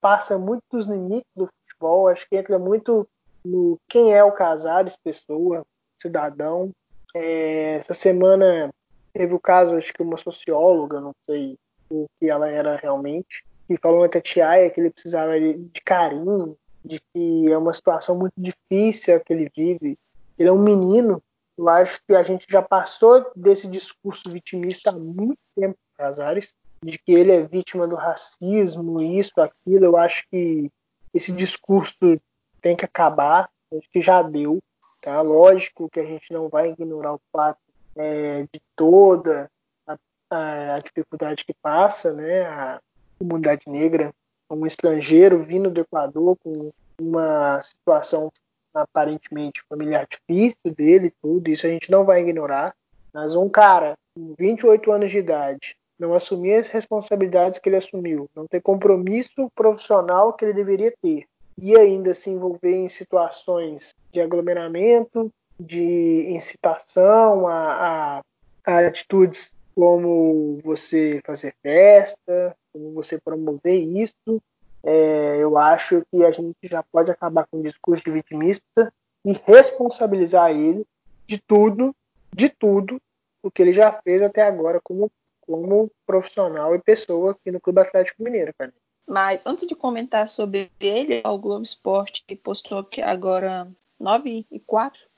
passa 0.00 0.38
muito 0.38 0.62
dos 0.70 0.86
limites 0.86 1.30
do 1.34 1.48
futebol, 1.80 2.08
acho 2.08 2.28
que 2.28 2.36
entra 2.36 2.58
muito 2.58 3.08
no 3.42 3.78
quem 3.88 4.12
é 4.12 4.22
o 4.22 4.32
Casares, 4.32 4.96
pessoa, 5.02 5.64
cidadão. 5.96 6.70
É, 7.14 7.76
essa 7.76 7.94
semana 7.94 8.70
teve 9.12 9.34
o 9.34 9.40
caso, 9.40 9.74
acho 9.74 9.92
que 9.92 10.02
uma 10.02 10.18
socióloga, 10.18 11.00
não 11.00 11.12
sei 11.26 11.56
o 11.90 12.06
que 12.20 12.28
ela 12.28 12.48
era 12.48 12.76
realmente, 12.76 13.44
que 13.66 13.76
falou 13.78 14.02
na 14.02 14.08
Tatiaia 14.08 14.70
que 14.70 14.80
ele 14.80 14.90
precisava 14.90 15.40
de 15.40 15.80
carinho, 15.84 16.56
de 16.84 17.00
que 17.12 17.50
é 17.50 17.58
uma 17.58 17.72
situação 17.72 18.16
muito 18.16 18.34
difícil 18.36 19.20
que 19.20 19.32
ele 19.32 19.50
vive. 19.56 19.98
Ele 20.38 20.48
é 20.48 20.52
um 20.52 20.62
menino, 20.62 21.22
eu 21.58 21.68
acho 21.68 22.00
que 22.06 22.14
a 22.14 22.22
gente 22.22 22.46
já 22.48 22.62
passou 22.62 23.30
desse 23.34 23.66
discurso 23.66 24.30
vitimista 24.30 24.90
há 24.90 24.98
muito 24.98 25.38
tempo, 25.56 25.76
Casares, 25.96 26.54
de 26.82 26.98
que 26.98 27.12
ele 27.12 27.32
é 27.32 27.42
vítima 27.42 27.86
do 27.86 27.96
racismo, 27.96 29.02
isso, 29.02 29.38
aquilo. 29.40 29.84
Eu 29.84 29.96
acho 29.96 30.24
que 30.30 30.70
esse 31.14 31.32
discurso 31.32 32.20
tem 32.60 32.76
que 32.76 32.84
acabar, 32.84 33.48
acho 33.72 33.88
que 33.90 34.00
já 34.00 34.22
deu. 34.22 34.58
Tá? 35.00 35.20
Lógico 35.20 35.88
que 35.88 36.00
a 36.00 36.04
gente 36.04 36.32
não 36.32 36.48
vai 36.48 36.70
ignorar 36.70 37.14
o 37.14 37.20
fato 37.32 37.60
é, 37.96 38.42
de 38.42 38.60
toda 38.76 39.50
a, 39.86 39.96
a, 40.30 40.74
a, 40.76 40.80
dificuldade 40.80 41.44
que 41.44 41.54
passa 41.54 42.12
né, 42.12 42.42
a 42.42 42.80
comunidade 43.18 43.62
negra, 43.66 44.12
um 44.50 44.66
estrangeiro 44.66 45.42
vindo 45.42 45.70
do 45.70 45.80
Equador 45.80 46.36
com 46.42 46.70
uma 47.00 47.62
situação 47.62 48.30
aparentemente 48.74 49.62
familiar 49.68 50.06
difícil 50.06 50.74
dele 50.76 51.12
tudo, 51.22 51.48
isso 51.48 51.66
a 51.66 51.70
gente 51.70 51.90
não 51.90 52.04
vai 52.04 52.20
ignorar. 52.20 52.74
Mas 53.12 53.34
um 53.34 53.48
cara 53.48 53.94
com 54.14 54.34
28 54.38 54.92
anos 54.92 55.10
de 55.10 55.18
idade, 55.18 55.76
não 56.00 56.14
assumir 56.14 56.54
as 56.54 56.70
responsabilidades 56.70 57.58
que 57.58 57.68
ele 57.68 57.76
assumiu, 57.76 58.28
não 58.34 58.46
ter 58.46 58.62
compromisso 58.62 59.50
profissional 59.54 60.32
que 60.32 60.46
ele 60.46 60.54
deveria 60.54 60.92
ter, 61.02 61.26
e 61.60 61.76
ainda 61.76 62.14
se 62.14 62.30
envolver 62.30 62.74
em 62.74 62.88
situações 62.88 63.94
de 64.10 64.20
aglomeramento, 64.20 65.30
de 65.58 66.26
incitação 66.30 67.46
a, 67.46 68.16
a, 68.16 68.22
a 68.64 68.86
atitudes 68.86 69.52
como 69.74 70.58
você 70.64 71.20
fazer 71.24 71.54
festa, 71.62 72.56
como 72.72 72.92
você 72.92 73.20
promover 73.20 73.76
isso, 73.76 74.42
é, 74.82 75.36
eu 75.36 75.58
acho 75.58 76.02
que 76.10 76.24
a 76.24 76.30
gente 76.30 76.56
já 76.64 76.82
pode 76.82 77.10
acabar 77.10 77.46
com 77.50 77.58
o 77.58 77.62
discurso 77.62 78.02
de 78.02 78.10
vitimista 78.10 78.92
e 79.24 79.32
responsabilizar 79.44 80.50
ele 80.50 80.86
de 81.26 81.38
tudo, 81.38 81.94
de 82.34 82.48
tudo 82.48 83.00
o 83.42 83.50
que 83.50 83.62
ele 83.62 83.72
já 83.72 83.92
fez 83.92 84.22
até 84.22 84.42
agora 84.42 84.80
como, 84.82 85.10
como 85.50 85.90
profissional 86.06 86.74
e 86.74 86.78
pessoa 86.78 87.32
aqui 87.32 87.50
no 87.50 87.60
Clube 87.60 87.80
Atlético 87.80 88.22
Mineiro, 88.22 88.54
cara. 88.56 88.72
Mas 89.06 89.44
antes 89.46 89.66
de 89.66 89.74
comentar 89.74 90.28
sobre 90.28 90.70
ele, 90.78 91.20
o 91.24 91.38
Globo 91.38 91.64
Esporte 91.64 92.24
postou 92.36 92.84
que 92.84 93.02
agora 93.02 93.68
9 93.98 94.46
e 94.50 94.60
4 94.60 95.10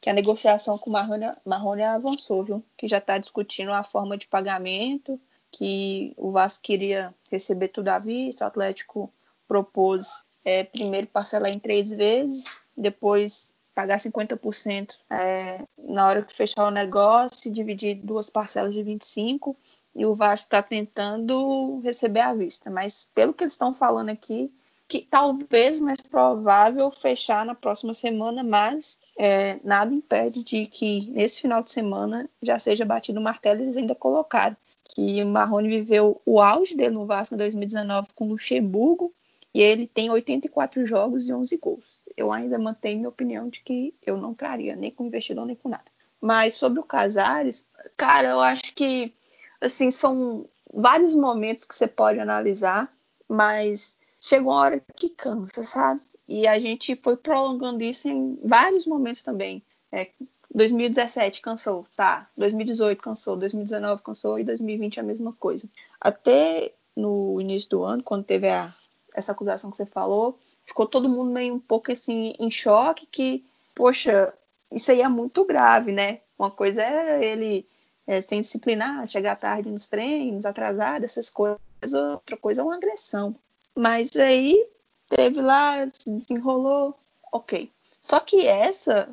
que 0.00 0.10
a 0.10 0.12
negociação 0.12 0.78
com 0.78 0.90
o 0.90 0.92
Marrone, 0.92 1.82
avançou, 1.82 2.44
viu? 2.44 2.64
Que 2.76 2.86
já 2.86 2.98
está 2.98 3.18
discutindo 3.18 3.72
a 3.72 3.82
forma 3.82 4.16
de 4.16 4.26
pagamento, 4.28 5.20
que 5.50 6.12
o 6.16 6.30
Vasco 6.30 6.62
queria 6.62 7.14
receber 7.30 7.68
tudo 7.68 7.88
à 7.88 7.98
vista, 7.98 8.44
o 8.44 8.46
Atlético 8.46 9.12
propôs 9.48 10.24
é, 10.44 10.62
primeiro 10.62 11.06
parcelar 11.06 11.50
em 11.50 11.58
três 11.58 11.90
vezes, 11.90 12.62
depois 12.76 13.54
pagar 13.76 13.98
50% 13.98 14.94
é, 15.10 15.60
na 15.78 16.06
hora 16.06 16.22
que 16.22 16.32
fechar 16.32 16.66
o 16.66 16.70
negócio, 16.70 17.52
dividir 17.52 17.96
duas 17.96 18.30
parcelas 18.30 18.72
de 18.72 18.80
25%, 18.80 19.54
e 19.94 20.06
o 20.06 20.14
Vasco 20.14 20.46
está 20.46 20.62
tentando 20.62 21.78
receber 21.80 22.20
à 22.20 22.34
vista. 22.34 22.70
Mas 22.70 23.08
pelo 23.14 23.34
que 23.34 23.44
eles 23.44 23.52
estão 23.52 23.74
falando 23.74 24.08
aqui, 24.08 24.50
que 24.88 25.00
talvez 25.00 25.78
mais 25.78 26.00
provável 26.00 26.90
fechar 26.90 27.44
na 27.44 27.54
próxima 27.54 27.92
semana, 27.92 28.42
mas 28.42 28.98
é, 29.18 29.58
nada 29.62 29.92
impede 29.92 30.42
de 30.42 30.66
que 30.66 31.10
nesse 31.10 31.42
final 31.42 31.62
de 31.62 31.70
semana 31.70 32.30
já 32.42 32.58
seja 32.58 32.84
batido 32.84 33.20
o 33.20 33.22
martelo 33.22 33.60
e 33.60 33.64
eles 33.64 33.76
ainda 33.76 33.94
colocaram 33.94 34.56
que 34.84 35.22
o 35.22 35.26
Marrone 35.26 35.68
viveu 35.68 36.20
o 36.24 36.40
auge 36.40 36.74
dele 36.74 36.94
no 36.94 37.04
Vasco 37.04 37.34
em 37.34 37.38
2019 37.38 38.08
com 38.14 38.24
o 38.24 38.28
Luxemburgo 38.28 39.12
e 39.52 39.60
ele 39.60 39.86
tem 39.86 40.08
84 40.08 40.86
jogos 40.86 41.28
e 41.28 41.32
11 41.32 41.56
gols. 41.56 42.05
Eu 42.16 42.32
ainda 42.32 42.58
mantenho 42.58 42.98
minha 42.98 43.08
opinião 43.08 43.48
de 43.48 43.60
que 43.60 43.94
eu 44.04 44.16
não 44.16 44.34
traria 44.34 44.74
nem 44.74 44.90
com 44.90 45.06
investidor 45.06 45.46
nem 45.46 45.56
com 45.56 45.68
nada. 45.68 45.84
Mas 46.20 46.54
sobre 46.54 46.80
o 46.80 46.84
Casares, 46.84 47.66
cara, 47.96 48.28
eu 48.28 48.40
acho 48.40 48.74
que 48.74 49.12
assim 49.60 49.90
são 49.90 50.48
vários 50.72 51.14
momentos 51.14 51.64
que 51.64 51.74
você 51.74 51.86
pode 51.86 52.18
analisar, 52.18 52.92
mas 53.28 53.98
chegou 54.20 54.52
uma 54.52 54.60
hora 54.60 54.82
que 54.94 55.10
cansa, 55.10 55.62
sabe? 55.62 56.00
E 56.28 56.46
a 56.46 56.58
gente 56.58 56.96
foi 56.96 57.16
prolongando 57.16 57.82
isso 57.84 58.08
em 58.08 58.38
vários 58.42 58.86
momentos 58.86 59.22
também. 59.22 59.62
É, 59.92 60.10
2017 60.52 61.40
cansou, 61.40 61.86
tá. 61.96 62.28
2018 62.36 63.00
cansou, 63.00 63.36
2019 63.36 64.02
cansou 64.02 64.38
e 64.38 64.44
2020 64.44 65.00
a 65.00 65.02
mesma 65.02 65.32
coisa. 65.32 65.68
Até 66.00 66.72
no 66.96 67.40
início 67.40 67.70
do 67.70 67.82
ano, 67.82 68.02
quando 68.02 68.24
teve 68.24 68.48
a, 68.48 68.74
essa 69.14 69.32
acusação 69.32 69.70
que 69.70 69.76
você 69.76 69.86
falou, 69.86 70.38
ficou 70.66 70.86
todo 70.86 71.08
mundo 71.08 71.30
meio 71.30 71.54
um 71.54 71.60
pouco 71.60 71.92
assim 71.92 72.34
em 72.38 72.50
choque 72.50 73.06
que, 73.06 73.44
poxa, 73.74 74.32
isso 74.70 74.90
aí 74.90 75.00
é 75.00 75.08
muito 75.08 75.44
grave, 75.44 75.92
né? 75.92 76.20
Uma 76.38 76.50
coisa 76.50 76.82
é 76.82 77.24
ele 77.24 77.66
é, 78.06 78.20
sem 78.20 78.40
disciplinar, 78.40 79.08
chegar 79.08 79.36
tarde 79.36 79.70
nos 79.70 79.88
treinos, 79.88 80.44
atrasado, 80.44 81.04
essas 81.04 81.30
coisas. 81.30 81.60
Outra 81.92 82.36
coisa 82.36 82.60
é 82.60 82.64
uma 82.64 82.76
agressão. 82.76 83.34
Mas 83.74 84.14
aí 84.16 84.68
teve 85.08 85.40
lá, 85.40 85.88
se 85.90 86.10
desenrolou, 86.10 86.98
ok. 87.32 87.70
Só 88.02 88.20
que 88.20 88.46
essa 88.46 89.08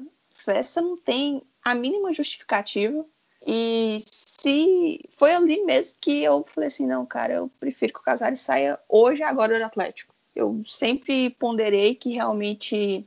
festa 0.45 0.81
não 0.81 0.97
tem 0.97 1.41
a 1.63 1.73
mínima 1.73 2.13
justificativa. 2.13 3.05
E 3.45 3.97
se 4.05 5.03
foi 5.09 5.33
ali 5.33 5.63
mesmo 5.63 5.97
que 5.99 6.23
eu 6.23 6.45
falei 6.47 6.67
assim, 6.67 6.87
não, 6.87 7.05
cara, 7.05 7.33
eu 7.33 7.51
prefiro 7.59 7.93
que 7.93 7.99
o 7.99 8.03
Casares 8.03 8.39
saia 8.39 8.79
hoje 8.87 9.21
agora 9.21 9.57
do 9.57 9.65
Atlético. 9.65 10.12
Eu 10.35 10.63
sempre 10.67 11.29
ponderei 11.31 11.95
que 11.95 12.11
realmente 12.11 13.05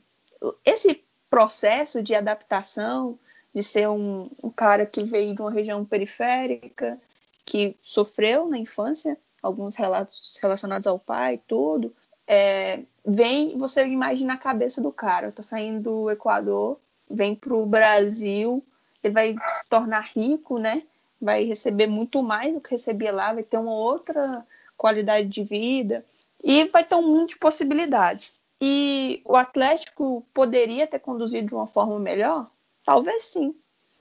esse 0.64 1.04
processo 1.28 2.02
de 2.02 2.14
adaptação, 2.14 3.18
de 3.54 3.62
ser 3.62 3.88
um, 3.88 4.30
um 4.42 4.50
cara 4.50 4.86
que 4.86 5.02
veio 5.02 5.34
de 5.34 5.40
uma 5.40 5.50
região 5.50 5.84
periférica, 5.84 7.00
que 7.44 7.76
sofreu 7.82 8.48
na 8.48 8.58
infância, 8.58 9.16
alguns 9.42 9.76
relatos 9.76 10.38
relacionados 10.42 10.86
ao 10.86 10.98
pai 10.98 11.34
e 11.34 11.42
tudo, 11.46 11.94
é, 12.26 12.80
vem, 13.04 13.56
você 13.56 13.86
imagina 13.86 14.34
a 14.34 14.38
cabeça 14.38 14.80
do 14.82 14.90
cara, 14.90 15.30
tá 15.30 15.42
saindo 15.42 15.82
do 15.82 16.10
Equador, 16.10 16.78
vem 17.08 17.34
pro 17.34 17.64
Brasil, 17.64 18.64
ele 19.02 19.14
vai 19.14 19.36
se 19.46 19.66
tornar 19.68 20.10
rico, 20.14 20.58
né? 20.58 20.82
Vai 21.20 21.44
receber 21.44 21.86
muito 21.86 22.22
mais 22.22 22.52
do 22.52 22.60
que 22.60 22.72
recebia 22.72 23.12
lá, 23.12 23.32
vai 23.32 23.44
ter 23.44 23.58
uma 23.58 23.72
outra 23.72 24.44
qualidade 24.76 25.28
de 25.28 25.44
vida 25.44 26.04
e 26.46 26.62
vai 26.68 26.84
ter 26.84 26.94
um 26.94 27.02
mundo 27.02 27.30
de 27.30 27.38
possibilidades. 27.38 28.36
E 28.60 29.20
o 29.24 29.34
Atlético 29.34 30.24
poderia 30.32 30.86
ter 30.86 31.00
conduzido 31.00 31.48
de 31.48 31.54
uma 31.54 31.66
forma 31.66 31.98
melhor? 31.98 32.48
Talvez 32.84 33.24
sim, 33.24 33.52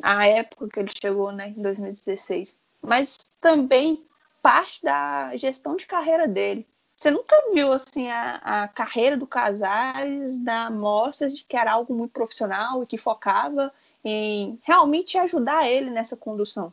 a 0.01 0.27
época 0.27 0.69
que 0.69 0.79
ele 0.79 0.91
chegou, 1.01 1.31
né, 1.31 1.55
em 1.57 1.61
2016. 1.61 2.59
Mas 2.83 3.17
também 3.41 4.05
parte 4.43 4.83
da 4.83 5.35
gestão 5.35 5.75
de 5.75 5.87
carreira 5.87 6.27
dele. 6.27 6.67
Você 6.95 7.09
nunca 7.09 7.35
viu 7.51 7.73
assim 7.73 8.09
a, 8.09 8.35
a 8.35 8.67
carreira 8.67 9.17
do 9.17 9.25
Casares 9.25 10.37
da 10.37 10.69
mostras 10.69 11.35
de 11.35 11.43
que 11.43 11.57
era 11.57 11.71
algo 11.71 11.95
muito 11.95 12.11
profissional 12.11 12.83
e 12.83 12.85
que 12.85 12.97
focava 12.97 13.73
em 14.03 14.59
realmente 14.61 15.17
ajudar 15.17 15.67
ele 15.67 15.89
nessa 15.89 16.15
condução. 16.15 16.71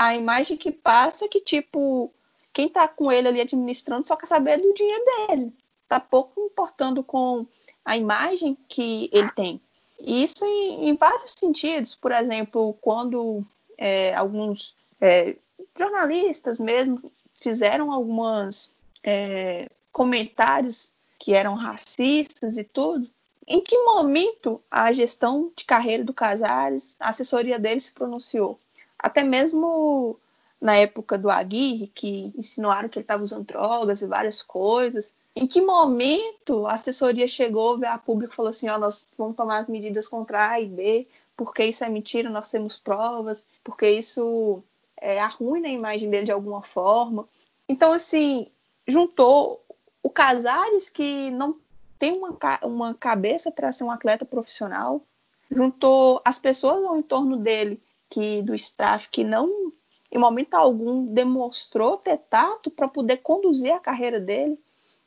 A 0.00 0.16
imagem 0.16 0.56
que 0.56 0.72
passa 0.72 1.26
é 1.26 1.28
que 1.28 1.40
tipo 1.40 2.12
quem 2.56 2.68
está 2.68 2.88
com 2.88 3.12
ele 3.12 3.28
ali 3.28 3.42
administrando 3.42 4.06
só 4.06 4.16
quer 4.16 4.24
saber 4.24 4.56
do 4.56 4.72
dinheiro 4.72 5.04
dele. 5.04 5.52
Tá 5.86 6.00
pouco 6.00 6.40
importando 6.40 7.04
com 7.04 7.46
a 7.84 7.98
imagem 7.98 8.56
que 8.66 9.10
ele 9.12 9.30
tem. 9.32 9.60
Isso 10.00 10.42
em, 10.42 10.88
em 10.88 10.96
vários 10.96 11.34
sentidos. 11.38 11.94
Por 11.94 12.12
exemplo, 12.12 12.72
quando 12.80 13.44
é, 13.76 14.14
alguns 14.14 14.74
é, 14.98 15.36
jornalistas 15.78 16.58
mesmo 16.58 17.12
fizeram 17.38 17.92
alguns 17.92 18.72
é, 19.04 19.68
comentários 19.92 20.90
que 21.18 21.34
eram 21.34 21.56
racistas 21.56 22.56
e 22.56 22.64
tudo. 22.64 23.06
em 23.46 23.60
que 23.60 23.76
momento 23.84 24.62
a 24.70 24.90
gestão 24.94 25.52
de 25.54 25.66
carreira 25.66 26.02
do 26.02 26.14
Casares, 26.14 26.96
a 26.98 27.10
assessoria 27.10 27.58
dele 27.58 27.80
se 27.80 27.92
pronunciou? 27.92 28.58
Até 28.98 29.22
mesmo 29.22 30.18
na 30.60 30.76
época 30.76 31.18
do 31.18 31.30
Aguirre, 31.30 31.88
que 31.88 32.32
insinuaram 32.36 32.88
que 32.88 32.98
ele 32.98 33.04
estava 33.04 33.22
usando 33.22 33.46
drogas 33.46 34.02
e 34.02 34.06
várias 34.06 34.42
coisas. 34.42 35.14
Em 35.34 35.46
que 35.46 35.60
momento 35.60 36.66
a 36.66 36.72
assessoria 36.72 37.28
chegou 37.28 37.78
a 37.84 37.98
público 37.98 38.32
e 38.32 38.36
falou 38.36 38.50
assim: 38.50 38.68
ó, 38.68 38.78
nós 38.78 39.06
vamos 39.18 39.36
tomar 39.36 39.58
as 39.58 39.68
medidas 39.68 40.08
contra 40.08 40.50
A 40.50 40.60
e 40.60 40.66
B, 40.66 41.06
porque 41.36 41.64
isso 41.64 41.84
é 41.84 41.88
mentira, 41.88 42.30
nós 42.30 42.50
temos 42.50 42.78
provas, 42.78 43.46
porque 43.62 43.88
isso 43.90 44.62
é, 44.96 45.20
arruina 45.20 45.68
a 45.68 45.72
imagem 45.72 46.08
dele 46.08 46.26
de 46.26 46.32
alguma 46.32 46.62
forma. 46.62 47.28
Então, 47.68 47.92
assim, 47.92 48.48
juntou 48.86 49.62
o 50.02 50.08
Casares, 50.08 50.88
que 50.88 51.30
não 51.32 51.56
tem 51.98 52.12
uma, 52.12 52.36
uma 52.62 52.94
cabeça 52.94 53.50
para 53.50 53.72
ser 53.72 53.84
um 53.84 53.90
atleta 53.90 54.24
profissional, 54.24 55.02
juntou 55.50 56.20
as 56.24 56.38
pessoas 56.38 56.84
ao 56.84 56.96
entorno 56.96 57.36
dele, 57.36 57.82
que 58.08 58.40
do 58.42 58.54
staff, 58.54 59.08
que 59.08 59.24
não, 59.24 59.72
em 60.10 60.18
momento 60.18 60.54
algum, 60.54 61.06
demonstrou 61.06 61.96
ter 61.96 62.18
tato 62.18 62.70
para 62.70 62.88
poder 62.88 63.18
conduzir 63.18 63.72
a 63.72 63.80
carreira 63.80 64.20
dele 64.20 64.58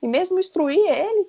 e 0.02 0.08
mesmo 0.08 0.39
instruir 0.39 0.80
ele 0.80 1.28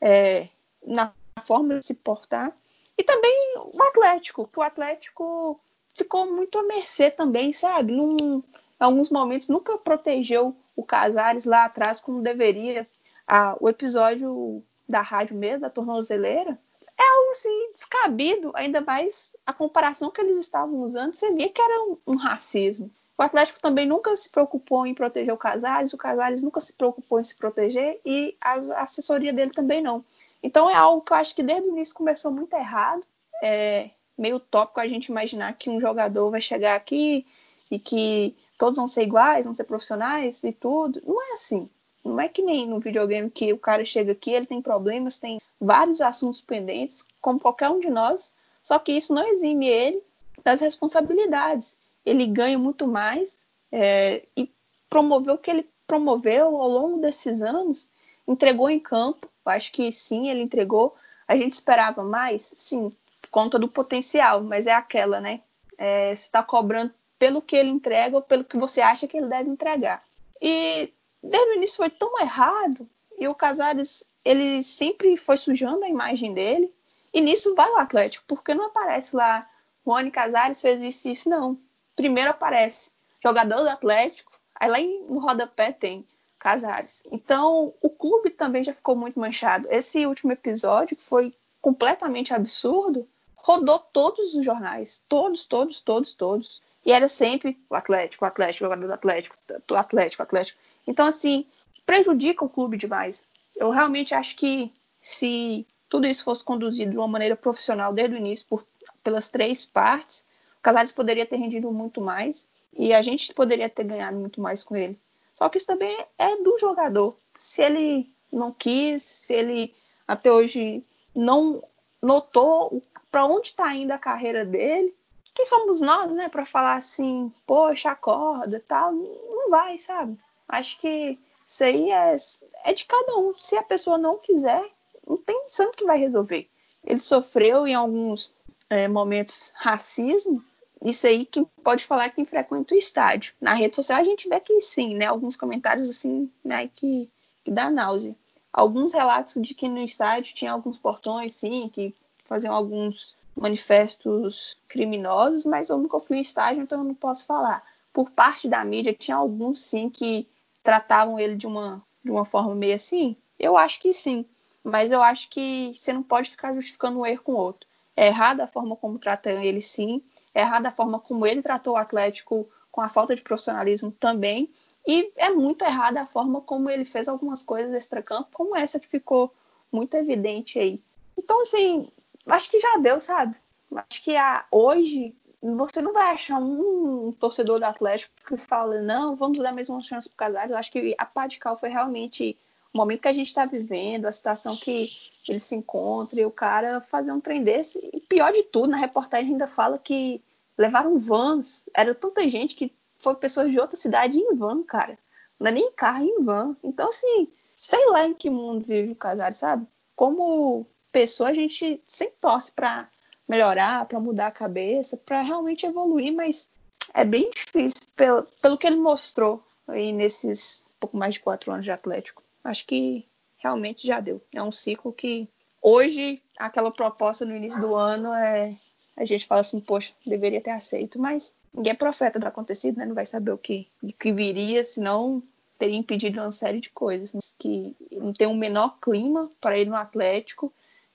é, 0.00 0.48
na 0.84 1.12
forma 1.44 1.78
de 1.78 1.86
se 1.86 1.94
portar. 1.94 2.54
E 2.96 3.02
também 3.02 3.54
o 3.56 3.82
Atlético, 3.82 4.46
que 4.46 4.58
o 4.58 4.62
Atlético 4.62 5.60
ficou 5.94 6.30
muito 6.30 6.58
à 6.58 6.62
mercê 6.62 7.10
também, 7.10 7.52
sabe? 7.52 7.92
Num, 7.92 8.16
em 8.38 8.42
alguns 8.78 9.10
momentos 9.10 9.48
nunca 9.48 9.78
protegeu 9.78 10.54
o 10.74 10.82
Casares 10.82 11.44
lá 11.44 11.64
atrás 11.64 12.00
como 12.00 12.22
deveria. 12.22 12.88
Ah, 13.26 13.56
o 13.60 13.68
episódio 13.68 14.62
da 14.88 15.00
rádio 15.00 15.36
mesmo, 15.36 15.60
da 15.60 15.70
tornozeleira, 15.70 16.58
é 16.98 17.02
algo 17.02 17.30
assim 17.30 17.72
descabido, 17.72 18.50
ainda 18.54 18.80
mais 18.80 19.36
a 19.46 19.52
comparação 19.52 20.10
que 20.10 20.20
eles 20.20 20.36
estavam 20.36 20.80
usando, 20.80 21.14
você 21.14 21.32
via 21.32 21.48
que 21.48 21.60
era 21.60 21.82
um, 21.84 21.96
um 22.06 22.16
racismo. 22.16 22.90
O 23.22 23.24
Atlético 23.24 23.60
também 23.60 23.86
nunca 23.86 24.16
se 24.16 24.28
preocupou 24.28 24.84
em 24.84 24.94
proteger 24.94 25.32
o 25.32 25.36
Casares, 25.36 25.92
o 25.92 25.96
Casares 25.96 26.42
nunca 26.42 26.60
se 26.60 26.72
preocupou 26.72 27.20
em 27.20 27.22
se 27.22 27.36
proteger 27.36 28.00
e 28.04 28.36
a 28.40 28.54
assessoria 28.82 29.32
dele 29.32 29.52
também 29.52 29.80
não. 29.80 30.04
Então 30.42 30.68
é 30.68 30.74
algo 30.74 31.02
que 31.02 31.12
eu 31.12 31.16
acho 31.16 31.32
que 31.32 31.42
desde 31.44 31.68
o 31.68 31.70
início 31.70 31.94
começou 31.94 32.32
muito 32.32 32.52
errado. 32.54 33.04
É 33.40 33.90
meio 34.18 34.40
tópico 34.40 34.80
a 34.80 34.88
gente 34.88 35.06
imaginar 35.06 35.52
que 35.52 35.70
um 35.70 35.80
jogador 35.80 36.32
vai 36.32 36.40
chegar 36.40 36.74
aqui 36.74 37.24
e 37.70 37.78
que 37.78 38.34
todos 38.58 38.76
vão 38.76 38.88
ser 38.88 39.04
iguais, 39.04 39.44
vão 39.44 39.54
ser 39.54 39.64
profissionais 39.64 40.42
e 40.42 40.50
tudo. 40.50 41.00
Não 41.06 41.22
é 41.22 41.34
assim. 41.34 41.70
Não 42.04 42.20
é 42.20 42.26
que 42.26 42.42
nem 42.42 42.66
no 42.66 42.80
videogame 42.80 43.30
que 43.30 43.52
o 43.52 43.58
cara 43.58 43.84
chega 43.84 44.10
aqui, 44.10 44.32
ele 44.32 44.46
tem 44.46 44.60
problemas, 44.60 45.20
tem 45.20 45.40
vários 45.60 46.00
assuntos 46.00 46.40
pendentes, 46.40 47.06
como 47.20 47.38
qualquer 47.38 47.70
um 47.70 47.78
de 47.78 47.88
nós, 47.88 48.34
só 48.64 48.80
que 48.80 48.90
isso 48.90 49.14
não 49.14 49.24
exime 49.28 49.68
ele 49.68 50.02
das 50.42 50.60
responsabilidades. 50.60 51.80
Ele 52.04 52.26
ganha 52.26 52.58
muito 52.58 52.86
mais 52.86 53.46
é, 53.70 54.24
e 54.36 54.50
promoveu 54.88 55.34
o 55.34 55.38
que 55.38 55.50
ele 55.50 55.68
promoveu 55.86 56.56
ao 56.56 56.68
longo 56.68 57.00
desses 57.00 57.42
anos, 57.42 57.90
entregou 58.26 58.68
em 58.70 58.78
campo. 58.78 59.28
Acho 59.44 59.72
que 59.72 59.90
sim, 59.90 60.28
ele 60.28 60.42
entregou. 60.42 60.94
A 61.26 61.36
gente 61.36 61.52
esperava 61.52 62.02
mais, 62.02 62.54
sim, 62.56 62.92
por 63.20 63.30
conta 63.30 63.58
do 63.58 63.68
potencial, 63.68 64.42
mas 64.42 64.66
é 64.66 64.72
aquela, 64.72 65.20
né? 65.20 65.40
É, 65.78 66.14
você 66.14 66.22
está 66.22 66.42
cobrando 66.42 66.92
pelo 67.18 67.40
que 67.40 67.54
ele 67.54 67.70
entrega 67.70 68.16
ou 68.16 68.22
pelo 68.22 68.44
que 68.44 68.56
você 68.56 68.80
acha 68.80 69.06
que 69.06 69.16
ele 69.16 69.28
deve 69.28 69.48
entregar. 69.48 70.02
E 70.40 70.92
desde 71.22 71.50
o 71.50 71.54
início 71.54 71.76
foi 71.76 71.88
tão 71.88 72.20
errado 72.20 72.88
e 73.16 73.28
o 73.28 73.34
Casares 73.34 74.04
ele 74.24 74.62
sempre 74.62 75.16
foi 75.16 75.36
sujando 75.36 75.84
a 75.84 75.88
imagem 75.88 76.34
dele 76.34 76.72
e 77.14 77.20
nisso 77.20 77.54
vai 77.54 77.70
o 77.70 77.76
Atlético 77.76 78.24
porque 78.26 78.54
não 78.54 78.66
aparece 78.66 79.14
lá 79.14 79.48
Rony 79.86 80.10
Casares 80.10 80.60
fez 80.60 80.80
isso 80.80 81.08
isso 81.08 81.30
não 81.30 81.56
primeiro 81.96 82.30
aparece 82.30 82.90
jogador 83.22 83.62
do 83.62 83.68
Atlético 83.68 84.32
aí 84.54 84.70
lá 84.70 84.78
no 85.08 85.18
rodapé 85.18 85.72
tem 85.72 86.06
Casares. 86.38 87.04
Então 87.10 87.72
o 87.80 87.88
clube 87.88 88.30
também 88.30 88.64
já 88.64 88.72
ficou 88.72 88.96
muito 88.96 89.18
manchado. 89.18 89.68
Esse 89.70 90.06
último 90.06 90.32
episódio 90.32 90.96
que 90.96 91.02
foi 91.02 91.32
completamente 91.60 92.34
absurdo 92.34 93.08
rodou 93.36 93.78
todos 93.78 94.34
os 94.34 94.44
jornais. 94.44 95.04
Todos 95.08 95.44
todos 95.44 95.80
todos 95.80 96.14
todos. 96.14 96.60
E 96.84 96.92
era 96.92 97.06
sempre 97.06 97.56
o 97.70 97.76
Atlético 97.76 98.24
o 98.24 98.28
Atlético 98.28 98.64
jogador 98.64 98.86
do 98.86 98.92
Atlético 98.92 99.36
o 99.70 99.74
Atlético 99.74 100.22
o 100.22 100.24
Atlético. 100.24 100.58
Então, 100.86 101.06
assim, 101.06 101.46
prejudica 101.86 102.44
o 102.44 102.48
clube 102.48 102.76
demais. 102.76 103.28
Eu 103.54 103.70
realmente 103.70 104.14
acho 104.14 104.34
que 104.36 104.72
se 105.00 105.66
tudo 105.88 106.06
isso 106.06 106.24
fosse 106.24 106.42
conduzido 106.42 106.90
de 106.90 106.96
uma 106.96 107.08
maneira 107.08 107.36
profissional 107.36 107.92
desde 107.92 108.16
o 108.16 108.18
início, 108.18 108.46
por, 108.48 108.66
pelas 109.02 109.28
três 109.28 109.64
partes, 109.64 110.20
o 110.20 110.31
Casares 110.62 110.92
poderia 110.92 111.26
ter 111.26 111.36
rendido 111.36 111.70
muito 111.70 112.00
mais 112.00 112.48
e 112.72 112.94
a 112.94 113.02
gente 113.02 113.34
poderia 113.34 113.68
ter 113.68 113.84
ganhado 113.84 114.16
muito 114.16 114.40
mais 114.40 114.62
com 114.62 114.76
ele. 114.76 114.98
Só 115.34 115.48
que 115.48 115.58
isso 115.58 115.66
também 115.66 115.98
é 116.18 116.36
do 116.36 116.56
jogador. 116.58 117.16
Se 117.36 117.62
ele 117.62 118.10
não 118.32 118.52
quis, 118.52 119.02
se 119.02 119.34
ele 119.34 119.74
até 120.06 120.30
hoje 120.30 120.84
não 121.14 121.62
notou 122.00 122.82
para 123.10 123.26
onde 123.26 123.48
está 123.48 123.74
indo 123.74 123.92
a 123.92 123.98
carreira 123.98 124.44
dele, 124.44 124.94
quem 125.34 125.46
somos 125.46 125.80
nós, 125.80 126.10
né, 126.12 126.28
para 126.28 126.44
falar 126.44 126.76
assim, 126.76 127.32
poxa, 127.46 127.90
acorda, 127.90 128.62
tal, 128.66 128.92
não 128.92 129.50
vai, 129.50 129.78
sabe? 129.78 130.18
Acho 130.48 130.78
que 130.78 131.18
isso 131.44 131.64
aí 131.64 131.90
é, 131.90 132.16
é 132.64 132.72
de 132.72 132.84
cada 132.84 133.16
um. 133.16 133.34
Se 133.38 133.56
a 133.56 133.62
pessoa 133.62 133.96
não 133.96 134.18
quiser, 134.18 134.64
não 135.06 135.16
tem 135.16 135.44
santo 135.48 135.78
que 135.78 135.84
vai 135.84 135.98
resolver. 135.98 136.48
Ele 136.84 136.98
sofreu 136.98 137.66
em 137.66 137.74
alguns 137.74 138.34
é, 138.68 138.88
momentos 138.88 139.52
racismo. 139.54 140.44
Isso 140.84 141.06
aí 141.06 141.24
quem 141.24 141.44
pode 141.62 141.84
falar 141.84 142.10
quem 142.10 142.24
frequenta 142.24 142.74
o 142.74 142.78
estádio. 142.78 143.34
Na 143.40 143.54
rede 143.54 143.76
social 143.76 144.00
a 144.00 144.04
gente 144.04 144.28
vê 144.28 144.40
que 144.40 144.60
sim, 144.60 144.94
né? 144.94 145.06
Alguns 145.06 145.36
comentários 145.36 145.88
assim, 145.88 146.30
né, 146.44 146.68
que, 146.68 147.08
que 147.44 147.50
dá 147.50 147.70
náusea. 147.70 148.16
Alguns 148.52 148.92
relatos 148.92 149.40
de 149.40 149.54
que 149.54 149.68
no 149.68 149.82
estádio 149.82 150.34
tinha 150.34 150.52
alguns 150.52 150.78
portões, 150.78 151.34
sim, 151.34 151.68
que 151.72 151.94
faziam 152.24 152.54
alguns 152.54 153.16
manifestos 153.34 154.56
criminosos, 154.68 155.44
mas 155.44 155.70
eu 155.70 155.78
nunca 155.78 155.98
fui 156.00 156.18
em 156.18 156.20
estádio, 156.20 156.62
então 156.62 156.80
eu 156.80 156.84
não 156.84 156.94
posso 156.94 157.24
falar. 157.26 157.62
Por 157.92 158.10
parte 158.10 158.48
da 158.48 158.64
mídia, 158.64 158.92
tinha 158.92 159.16
alguns 159.16 159.60
sim 159.60 159.88
que 159.88 160.28
tratavam 160.62 161.18
ele 161.18 161.36
de 161.36 161.46
uma, 161.46 161.82
de 162.04 162.10
uma 162.10 162.24
forma 162.24 162.54
meio 162.54 162.74
assim? 162.74 163.16
Eu 163.38 163.56
acho 163.56 163.80
que 163.80 163.92
sim. 163.92 164.24
Mas 164.62 164.92
eu 164.92 165.02
acho 165.02 165.28
que 165.28 165.72
você 165.74 165.92
não 165.92 166.02
pode 166.02 166.30
ficar 166.30 166.54
justificando 166.54 167.00
um 167.00 167.06
erro 167.06 167.22
com 167.22 167.32
o 167.32 167.36
outro. 167.36 167.68
É 167.96 168.06
errada 168.06 168.44
a 168.44 168.48
forma 168.48 168.76
como 168.76 168.98
trata 168.98 169.30
ele, 169.30 169.60
sim. 169.60 170.02
Errada 170.34 170.68
a 170.68 170.72
forma 170.72 170.98
como 170.98 171.26
ele 171.26 171.42
tratou 171.42 171.74
o 171.74 171.76
Atlético 171.76 172.48
com 172.70 172.80
a 172.80 172.88
falta 172.88 173.14
de 173.14 173.22
profissionalismo 173.22 173.90
também. 173.92 174.50
E 174.86 175.12
é 175.16 175.30
muito 175.30 175.64
errada 175.64 176.00
a 176.00 176.06
forma 176.06 176.40
como 176.40 176.68
ele 176.68 176.84
fez 176.84 177.06
algumas 177.06 177.42
coisas 177.42 177.72
extra-campo, 177.72 178.30
como 178.32 178.56
essa 178.56 178.80
que 178.80 178.88
ficou 178.88 179.32
muito 179.70 179.94
evidente 179.96 180.58
aí. 180.58 180.82
Então, 181.16 181.42
assim, 181.42 181.88
acho 182.26 182.50
que 182.50 182.58
já 182.58 182.76
deu, 182.78 183.00
sabe? 183.00 183.36
Acho 183.74 184.02
que 184.02 184.16
a, 184.16 184.44
hoje 184.50 185.14
você 185.42 185.82
não 185.82 185.92
vai 185.92 186.12
achar 186.12 186.38
um 186.38 187.12
torcedor 187.18 187.58
do 187.58 187.64
Atlético 187.64 188.14
que 188.26 188.36
fala, 188.36 188.80
não, 188.80 189.16
vamos 189.16 189.38
dar 189.38 189.52
mais 189.52 189.68
uma 189.68 189.82
chance 189.82 190.08
pro 190.08 190.16
Casares. 190.16 190.50
Eu 190.50 190.56
acho 190.56 190.70
que 190.70 190.94
a 190.96 191.04
pá 191.04 191.26
de 191.26 191.38
cal 191.38 191.58
foi 191.58 191.68
realmente 191.68 192.36
o 192.72 192.78
momento 192.78 193.02
que 193.02 193.08
a 193.08 193.12
gente 193.12 193.26
está 193.26 193.44
vivendo, 193.44 194.06
a 194.06 194.12
situação 194.12 194.56
que 194.56 194.88
ele 195.28 195.40
se 195.40 195.54
encontra, 195.54 196.20
e 196.20 196.24
o 196.24 196.30
cara 196.30 196.80
fazer 196.80 197.12
um 197.12 197.20
trem 197.20 197.44
desse. 197.44 197.78
E 197.92 198.00
pior 198.00 198.32
de 198.32 198.42
tudo, 198.44 198.68
na 198.68 198.78
reportagem 198.78 199.32
ainda 199.32 199.46
fala 199.46 199.78
que 199.78 200.22
levaram 200.56 200.96
vans. 200.96 201.68
Era 201.74 201.94
tanta 201.94 202.28
gente 202.28 202.54
que 202.54 202.72
foi 202.96 203.14
pessoas 203.14 203.50
de 203.50 203.58
outra 203.58 203.76
cidade 203.76 204.18
em 204.18 204.34
van, 204.34 204.62
cara. 204.62 204.98
Não 205.38 205.48
é 205.48 205.52
nem 205.52 205.64
em 205.68 205.72
carro, 205.72 206.04
é 206.04 206.06
em 206.06 206.24
van. 206.24 206.56
Então, 206.62 206.88
assim, 206.88 207.28
sei 207.52 207.86
lá 207.90 208.06
em 208.06 208.14
que 208.14 208.30
mundo 208.30 208.64
vive 208.64 208.92
o 208.92 208.96
Casares, 208.96 209.38
sabe? 209.38 209.66
Como 209.94 210.66
pessoa, 210.90 211.30
a 211.30 211.34
gente 211.34 211.82
sempre 211.86 212.16
torce 212.20 212.52
para 212.52 212.88
melhorar, 213.28 213.86
para 213.86 214.00
mudar 214.00 214.28
a 214.28 214.32
cabeça, 214.32 214.96
para 214.96 215.20
realmente 215.20 215.66
evoluir, 215.66 216.12
mas 216.12 216.48
é 216.94 217.04
bem 217.04 217.30
difícil 217.30 217.80
pelo, 217.96 218.22
pelo 218.40 218.58
que 218.58 218.66
ele 218.66 218.76
mostrou 218.76 219.42
aí 219.68 219.92
nesses 219.92 220.62
pouco 220.80 220.96
mais 220.96 221.14
de 221.14 221.20
quatro 221.20 221.52
anos 221.52 221.64
de 221.64 221.70
Atlético. 221.70 222.22
Acho 222.44 222.66
que 222.66 223.06
realmente 223.38 223.86
já 223.86 224.00
deu. 224.00 224.20
É 224.32 224.42
um 224.42 224.52
ciclo 224.52 224.92
que 224.92 225.28
hoje 225.60 226.22
aquela 226.38 226.70
proposta 226.70 227.24
no 227.24 227.36
início 227.36 227.60
do 227.60 227.74
ano 227.74 228.12
é 228.12 228.54
a 228.96 229.04
gente 229.04 229.26
fala 229.26 229.40
assim, 229.40 229.58
poxa, 229.58 229.92
deveria 230.04 230.40
ter 230.40 230.50
aceito, 230.50 230.98
mas 230.98 231.34
ninguém 231.52 231.72
é 231.72 231.76
profeta 231.76 232.18
do 232.18 232.26
acontecido, 232.26 232.76
né? 232.76 232.84
Não 232.84 232.94
vai 232.94 233.06
saber 233.06 233.32
o 233.32 233.38
que, 233.38 233.66
o 233.82 233.86
que 233.86 234.12
viria, 234.12 234.62
senão 234.62 235.22
teria 235.58 235.78
impedido 235.78 236.20
uma 236.20 236.30
série 236.30 236.60
de 236.60 236.68
coisas. 236.68 237.12
Mas 237.12 237.34
que 237.38 237.74
não 237.90 238.12
tem 238.12 238.26
um 238.26 238.36
menor 238.36 238.78
clima 238.80 239.30
para 239.40 239.58
ir 239.58 239.66
no 239.66 239.74
Atlético 239.76 240.52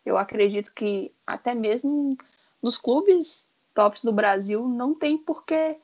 eu 0.07 0.17
acredito 0.17 0.71
que 0.73 1.11
até 1.25 1.53
mesmo 1.53 2.17
nos 2.63 2.77
clubes 2.77 3.47
tops 3.73 4.03
do 4.03 4.13
Brasil 4.13 4.65
não 4.65 4.95
tem 4.95 5.17
porque 5.17 5.75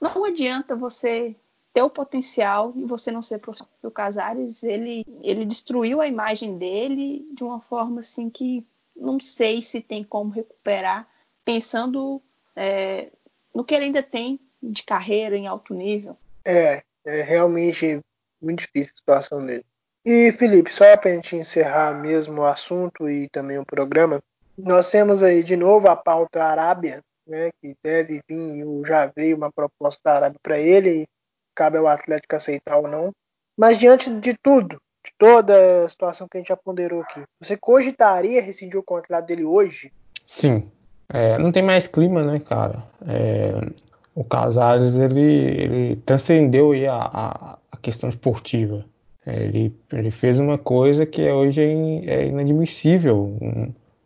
não 0.00 0.24
adianta 0.24 0.76
você 0.76 1.34
ter 1.72 1.82
o 1.82 1.90
potencial 1.90 2.72
e 2.76 2.84
você 2.84 3.10
não 3.10 3.22
ser 3.22 3.38
profissional. 3.38 3.72
O 3.82 3.90
Casares, 3.90 4.62
ele, 4.62 5.04
ele 5.22 5.44
destruiu 5.44 6.00
a 6.00 6.06
imagem 6.06 6.58
dele 6.58 7.26
de 7.32 7.42
uma 7.42 7.60
forma 7.60 8.00
assim 8.00 8.28
que 8.28 8.66
não 8.94 9.18
sei 9.18 9.62
se 9.62 9.80
tem 9.80 10.04
como 10.04 10.30
recuperar, 10.30 11.08
pensando 11.44 12.20
é, 12.54 13.10
no 13.54 13.64
que 13.64 13.74
ele 13.74 13.86
ainda 13.86 14.02
tem 14.02 14.38
de 14.62 14.82
carreira 14.82 15.36
em 15.36 15.46
alto 15.46 15.74
nível. 15.74 16.16
É, 16.44 16.82
é 17.04 17.22
realmente 17.22 18.00
muito 18.40 18.60
difícil 18.60 18.92
a 18.94 18.98
situação 18.98 19.44
dele. 19.44 19.64
E 20.04 20.32
Felipe, 20.32 20.72
só 20.72 20.96
para 20.96 21.10
a 21.10 21.14
gente 21.14 21.36
encerrar 21.36 21.94
mesmo 22.00 22.42
o 22.42 22.46
assunto 22.46 23.08
e 23.08 23.28
também 23.28 23.58
o 23.58 23.66
programa, 23.66 24.20
nós 24.58 24.90
temos 24.90 25.22
aí 25.22 25.42
de 25.42 25.56
novo 25.56 25.88
a 25.88 25.96
pauta 25.96 26.44
Arábia, 26.44 27.00
né, 27.26 27.50
que 27.60 27.74
deve 27.82 28.20
vir, 28.28 28.64
já 28.84 29.06
veio 29.06 29.36
uma 29.36 29.50
proposta 29.50 30.00
da 30.04 30.16
Arábia 30.16 30.40
para 30.42 30.58
ele, 30.58 31.06
cabe 31.54 31.78
ao 31.78 31.86
Atlético 31.86 32.36
aceitar 32.36 32.78
ou 32.78 32.88
não. 32.88 33.10
Mas 33.56 33.78
diante 33.78 34.10
de 34.10 34.34
tudo, 34.42 34.80
de 35.04 35.12
toda 35.18 35.84
a 35.84 35.88
situação 35.88 36.26
que 36.28 36.36
a 36.36 36.40
gente 36.40 36.48
já 36.48 36.56
ponderou 36.56 37.02
aqui, 37.02 37.22
você 37.40 37.56
cogitaria 37.56 38.42
rescindir 38.42 38.78
o 38.78 38.82
contrato 38.82 39.26
dele 39.26 39.44
hoje? 39.44 39.92
Sim. 40.26 40.70
É, 41.08 41.36
não 41.38 41.52
tem 41.52 41.62
mais 41.62 41.86
clima, 41.86 42.24
né, 42.24 42.40
cara? 42.40 42.84
É, 43.06 43.70
o 44.14 44.24
Casares, 44.24 44.96
ele, 44.96 45.20
ele 45.20 45.96
transcendeu 45.96 46.72
a, 46.90 46.94
a, 46.94 47.58
a 47.70 47.76
questão 47.76 48.08
esportiva. 48.08 48.84
É, 49.26 49.42
ele, 49.42 49.76
ele 49.92 50.10
fez 50.10 50.38
uma 50.38 50.58
coisa 50.58 51.04
que 51.04 51.30
hoje 51.30 51.60
é, 52.06 52.26
inadmissível 52.26 53.36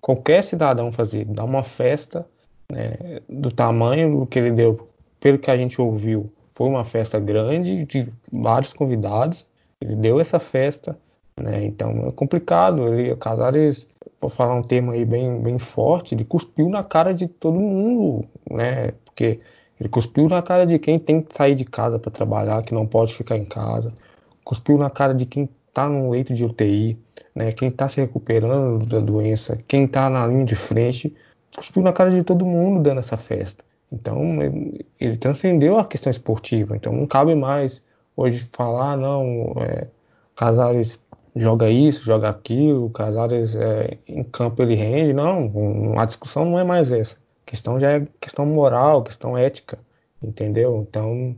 qualquer 0.01 0.45
cidadão 0.45 0.93
fazer, 0.93 1.25
dar 1.25 1.45
uma 1.45 1.65
festa 1.65 2.27
né, 2.71 3.21
do 3.29 3.51
tamanho 3.51 4.21
do 4.21 4.27
que 4.27 4.39
ele 4.39 4.53
deu, 4.53 4.89
pelo 5.19 5.39
que 5.39 5.51
a 5.51 5.57
gente 5.57 5.81
ouviu, 5.81 6.31
foi 6.57 6.69
uma 6.69 6.87
festa 6.87 7.21
grande, 7.21 7.85
de 7.85 8.11
vários 8.33 8.73
convidados, 8.73 9.47
ele 9.79 9.95
deu 9.95 10.19
essa 10.19 10.41
festa, 10.41 10.99
né, 11.39 11.67
então 11.67 12.09
é 12.09 12.11
complicado, 12.11 12.89
ele, 12.89 13.13
o 13.13 13.17
Casares, 13.17 13.87
vou 14.19 14.31
falar 14.31 14.55
um 14.55 14.63
termo 14.63 14.91
aí 14.91 15.05
bem, 15.05 15.39
bem 15.43 15.59
forte, 15.59 16.15
ele 16.15 16.25
cuspiu 16.25 16.71
na 16.71 16.83
cara 16.83 17.13
de 17.13 17.29
todo 17.29 17.61
mundo, 17.61 18.27
né, 18.51 18.93
porque 19.05 19.39
ele 19.79 19.89
cuspiu 19.91 20.31
na 20.31 20.41
cara 20.41 20.67
de 20.67 20.79
quem 20.79 20.99
tem 20.99 21.21
que 21.21 21.37
sair 21.37 21.55
de 21.55 21.67
casa 21.67 21.99
para 21.99 22.11
trabalhar, 22.11 22.63
que 22.63 22.73
não 22.73 22.87
pode 22.87 23.15
ficar 23.15 23.37
em 23.37 23.45
casa, 23.45 23.93
cuspiu 24.43 24.79
na 24.79 24.89
cara 24.89 25.15
de 25.15 25.27
quem 25.27 25.51
está 25.69 25.87
no 25.87 26.09
leito 26.09 26.33
de 26.33 26.43
UTI, 26.43 26.99
né, 27.35 27.53
quem 27.53 27.69
está 27.69 27.87
se 27.87 28.01
recuperando 28.01 28.87
da 28.87 28.99
doença, 28.99 29.63
quem 29.69 29.85
está 29.85 30.09
na 30.09 30.27
linha 30.27 30.47
de 30.47 30.57
frente, 30.57 31.15
cuspiu 31.55 31.83
na 31.83 31.93
cara 31.93 32.11
de 32.11 32.25
todo 32.25 32.47
mundo 32.47 32.83
dando 32.83 33.01
essa 33.01 33.19
festa. 33.19 33.66
Então, 33.93 34.43
ele, 34.99 35.17
transcendeu 35.17 35.79
a 35.79 35.87
questão 35.87 36.11
esportiva. 36.11 36.77
Então, 36.77 36.93
não 36.93 37.07
cabe 37.07 37.35
mais 37.35 37.83
hoje 38.17 38.49
falar, 38.53 38.97
não, 38.97 39.55
é, 39.59 39.89
Casares 40.35 40.99
joga 41.35 41.71
isso, 41.71 42.05
joga 42.05 42.29
aquilo, 42.29 42.91
Casares 42.91 43.55
é, 43.55 43.99
em 44.09 44.25
campo 44.25 44.63
ele 44.63 44.75
rende. 44.75 45.13
Não, 45.13 45.99
a 45.99 46.05
discussão 46.05 46.45
não 46.45 46.59
é 46.59 46.65
mais 46.65 46.91
essa. 46.91 47.15
A 47.15 47.51
questão 47.51 47.79
já 47.79 47.93
é 47.93 48.07
questão 48.21 48.45
moral, 48.45 49.03
questão 49.03 49.37
ética, 49.37 49.79
entendeu? 50.23 50.85
Então, 50.89 51.37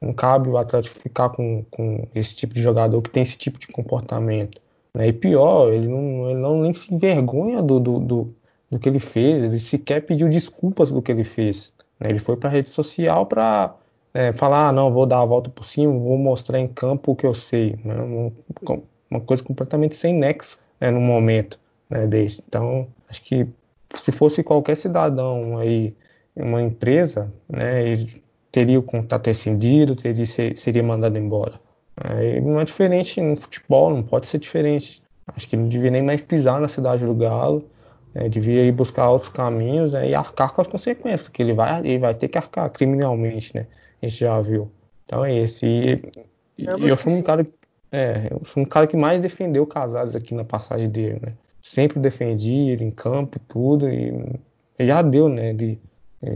não 0.00 0.12
cabe 0.14 0.48
o 0.48 0.56
Atlético 0.56 0.98
ficar 1.00 1.30
com, 1.30 1.64
com 1.70 2.08
esse 2.14 2.34
tipo 2.34 2.54
de 2.54 2.62
jogador 2.62 3.02
que 3.02 3.10
tem 3.10 3.22
esse 3.22 3.36
tipo 3.36 3.58
de 3.58 3.68
comportamento. 3.68 4.60
Né? 4.94 5.08
E 5.08 5.12
pior, 5.12 5.72
ele 5.72 5.86
não, 5.86 6.30
ele 6.30 6.40
não 6.40 6.62
nem 6.62 6.72
se 6.72 6.92
envergonha 6.94 7.62
do, 7.62 7.78
do, 7.78 8.00
do 8.00 8.34
do 8.70 8.78
que 8.78 8.88
ele 8.88 9.00
fez, 9.00 9.42
ele 9.42 9.58
sequer 9.58 10.06
pediu 10.06 10.28
desculpas 10.28 10.92
do 10.92 11.02
que 11.02 11.10
ele 11.10 11.24
fez. 11.24 11.72
Né? 12.00 12.10
Ele 12.10 12.18
foi 12.18 12.36
para 12.36 12.48
a 12.48 12.52
rede 12.52 12.70
social 12.70 13.26
para 13.26 13.74
é, 14.14 14.32
falar, 14.32 14.68
ah, 14.68 14.72
não, 14.72 14.92
vou 14.92 15.06
dar 15.06 15.20
a 15.20 15.24
volta 15.24 15.50
por 15.50 15.64
cima, 15.64 15.92
vou 15.92 16.18
mostrar 16.18 16.58
em 16.58 16.66
campo 16.68 17.12
o 17.12 17.16
que 17.16 17.26
eu 17.26 17.34
sei. 17.34 17.78
Né? 17.84 17.94
Uma, 17.94 18.82
uma, 19.10 19.20
coisa 19.20 19.42
completamente 19.42 19.96
sem 19.96 20.14
nexo 20.14 20.58
né, 20.80 20.90
no 20.90 21.00
momento 21.00 21.58
né, 21.88 22.06
desse. 22.06 22.42
Então, 22.48 22.88
acho 23.08 23.22
que 23.22 23.46
se 23.94 24.12
fosse 24.12 24.42
qualquer 24.42 24.76
cidadão 24.76 25.58
aí, 25.58 25.94
uma 26.34 26.62
empresa, 26.62 27.32
né, 27.48 27.86
ele 27.86 28.22
teria 28.50 28.78
o 28.78 28.82
contato 28.82 29.26
rescindido, 29.26 29.94
teria, 29.94 30.26
seria 30.56 30.82
mandado 30.82 31.16
embora. 31.18 31.60
É, 32.02 32.40
não 32.40 32.60
é 32.60 32.64
diferente 32.64 33.20
no 33.20 33.36
futebol, 33.36 33.90
não 33.90 34.02
pode 34.02 34.26
ser 34.26 34.38
diferente. 34.38 35.02
Acho 35.26 35.48
que 35.48 35.56
não 35.56 35.68
devia 35.68 35.90
nem 35.90 36.02
mais 36.02 36.22
pisar 36.22 36.60
na 36.60 36.68
cidade 36.68 37.04
do 37.04 37.14
Galo. 37.14 37.64
É, 38.14 38.28
devia 38.28 38.64
ir 38.64 38.72
buscar 38.72 39.08
outros 39.08 39.32
caminhos 39.32 39.92
né, 39.92 40.08
e 40.08 40.14
arcar 40.14 40.52
com 40.52 40.60
as 40.60 40.66
consequências, 40.66 41.28
que 41.28 41.42
ele 41.42 41.54
vai, 41.54 41.78
ele 41.80 41.98
vai 41.98 42.14
ter 42.14 42.28
que 42.28 42.36
arcar 42.36 42.68
criminalmente, 42.70 43.54
né? 43.54 43.66
A 44.02 44.06
gente 44.06 44.18
já 44.18 44.40
viu. 44.40 44.70
Então 45.06 45.24
é 45.24 45.36
esse. 45.36 45.64
E, 45.64 46.64
e 46.64 46.66
eu 46.66 46.96
fui 46.96 47.12
um 47.12 47.22
cara. 47.22 47.46
É, 47.92 48.28
eu 48.30 48.40
fui 48.44 48.62
um 48.62 48.66
cara 48.66 48.86
que 48.86 48.96
mais 48.96 49.20
defendeu 49.20 49.66
Casares 49.66 50.14
aqui 50.14 50.34
na 50.34 50.44
passagem 50.44 50.88
dele, 50.88 51.20
né? 51.22 51.34
Sempre 51.62 52.00
defendi 52.00 52.70
ele 52.70 52.84
em 52.84 52.90
campo 52.90 53.36
e 53.36 53.40
tudo, 53.52 53.88
e, 53.88 54.12
e 54.78 54.86
já 54.86 55.02
deu, 55.02 55.28
né? 55.28 55.52
De, 55.52 55.78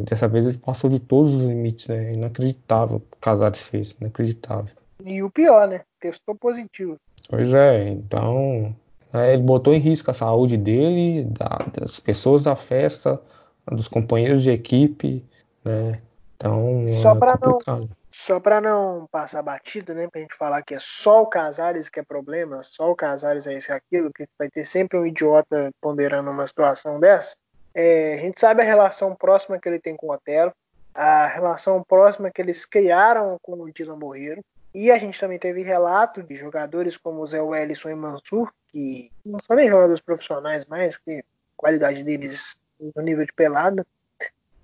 dessa 0.05 0.29
vez 0.29 0.47
ele 0.47 0.59
passou 0.59 0.89
de 0.91 1.01
todos 1.01 1.35
os 1.35 1.43
limites, 1.43 1.89
né? 1.89 2.13
Inacreditável 2.13 2.97
o 2.97 3.01
que 3.01 3.17
o 3.17 3.21
Casares 3.21 3.61
fez, 3.61 3.97
inacreditável. 4.01 4.73
E 5.05 5.23
o 5.23 5.31
pior, 5.31 5.67
né? 5.67 5.81
Testou 6.01 6.37
positivo. 6.37 6.97
Pois 7.29 7.53
é, 7.53 7.89
então 7.89 8.75
é, 9.15 9.35
ele 9.35 9.43
botou 9.43 9.73
em 9.73 9.79
risco 9.79 10.11
a 10.11 10.15
saúde 10.15 10.57
dele, 10.57 11.25
da, 11.25 11.59
das 11.73 12.01
pessoas 12.01 12.43
da 12.43 12.57
festa, 12.57 13.21
dos 13.67 13.89
companheiros 13.89 14.43
de 14.43 14.51
equipe, 14.51 15.25
né? 15.65 16.01
Então, 16.37 16.85
só 17.01 17.15
é 17.15 17.19
para 17.19 17.39
não, 17.41 17.89
só 18.11 18.41
para 18.41 18.61
não 18.61 19.09
passar 19.11 19.43
batido, 19.43 19.95
né, 19.95 20.09
pra 20.11 20.21
gente 20.21 20.37
falar 20.37 20.63
que 20.63 20.75
é 20.75 20.79
só 20.81 21.23
o 21.23 21.27
Casares 21.27 21.89
que 21.89 22.01
é 22.01 22.03
problema, 22.03 22.63
só 22.63 22.91
o 22.91 22.97
Casares 22.97 23.47
é 23.47 23.57
isso 23.57 23.71
e 23.71 23.75
aquilo, 23.75 24.13
que 24.13 24.27
vai 24.39 24.51
ter 24.51 24.65
sempre 24.65 24.99
um 24.99 25.07
idiota 25.07 25.71
ponderando 25.81 26.31
uma 26.31 26.47
situação 26.47 27.01
dessa. 27.01 27.37
É, 27.73 28.15
a 28.15 28.19
gente 28.19 28.39
sabe 28.39 28.63
a 28.63 28.65
relação 28.65 29.15
próxima 29.15 29.59
que 29.59 29.69
ele 29.69 29.81
tem 29.81 29.97
com 29.97 30.09
o 30.09 30.13
Otero, 30.13 30.53
a 30.95 31.27
relação 31.27 31.83
próxima 31.83 32.31
que 32.31 32.43
eles 32.43 32.65
criaram 32.65 33.39
com 33.43 33.55
o 33.55 33.73
Dylan 33.73 33.99
Borreiro, 33.99 34.43
e 34.75 34.91
a 34.91 34.99
gente 34.99 35.21
também 35.21 35.39
teve 35.39 35.63
relato 35.63 36.23
de 36.23 36.35
jogadores 36.35 36.97
como 36.97 37.23
o 37.23 37.27
Zé 37.27 37.41
Wellison 37.41 37.91
e 37.91 37.95
Mansur, 37.95 38.53
que 38.69 39.11
não 39.25 39.39
são 39.41 39.55
nem 39.55 39.71
jogadores 39.71 40.01
profissionais 40.01 40.67
mais, 40.67 40.97
que 40.97 41.21
a 41.21 41.25
qualidade 41.57 42.03
deles 42.03 42.61
no 42.95 43.03
nível 43.03 43.25
de 43.25 43.33
pelada, 43.33 43.87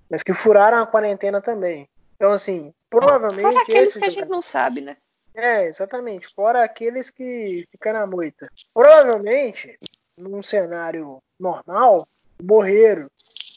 mas 0.09 0.21
que 0.21 0.33
furaram 0.33 0.79
a 0.79 0.87
quarentena 0.87 1.41
também. 1.41 1.87
Então, 2.17 2.31
assim, 2.31 2.73
provavelmente. 2.89 3.41
Fora 3.41 3.61
aqueles 3.61 3.93
que 3.95 4.05
a 4.05 4.09
gente 4.09 4.27
não 4.27 4.41
sabe, 4.41 4.81
né? 4.81 4.97
É, 5.33 5.65
exatamente. 5.65 6.27
Fora 6.35 6.61
aqueles 6.61 7.09
que 7.09 7.65
ficam 7.71 7.93
na 7.93 8.05
moita. 8.05 8.49
Provavelmente, 8.73 9.79
num 10.17 10.41
cenário 10.41 11.23
normal, 11.39 12.05
o 12.37 12.43
Borreiro 12.43 13.09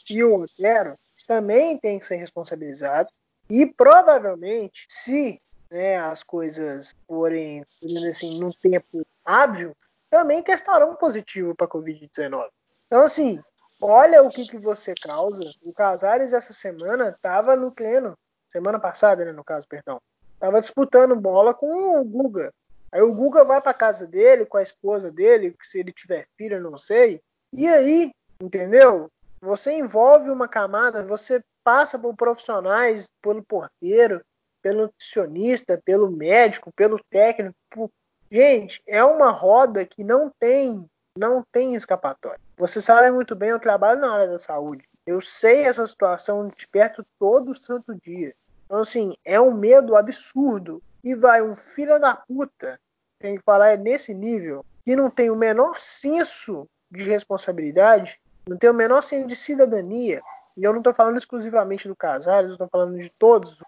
e 0.09 0.23
o 0.23 0.43
Otero 0.43 0.97
também 1.27 1.77
têm 1.77 1.99
que 1.99 2.05
ser 2.05 2.15
responsabilizados. 2.15 3.11
E 3.49 3.65
provavelmente, 3.65 4.85
se 4.87 5.41
né, 5.69 5.97
as 5.97 6.23
coisas 6.23 6.95
forem, 7.07 7.65
assim, 8.09 8.39
num 8.39 8.51
tempo 8.51 9.05
hábil, 9.23 9.75
também 10.09 10.41
testarão 10.41 10.95
positivo 10.95 11.55
para 11.55 11.67
Covid-19. 11.67 12.47
Então, 12.87 13.01
assim, 13.01 13.41
olha 13.81 14.23
o 14.23 14.29
que, 14.29 14.47
que 14.47 14.57
você 14.57 14.93
causa. 14.93 15.43
O 15.61 15.73
Casares 15.73 16.33
essa 16.33 16.53
semana 16.53 17.09
estava 17.09 17.55
no 17.55 17.71
treino, 17.71 18.17
semana 18.49 18.79
passada, 18.79 19.25
né, 19.25 19.31
no 19.31 19.43
caso, 19.43 19.67
perdão, 19.67 20.01
estava 20.33 20.61
disputando 20.61 21.15
bola 21.15 21.53
com 21.53 21.99
o 21.99 22.03
Guga. 22.03 22.53
Aí 22.91 23.01
o 23.01 23.13
Guga 23.13 23.43
vai 23.43 23.59
para 23.59 23.73
casa 23.73 24.07
dele 24.07 24.45
com 24.45 24.57
a 24.57 24.63
esposa 24.63 25.11
dele, 25.11 25.55
se 25.63 25.79
ele 25.79 25.91
tiver 25.91 26.27
filho, 26.37 26.61
não 26.61 26.77
sei. 26.77 27.21
E 27.51 27.67
aí, 27.67 28.11
entendeu? 28.39 29.09
Você 29.41 29.73
envolve 29.73 30.29
uma 30.29 30.47
camada, 30.47 31.03
você 31.03 31.43
passa 31.63 31.99
por 31.99 32.15
profissionais, 32.15 33.09
pelo 33.21 33.43
porteiro, 33.43 34.21
pelo 34.65 34.81
nutricionista, 34.81 35.79
pelo 35.85 36.09
médico, 36.09 36.73
pelo 36.75 36.99
técnico. 37.11 37.55
Por... 37.69 37.91
Gente, 38.31 38.81
é 38.87 39.03
uma 39.03 39.29
roda 39.29 39.85
que 39.85 40.03
não 40.03 40.31
tem, 40.39 40.89
não 41.15 41.45
tem 41.51 41.75
escapatória. 41.75 42.39
Você 42.57 42.81
sabe 42.81 43.11
muito 43.11 43.35
bem, 43.35 43.49
eu 43.49 43.59
trabalho 43.59 44.01
na 44.01 44.11
área 44.11 44.27
da 44.27 44.39
saúde. 44.39 44.89
Eu 45.05 45.21
sei 45.21 45.65
essa 45.65 45.85
situação 45.85 46.47
de 46.47 46.67
perto 46.67 47.05
todo 47.19 47.53
santo 47.53 47.93
dia. 47.93 48.33
Então, 48.65 48.79
assim, 48.79 49.13
é 49.23 49.39
um 49.39 49.53
medo 49.53 49.95
absurdo. 49.95 50.81
E 51.03 51.13
vai 51.13 51.43
um 51.43 51.53
filho 51.53 51.99
da 51.99 52.15
puta, 52.15 52.79
tem 53.19 53.37
que 53.37 53.43
falar 53.43 53.69
é 53.69 53.77
nesse 53.77 54.15
nível, 54.15 54.65
que 54.83 54.95
não 54.95 55.11
tem 55.11 55.29
o 55.29 55.35
menor 55.35 55.79
senso 55.79 56.67
de 56.89 57.03
responsabilidade, 57.03 58.19
não 58.49 58.57
tem 58.57 58.71
o 58.71 58.73
menor 58.73 59.03
senso 59.03 59.27
de 59.27 59.35
cidadania, 59.35 60.23
e 60.57 60.63
eu 60.63 60.71
não 60.71 60.79
estou 60.79 60.93
falando 60.93 61.17
exclusivamente 61.17 61.87
do 61.87 61.95
Casares, 61.95 62.49
eu 62.49 62.53
estou 62.53 62.69
falando 62.69 62.97
de 62.97 63.09
todos 63.09 63.61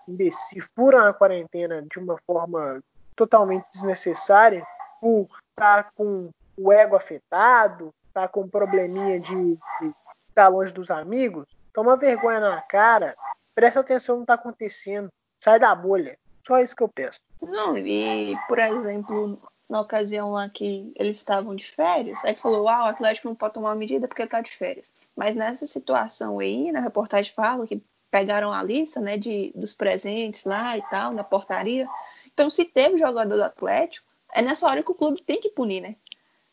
que 0.49 0.61
furam 0.61 1.05
a 1.05 1.13
quarentena 1.13 1.81
de 1.81 1.99
uma 1.99 2.17
forma 2.25 2.81
totalmente 3.15 3.65
desnecessária 3.73 4.65
por 5.01 5.23
estar 5.23 5.83
tá 5.83 5.91
com 5.95 6.29
o 6.57 6.71
ego 6.71 6.95
afetado, 6.95 7.93
tá 8.13 8.27
com 8.27 8.47
probleminha 8.47 9.19
de, 9.19 9.53
estar 9.81 9.93
tá 10.33 10.47
longe 10.47 10.71
dos 10.71 10.89
amigos. 10.89 11.45
Toma 11.73 11.97
vergonha 11.97 12.39
na 12.39 12.61
cara, 12.61 13.15
presta 13.53 13.81
atenção 13.81 14.15
no 14.15 14.21
que 14.21 14.23
está 14.31 14.33
acontecendo, 14.35 15.09
sai 15.43 15.59
da 15.59 15.75
bolha. 15.75 16.17
Só 16.45 16.59
isso 16.59 16.75
que 16.75 16.83
eu 16.83 16.89
peço. 16.89 17.19
Não, 17.41 17.77
e 17.77 18.35
por 18.47 18.57
exemplo, 18.57 19.39
na 19.69 19.81
ocasião 19.81 20.31
lá 20.31 20.49
que 20.49 20.91
eles 20.95 21.17
estavam 21.17 21.55
de 21.55 21.65
férias, 21.65 22.23
aí 22.23 22.35
falou, 22.35 22.69
ah, 22.69 22.85
o 22.85 22.87
Atlético 22.87 23.27
não 23.27 23.35
pode 23.35 23.53
tomar 23.53 23.69
uma 23.69 23.75
medida 23.75 24.07
porque 24.07 24.21
ele 24.21 24.29
tá 24.29 24.41
de 24.41 24.51
férias. 24.51 24.91
Mas 25.15 25.35
nessa 25.35 25.67
situação 25.67 26.39
aí, 26.39 26.71
na 26.71 26.79
reportagem 26.79 27.33
fala 27.33 27.67
que 27.67 27.81
pegaram 28.09 28.53
a 28.53 28.63
lista, 28.63 29.01
né, 29.01 29.17
de, 29.17 29.51
dos 29.53 29.73
presentes 29.73 30.45
lá 30.45 30.77
e 30.77 30.81
tal, 30.83 31.13
na 31.13 31.23
portaria. 31.23 31.87
Então, 32.33 32.49
se 32.49 32.65
teve 32.65 32.97
jogador 32.97 33.35
do 33.35 33.43
Atlético, 33.43 34.07
é 34.33 34.41
nessa 34.41 34.67
hora 34.67 34.83
que 34.83 34.91
o 34.91 34.95
clube 34.95 35.21
tem 35.21 35.41
que 35.41 35.49
punir, 35.49 35.81
né? 35.81 35.95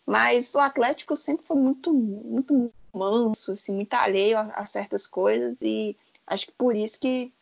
Mas 0.05 0.55
o 0.55 0.59
Atlético 0.59 1.17
sempre 1.17 1.47
foi 1.47 1.57
muito, 1.57 1.93
muito 1.93 2.73
manso, 2.93 3.53
assim, 3.53 3.75
muito 3.75 3.95
alheio 3.95 4.39
a, 4.39 4.43
a 4.55 4.67
certas 4.67 5.07
coisas 5.07 5.59
e 5.62 5.97
acho 6.27 6.47
que 6.47 6.53
por 6.53 6.75
isso 6.77 6.99
que 7.01 7.33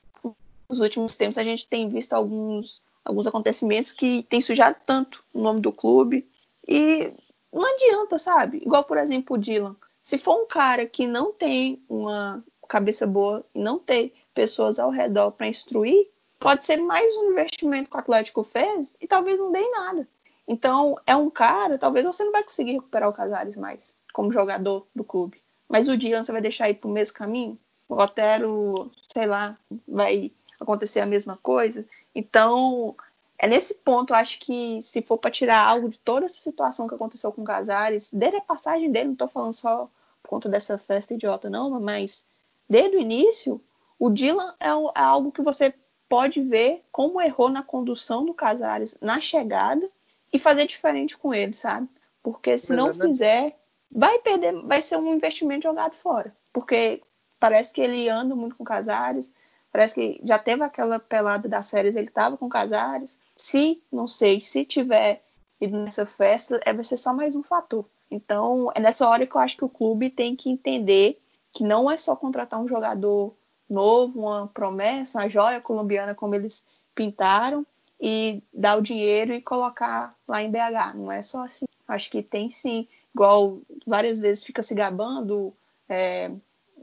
nos 0.69 0.81
últimos 0.81 1.17
tempos 1.17 1.39
a 1.39 1.45
gente 1.45 1.67
tem 1.67 1.89
visto 1.89 2.13
alguns, 2.13 2.81
alguns 3.05 3.27
acontecimentos 3.27 3.93
que 3.93 4.23
têm 4.25 4.41
sujado 4.41 4.77
tanto 4.87 5.23
o 5.33 5.41
nome 5.41 5.61
do 5.61 5.73
clube 5.73 6.29
e 6.67 7.13
não 7.53 7.75
adianta, 7.75 8.19
sabe? 8.19 8.59
Igual, 8.59 8.85
por 8.85 8.99
exemplo, 8.99 9.37
o 9.37 9.39
Dylan. 9.39 9.77
Se 10.01 10.19
for 10.19 10.43
um 10.43 10.47
cara 10.47 10.87
que 10.87 11.07
não 11.07 11.33
tem 11.33 11.83
uma 11.89 12.43
cabeça 12.69 13.07
boa 13.07 13.45
e 13.55 13.61
não 13.61 13.79
ter 13.79 14.15
pessoas 14.35 14.79
ao 14.79 14.91
redor 14.91 15.33
para 15.33 15.47
instruir, 15.47 16.09
pode 16.41 16.65
ser 16.65 16.79
mais 16.79 17.15
um 17.17 17.31
investimento 17.31 17.91
que 17.91 17.97
o 17.97 18.01
Atlético 18.01 18.43
fez 18.43 18.97
e 19.01 19.07
talvez 19.07 19.39
não 19.39 19.53
dê 19.53 19.61
em 19.61 19.71
nada. 19.71 20.09
Então, 20.49 20.99
é 21.07 21.15
um 21.15 21.31
cara, 21.31 21.79
talvez 21.79 22.05
você 22.05 22.25
não 22.25 22.33
vai 22.33 22.43
conseguir 22.43 22.73
recuperar 22.73 23.09
o 23.09 23.13
Casares 23.13 23.57
mais 23.57 23.95
como 24.13 24.33
jogador 24.33 24.87
do 24.95 25.05
clube. 25.05 25.41
Mas 25.69 25.89
o 25.89 25.97
Dylan 25.97 26.25
você 26.25 26.33
vai 26.33 26.41
deixar 26.41 26.69
ir 26.69 26.75
pro 26.75 26.91
mesmo 26.91 27.17
caminho? 27.17 27.59
O 27.89 27.95
Otero, 27.95 28.91
sei 29.13 29.27
lá, 29.27 29.57
vai 29.87 30.33
acontecer 30.59 31.01
a 31.01 31.07
mesma 31.07 31.39
coisa? 31.43 31.87
Então, 32.15 32.95
é 33.39 33.47
nesse 33.47 33.75
ponto, 33.75 34.13
eu 34.13 34.17
acho 34.17 34.39
que 34.41 34.81
se 34.81 35.03
for 35.03 35.19
para 35.19 35.31
tirar 35.31 35.67
algo 35.67 35.89
de 35.89 35.99
toda 35.99 36.27
essa 36.27 36.37
situação 36.37 36.87
que 36.87 36.95
aconteceu 36.95 37.33
com 37.33 37.43
o 37.43 37.45
Casares, 37.45 38.11
desde 38.13 38.39
a 38.39 38.43
passagem 38.43 38.91
dele, 38.91 39.09
não 39.09 39.17
tô 39.17 39.29
falando 39.29 39.55
só 39.55 39.91
por 40.23 40.29
conta 40.29 40.49
dessa 40.49 40.79
festa 40.79 41.15
idiota, 41.15 41.51
não, 41.51 41.81
mas 41.81 42.27
desde 42.69 42.97
o 42.97 43.01
início, 43.01 43.61
o 43.99 44.11
Dylan 44.11 44.55
é, 44.61 44.69
é 44.69 45.03
algo 45.03 45.33
que 45.33 45.43
você 45.43 45.75
pode 46.09 46.41
ver 46.41 46.85
como 46.93 47.21
errou 47.21 47.49
na 47.49 47.63
condução 47.63 48.25
do 48.25 48.35
Casares 48.35 48.97
na 49.01 49.19
chegada 49.19 49.89
e 50.33 50.39
fazer 50.39 50.67
diferente 50.67 51.17
com 51.17 51.35
ele, 51.35 51.55
sabe? 51.55 51.89
Porque 52.23 52.57
se 52.57 52.75
não 52.75 52.93
fizer, 52.93 53.59
vai 53.91 54.19
perder, 54.21 54.55
vai 54.63 54.81
ser 54.81 54.97
um 54.97 55.15
investimento 55.15 55.65
jogado 55.65 55.95
fora. 55.95 56.35
Porque 56.53 57.03
parece 57.41 57.75
que 57.75 57.81
ele 57.81 58.09
anda 58.09 58.35
muito 58.35 58.55
com 58.55 58.63
Casares, 58.63 59.35
parece 59.73 59.95
que 59.95 60.21
já 60.23 60.39
teve 60.39 60.63
aquela 60.63 61.01
pelada 61.01 61.49
das 61.49 61.67
séries, 61.67 61.97
ele 61.97 62.11
tava 62.11 62.37
com 62.37 62.49
Casares. 62.49 63.19
Se, 63.35 63.83
não 63.91 64.07
sei, 64.07 64.41
se 64.43 64.65
tiver 64.65 65.25
ido 65.61 65.79
nessa 65.79 66.05
festa, 66.05 66.61
é, 66.65 66.73
vai 66.73 66.85
ser 66.85 66.99
só 66.99 67.15
mais 67.15 67.35
um 67.35 67.43
fator. 67.43 67.87
Então, 68.11 68.71
é 68.75 68.81
nessa 68.81 69.09
hora 69.09 69.27
que 69.27 69.35
eu 69.35 69.41
acho 69.41 69.57
que 69.57 69.65
o 69.65 69.71
clube 69.71 70.11
tem 70.11 70.37
que 70.37 70.51
entender 70.51 71.19
que 71.51 71.65
não 71.65 71.91
é 71.91 71.97
só 71.97 72.15
contratar 72.15 72.61
um 72.61 72.69
jogador 72.69 73.35
novo, 73.69 74.21
uma 74.21 74.47
promessa, 74.49 75.19
uma 75.19 75.29
joia 75.29 75.61
colombiana 75.61 76.15
como 76.15 76.35
eles 76.35 76.67
pintaram 76.95 77.67
e 77.99 78.43
dar 78.53 78.77
o 78.77 78.83
dinheiro 78.83 79.33
e 79.33 79.41
colocar 79.41 80.15
lá 80.29 80.43
em 80.43 80.51
BH. 80.51 80.95
Não 80.95 81.11
é 81.11 81.23
só 81.23 81.45
assim. 81.45 81.65
Acho 81.89 82.11
que 82.11 82.23
tem 82.23 82.51
sim, 82.51 82.87
igual 83.15 83.59
várias 83.87 84.19
vezes 84.19 84.45
fica 84.45 84.63
se 84.63 84.75
gabando 84.75 85.55
é, 85.89 86.31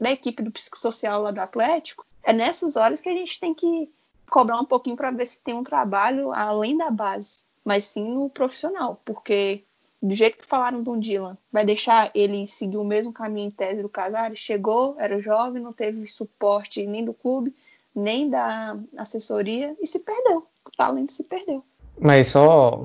da 0.00 0.10
equipe 0.10 0.42
do 0.42 0.50
psicossocial 0.50 1.22
lá 1.22 1.30
do 1.30 1.40
Atlético. 1.40 2.06
É 2.22 2.32
nessas 2.32 2.76
horas 2.76 3.00
que 3.00 3.08
a 3.08 3.14
gente 3.14 3.38
tem 3.40 3.54
que 3.54 3.90
cobrar 4.30 4.60
um 4.60 4.64
pouquinho 4.64 4.96
para 4.96 5.10
ver 5.10 5.26
se 5.26 5.42
tem 5.42 5.54
um 5.54 5.64
trabalho 5.64 6.32
além 6.32 6.76
da 6.76 6.90
base, 6.90 7.42
mas 7.64 7.84
sim 7.84 8.04
no 8.04 8.30
profissional, 8.30 9.00
porque 9.04 9.64
do 10.02 10.14
jeito 10.14 10.38
que 10.38 10.46
falaram 10.46 10.82
do 10.82 10.96
Dylan, 10.98 11.36
vai 11.52 11.64
deixar 11.64 12.10
ele 12.14 12.46
seguir 12.46 12.78
o 12.78 12.84
mesmo 12.84 13.12
caminho 13.12 13.48
em 13.48 13.50
tese 13.50 13.82
do 13.82 13.88
Casares? 13.88 14.38
Chegou, 14.38 14.96
era 14.98 15.20
jovem, 15.20 15.62
não 15.62 15.72
teve 15.72 16.06
suporte 16.08 16.86
nem 16.86 17.04
do 17.04 17.12
clube, 17.12 17.54
nem 17.94 18.30
da 18.30 18.78
assessoria 18.96 19.76
e 19.80 19.86
se 19.86 19.98
perdeu. 19.98 20.46
O 20.64 20.70
talento 20.70 21.12
se 21.12 21.24
perdeu. 21.24 21.62
Mas 21.98 22.28
só 22.28 22.80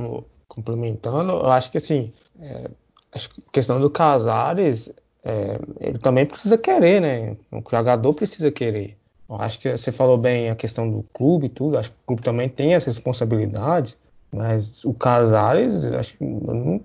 complementando, 0.48 1.32
eu 1.32 1.52
acho 1.52 1.72
que 1.72 1.78
assim, 1.78 2.12
é, 2.40 2.70
a 3.14 3.52
questão 3.52 3.80
do 3.80 3.90
Casares, 3.90 4.90
é, 5.24 5.60
ele 5.80 6.00
também 6.00 6.26
precisa 6.26 6.58
querer, 6.58 7.02
né? 7.02 7.38
O 7.52 7.64
jogador 7.70 8.14
precisa 8.14 8.52
querer. 8.52 8.98
Acho 9.30 9.60
que 9.60 9.76
você 9.76 9.92
falou 9.92 10.18
bem 10.18 10.50
a 10.50 10.56
questão 10.56 10.90
do 10.90 11.04
clube 11.14 11.48
e 11.48 11.50
tudo, 11.50 11.78
acho 11.78 11.90
que 11.90 11.96
o 11.96 12.08
clube 12.08 12.22
também 12.22 12.48
tem 12.48 12.76
as 12.76 12.84
responsabilidades, 12.84 13.98
mas 14.32 14.84
o 14.84 14.94
Casares, 14.94 15.86
acho 15.86 16.18
que, 16.18 16.24
não, 16.24 16.82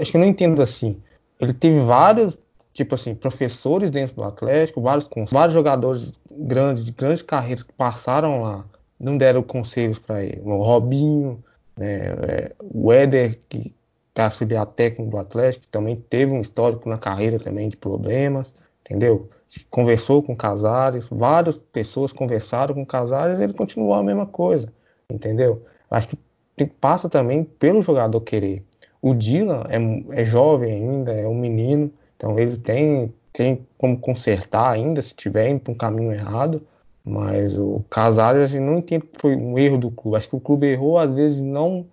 acho 0.00 0.10
que 0.10 0.16
eu 0.16 0.20
não 0.20 0.28
entendo 0.28 0.62
assim. 0.62 1.02
Ele 1.38 1.52
teve 1.52 1.80
vários, 1.80 2.38
tipo 2.72 2.94
assim, 2.94 3.14
professores 3.14 3.90
dentro 3.90 4.16
do 4.16 4.22
Atlético, 4.22 4.80
vários, 4.80 5.08
vários 5.30 5.52
jogadores 5.52 6.12
grandes, 6.30 6.84
de 6.84 6.92
grandes 6.92 7.22
carreiras 7.22 7.62
que 7.62 7.72
passaram 7.74 8.40
lá, 8.40 8.64
não 8.98 9.18
deram 9.18 9.42
conselhos 9.42 9.98
para 9.98 10.24
ele. 10.24 10.40
O 10.44 10.62
Robinho, 10.62 11.44
né, 11.76 12.06
é, 12.06 12.52
o 12.58 12.90
Éder, 12.92 13.38
que 13.48 13.74
auxiliar 14.14 14.66
técnico 14.66 15.10
do 15.10 15.18
Atlético, 15.18 15.66
também 15.68 15.96
teve 15.96 16.32
um 16.32 16.40
histórico 16.40 16.88
na 16.88 16.98
carreira 16.98 17.38
também 17.38 17.68
de 17.68 17.76
problemas, 17.76 18.52
entendeu? 18.84 19.28
Conversou 19.70 20.22
com 20.22 20.36
Casares, 20.36 21.08
várias 21.10 21.56
pessoas 21.56 22.12
conversaram 22.12 22.74
com 22.74 22.86
Casares 22.86 23.38
ele 23.38 23.52
continuou 23.52 23.94
a 23.94 24.02
mesma 24.02 24.26
coisa, 24.26 24.72
entendeu? 25.10 25.62
Acho 25.90 26.08
que 26.08 26.66
passa 26.66 27.08
também 27.08 27.44
pelo 27.44 27.82
jogador 27.82 28.20
querer. 28.20 28.64
O 29.00 29.14
Dylan 29.14 29.64
é, 29.68 30.22
é 30.22 30.24
jovem 30.24 30.72
ainda, 30.72 31.12
é 31.12 31.26
um 31.26 31.34
menino, 31.34 31.92
então 32.16 32.38
ele 32.38 32.56
tem, 32.56 33.12
tem 33.32 33.66
como 33.76 33.98
consertar 33.98 34.70
ainda 34.70 35.02
se 35.02 35.14
tiver 35.14 35.50
indo 35.50 35.60
para 35.60 35.72
um 35.72 35.76
caminho 35.76 36.12
errado. 36.12 36.62
Mas 37.04 37.58
o 37.58 37.84
Casares 37.90 38.42
a 38.42 38.46
gente 38.46 38.62
não 38.62 38.78
entende 38.78 39.04
que 39.06 39.20
foi 39.20 39.34
um 39.34 39.58
erro 39.58 39.76
do 39.76 39.90
clube. 39.90 40.16
Acho 40.16 40.28
que 40.28 40.36
o 40.36 40.40
clube 40.40 40.68
errou, 40.68 40.98
às 40.98 41.12
vezes, 41.12 41.40
não 41.40 41.84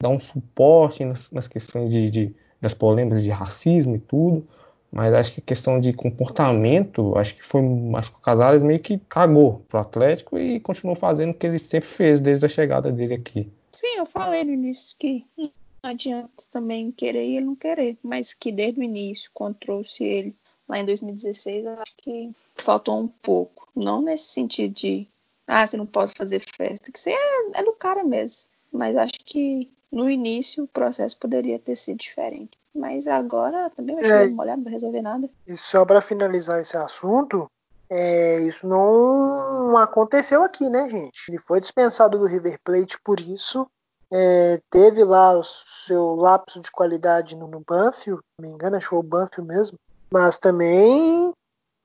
dar 0.00 0.08
um 0.08 0.18
suporte 0.18 1.04
nas, 1.04 1.30
nas 1.30 1.46
questões 1.46 1.90
de, 1.90 2.10
de, 2.10 2.36
das 2.60 2.74
polêmicas 2.74 3.22
de 3.22 3.30
racismo 3.30 3.94
e 3.94 4.00
tudo. 4.00 4.44
Mas 4.96 5.12
acho 5.12 5.34
que 5.34 5.42
questão 5.42 5.78
de 5.78 5.92
comportamento, 5.92 7.12
acho 7.18 7.36
que 7.36 7.44
foi. 7.46 7.60
Acho 7.96 8.10
que 8.10 8.16
o 8.16 8.20
Casares 8.22 8.62
meio 8.62 8.80
que 8.80 8.96
cagou 8.96 9.62
pro 9.68 9.80
Atlético 9.80 10.38
e 10.38 10.58
continuou 10.58 10.96
fazendo 10.96 11.32
o 11.32 11.34
que 11.34 11.46
ele 11.46 11.58
sempre 11.58 11.86
fez 11.86 12.18
desde 12.18 12.46
a 12.46 12.48
chegada 12.48 12.90
dele 12.90 13.12
aqui. 13.12 13.52
Sim, 13.72 13.98
eu 13.98 14.06
falei 14.06 14.42
no 14.42 14.52
início 14.52 14.96
que 14.98 15.26
não 15.36 15.50
adianta 15.90 16.44
também 16.50 16.90
querer 16.90 17.26
e 17.26 17.36
ele 17.36 17.44
não 17.44 17.54
querer, 17.54 17.98
mas 18.02 18.32
que 18.32 18.50
desde 18.50 18.80
o 18.80 18.82
início, 18.82 19.30
quando 19.34 19.56
trouxe 19.56 20.02
ele 20.02 20.34
lá 20.66 20.78
em 20.78 20.86
2016, 20.86 21.66
eu 21.66 21.72
acho 21.74 21.92
que 21.98 22.30
faltou 22.54 22.98
um 22.98 23.06
pouco. 23.06 23.68
Não 23.76 24.00
nesse 24.00 24.28
sentido 24.28 24.72
de, 24.72 25.06
ah, 25.46 25.66
você 25.66 25.76
não 25.76 25.84
pode 25.84 26.12
fazer 26.16 26.40
festa, 26.40 26.90
que 26.90 26.98
você 26.98 27.10
é, 27.10 27.60
é 27.60 27.62
do 27.62 27.72
cara 27.72 28.02
mesmo. 28.02 28.48
Mas 28.72 28.96
acho 28.96 29.20
que 29.26 29.70
no 29.92 30.08
início 30.08 30.64
o 30.64 30.68
processo 30.68 31.18
poderia 31.18 31.58
ter 31.58 31.76
sido 31.76 31.98
diferente. 31.98 32.58
Mas 32.76 33.08
agora 33.08 33.70
também 33.70 33.96
vai 33.96 34.04
é, 34.04 34.28
molhado, 34.28 34.58
não 34.58 34.64
vai 34.64 34.72
resolver 34.74 35.00
nada. 35.00 35.28
E 35.46 35.56
só 35.56 35.84
para 35.84 36.00
finalizar 36.00 36.60
esse 36.60 36.76
assunto, 36.76 37.50
é, 37.88 38.40
isso 38.40 38.66
não 38.66 39.76
aconteceu 39.76 40.42
aqui, 40.42 40.68
né, 40.68 40.88
gente? 40.88 41.28
Ele 41.28 41.38
foi 41.38 41.60
dispensado 41.60 42.18
do 42.18 42.26
River 42.26 42.58
Plate 42.62 43.00
por 43.02 43.20
isso. 43.20 43.66
É, 44.12 44.60
teve 44.70 45.02
lá 45.02 45.36
o 45.36 45.42
seu 45.42 46.14
lapso 46.14 46.60
de 46.60 46.70
qualidade 46.70 47.34
no, 47.34 47.48
no 47.48 47.62
Banfield, 47.66 48.20
se 48.20 48.42
não 48.42 48.48
me 48.48 48.54
engano, 48.54 48.76
acho 48.76 48.86
que 48.86 48.90
foi 48.90 48.98
o 48.98 49.02
Banfield 49.02 49.48
mesmo. 49.48 49.78
Mas 50.10 50.38
também 50.38 51.32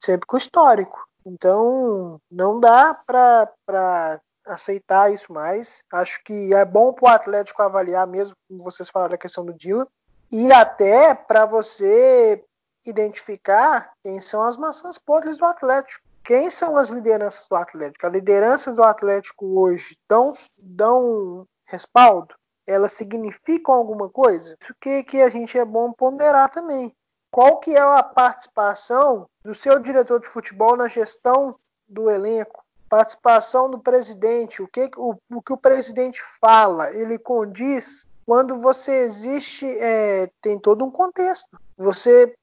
sempre 0.04 0.28
com 0.28 0.38
histórico. 0.38 1.08
Então 1.26 2.20
não 2.30 2.60
dá 2.60 2.94
para 2.94 4.20
aceitar 4.46 5.14
isso 5.14 5.32
mais. 5.32 5.80
Acho 5.92 6.24
que 6.24 6.54
é 6.54 6.66
bom 6.66 6.94
para 6.94 7.06
o 7.06 7.14
Atlético 7.14 7.62
avaliar, 7.62 8.08
mesmo 8.08 8.36
como 8.48 8.64
vocês 8.64 8.90
falaram 8.90 9.12
da 9.12 9.18
questão 9.18 9.46
do 9.46 9.54
Dylan, 9.54 9.88
e 10.32 10.52
até 10.52 11.14
para 11.14 11.46
você 11.46 12.44
identificar 12.86 13.92
quem 14.02 14.20
são 14.22 14.44
as 14.44 14.58
maçãs 14.58 14.98
podres 14.98 15.38
do 15.38 15.46
Atlético. 15.46 16.06
Quem 16.24 16.50
são 16.50 16.78
as 16.78 16.90
lideranças 16.90 17.48
do 17.48 17.56
Atlético? 17.56 18.06
A 18.06 18.10
liderança 18.10 18.74
do 18.74 18.84
Atlético 18.84 19.60
hoje 19.60 19.98
dão, 20.08 20.34
dão 20.58 21.46
respaldo? 21.66 22.36
Elas 22.66 22.94
significam 22.94 23.74
alguma 23.74 24.10
coisa? 24.10 24.56
Isso 24.62 24.74
que, 24.80 25.04
que 25.04 25.22
a 25.22 25.30
gente 25.30 25.58
é 25.58 25.66
bom 25.66 25.92
ponderar 25.92 26.50
também. 26.50 26.96
Qual 27.32 27.58
que 27.58 27.76
é 27.76 27.82
a 27.82 28.04
participação 28.04 29.28
do 29.44 29.56
seu 29.56 29.80
diretor 29.80 30.20
de 30.20 30.28
futebol 30.28 30.78
na 30.78 30.88
gestão 30.88 31.56
do 31.88 32.10
elenco? 32.10 32.64
Participação 32.88 33.70
do 33.70 33.80
presidente, 33.80 34.62
o 34.62 34.68
que 34.68 34.92
o, 34.98 35.16
o 35.32 35.42
que 35.42 35.54
o 35.54 35.58
presidente 35.58 36.22
fala, 36.40 36.92
ele 36.92 37.18
condiz 37.18 38.06
quando 38.26 38.60
você 38.60 39.04
existe, 39.04 39.66
é, 39.66 40.30
tem 40.42 40.60
todo 40.60 40.86
um 40.86 40.92
contexto. 40.92 41.60
Você 41.78 42.34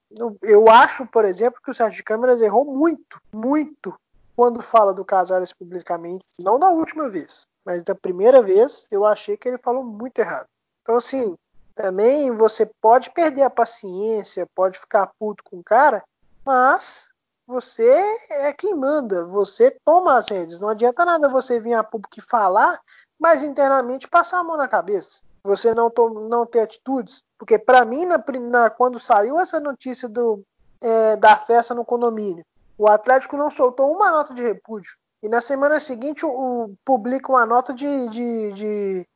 eu 0.41 0.69
acho, 0.69 1.05
por 1.05 1.23
exemplo, 1.23 1.61
que 1.63 1.69
o 1.69 1.73
Sérgio 1.73 2.03
Câmeras 2.03 2.41
errou 2.41 2.65
muito, 2.65 3.21
muito 3.31 3.93
quando 4.35 4.61
fala 4.61 4.93
do 4.93 5.05
Casares 5.05 5.53
publicamente. 5.53 6.23
Não 6.39 6.57
da 6.57 6.69
última 6.69 7.07
vez, 7.07 7.43
mas 7.63 7.83
da 7.83 7.93
primeira 7.93 8.41
vez 8.41 8.87
eu 8.89 9.05
achei 9.05 9.37
que 9.37 9.47
ele 9.47 9.57
falou 9.57 9.83
muito 9.83 10.17
errado. 10.19 10.47
Então, 10.81 10.95
assim, 10.95 11.35
também 11.75 12.31
você 12.31 12.69
pode 12.81 13.11
perder 13.11 13.43
a 13.43 13.49
paciência, 13.49 14.47
pode 14.55 14.79
ficar 14.79 15.11
puto 15.19 15.43
com 15.43 15.59
o 15.59 15.63
cara, 15.63 16.03
mas 16.43 17.09
você 17.45 18.17
é 18.29 18.51
quem 18.53 18.75
manda, 18.75 19.25
você 19.25 19.75
toma 19.85 20.17
as 20.17 20.29
redes. 20.29 20.59
Não 20.59 20.69
adianta 20.69 21.05
nada 21.05 21.29
você 21.29 21.59
vir 21.59 21.73
a 21.73 21.83
público 21.83 22.21
falar, 22.27 22.79
mas 23.19 23.43
internamente 23.43 24.07
passar 24.07 24.39
a 24.39 24.43
mão 24.43 24.57
na 24.57 24.67
cabeça. 24.67 25.21
Você 25.43 25.73
não, 25.73 25.91
não 26.29 26.45
ter 26.45 26.61
atitudes. 26.61 27.23
Porque 27.37 27.57
para 27.57 27.85
mim, 27.85 28.05
na, 28.05 28.23
na, 28.41 28.69
quando 28.69 28.99
saiu 28.99 29.39
essa 29.39 29.59
notícia 29.59 30.07
do, 30.09 30.43
é, 30.81 31.15
da 31.15 31.37
festa 31.37 31.73
no 31.73 31.85
condomínio, 31.85 32.45
o 32.77 32.87
Atlético 32.87 33.37
não 33.37 33.49
soltou 33.49 33.91
uma 33.91 34.11
nota 34.11 34.33
de 34.33 34.41
repúdio. 34.41 34.91
E 35.21 35.27
na 35.27 35.41
semana 35.41 35.79
seguinte 35.79 36.25
o, 36.25 36.29
o 36.29 36.75
publica 36.85 37.31
uma 37.31 37.45
nota 37.45 37.73
de, 37.73 38.09
de, 38.09 38.53
de 38.53 39.07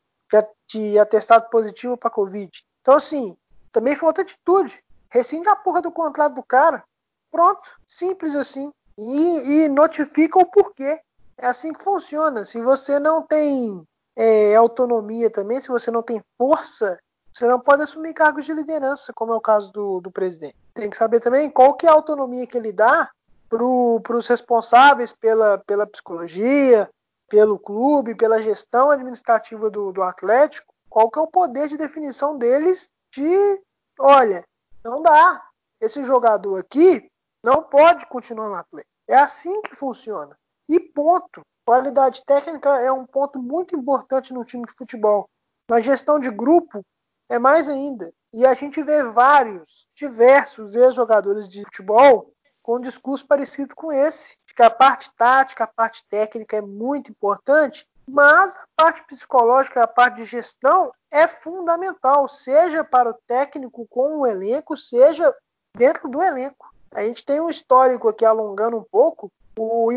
de 0.68 0.98
atestado 0.98 1.48
positivo 1.50 1.96
para 1.96 2.10
Covid. 2.10 2.50
Então, 2.80 2.94
assim, 2.94 3.36
também 3.72 3.96
falta 3.96 4.22
atitude. 4.22 4.82
Rescinde 5.08 5.48
a 5.48 5.56
porra 5.56 5.80
do 5.80 5.92
contrato 5.92 6.34
do 6.34 6.42
cara. 6.42 6.82
Pronto. 7.30 7.62
Simples 7.86 8.34
assim. 8.34 8.72
E, 8.98 9.64
e 9.64 9.68
notifica 9.68 10.38
o 10.38 10.46
porquê. 10.46 11.00
É 11.36 11.46
assim 11.46 11.72
que 11.72 11.82
funciona. 11.82 12.44
Se 12.44 12.60
você 12.60 12.98
não 12.98 13.22
tem 13.22 13.82
é, 14.16 14.54
autonomia 14.54 15.30
também, 15.30 15.60
se 15.60 15.68
você 15.68 15.90
não 15.90 16.02
tem 16.02 16.22
força, 16.38 16.98
você 17.32 17.48
não 17.48 17.58
pode 17.58 17.82
assumir 17.82 18.14
cargos 18.14 18.44
de 18.44 18.52
liderança, 18.52 19.12
como 19.12 19.32
é 19.32 19.36
o 19.36 19.40
caso 19.40 19.72
do, 19.72 20.00
do 20.00 20.10
presidente. 20.10 20.56
Tem 20.72 20.88
que 20.88 20.96
saber 20.96 21.20
também 21.20 21.50
qual 21.50 21.74
que 21.74 21.86
é 21.86 21.88
a 21.88 21.92
autonomia 21.92 22.46
que 22.46 22.56
ele 22.56 22.72
dá 22.72 23.10
para 23.48 24.16
os 24.16 24.26
responsáveis 24.28 25.12
pela, 25.12 25.58
pela 25.58 25.86
psicologia, 25.86 26.88
pelo 27.28 27.58
clube, 27.58 28.14
pela 28.14 28.42
gestão 28.42 28.90
administrativa 28.90 29.68
do, 29.70 29.92
do 29.92 30.02
Atlético, 30.02 30.72
qual 30.88 31.10
que 31.10 31.18
é 31.18 31.22
o 31.22 31.26
poder 31.26 31.68
de 31.68 31.76
definição 31.76 32.38
deles 32.38 32.88
de, 33.12 33.60
olha, 33.98 34.44
não 34.84 35.02
dá. 35.02 35.42
Esse 35.80 36.04
jogador 36.04 36.60
aqui 36.60 37.10
não 37.42 37.62
pode 37.62 38.06
continuar 38.06 38.48
no 38.48 38.54
Atlético. 38.54 38.92
É 39.08 39.16
assim 39.16 39.60
que 39.62 39.74
funciona. 39.74 40.36
E 40.68 40.78
ponto. 40.78 41.42
Qualidade 41.64 42.22
técnica 42.26 42.80
é 42.80 42.92
um 42.92 43.06
ponto 43.06 43.38
muito 43.38 43.74
importante 43.74 44.34
no 44.34 44.44
time 44.44 44.64
de 44.66 44.74
futebol. 44.74 45.28
Na 45.68 45.80
gestão 45.80 46.18
de 46.18 46.30
grupo 46.30 46.84
é 47.28 47.38
mais 47.38 47.68
ainda. 47.68 48.12
E 48.32 48.44
a 48.44 48.52
gente 48.54 48.82
vê 48.82 49.02
vários, 49.04 49.86
diversos 49.94 50.74
ex-jogadores 50.74 51.48
de 51.48 51.64
futebol 51.64 52.32
com 52.62 52.76
um 52.76 52.80
discurso 52.80 53.26
parecido 53.26 53.74
com 53.74 53.92
esse, 53.92 54.36
de 54.46 54.54
que 54.54 54.62
a 54.62 54.70
parte 54.70 55.10
tática, 55.16 55.64
a 55.64 55.66
parte 55.66 56.04
técnica 56.08 56.56
é 56.56 56.60
muito 56.60 57.10
importante, 57.10 57.86
mas 58.08 58.54
a 58.56 58.66
parte 58.76 59.06
psicológica, 59.06 59.82
a 59.82 59.86
parte 59.86 60.16
de 60.16 60.24
gestão 60.24 60.92
é 61.10 61.26
fundamental, 61.26 62.28
seja 62.28 62.82
para 62.82 63.10
o 63.10 63.18
técnico 63.26 63.86
com 63.88 64.18
o 64.18 64.26
elenco, 64.26 64.76
seja 64.76 65.34
dentro 65.76 66.08
do 66.08 66.22
elenco. 66.22 66.74
A 66.90 67.02
gente 67.02 67.24
tem 67.24 67.40
um 67.40 67.50
histórico 67.50 68.08
aqui 68.08 68.24
alongando 68.24 68.76
um 68.76 68.84
pouco, 68.84 69.30
o, 69.56 69.90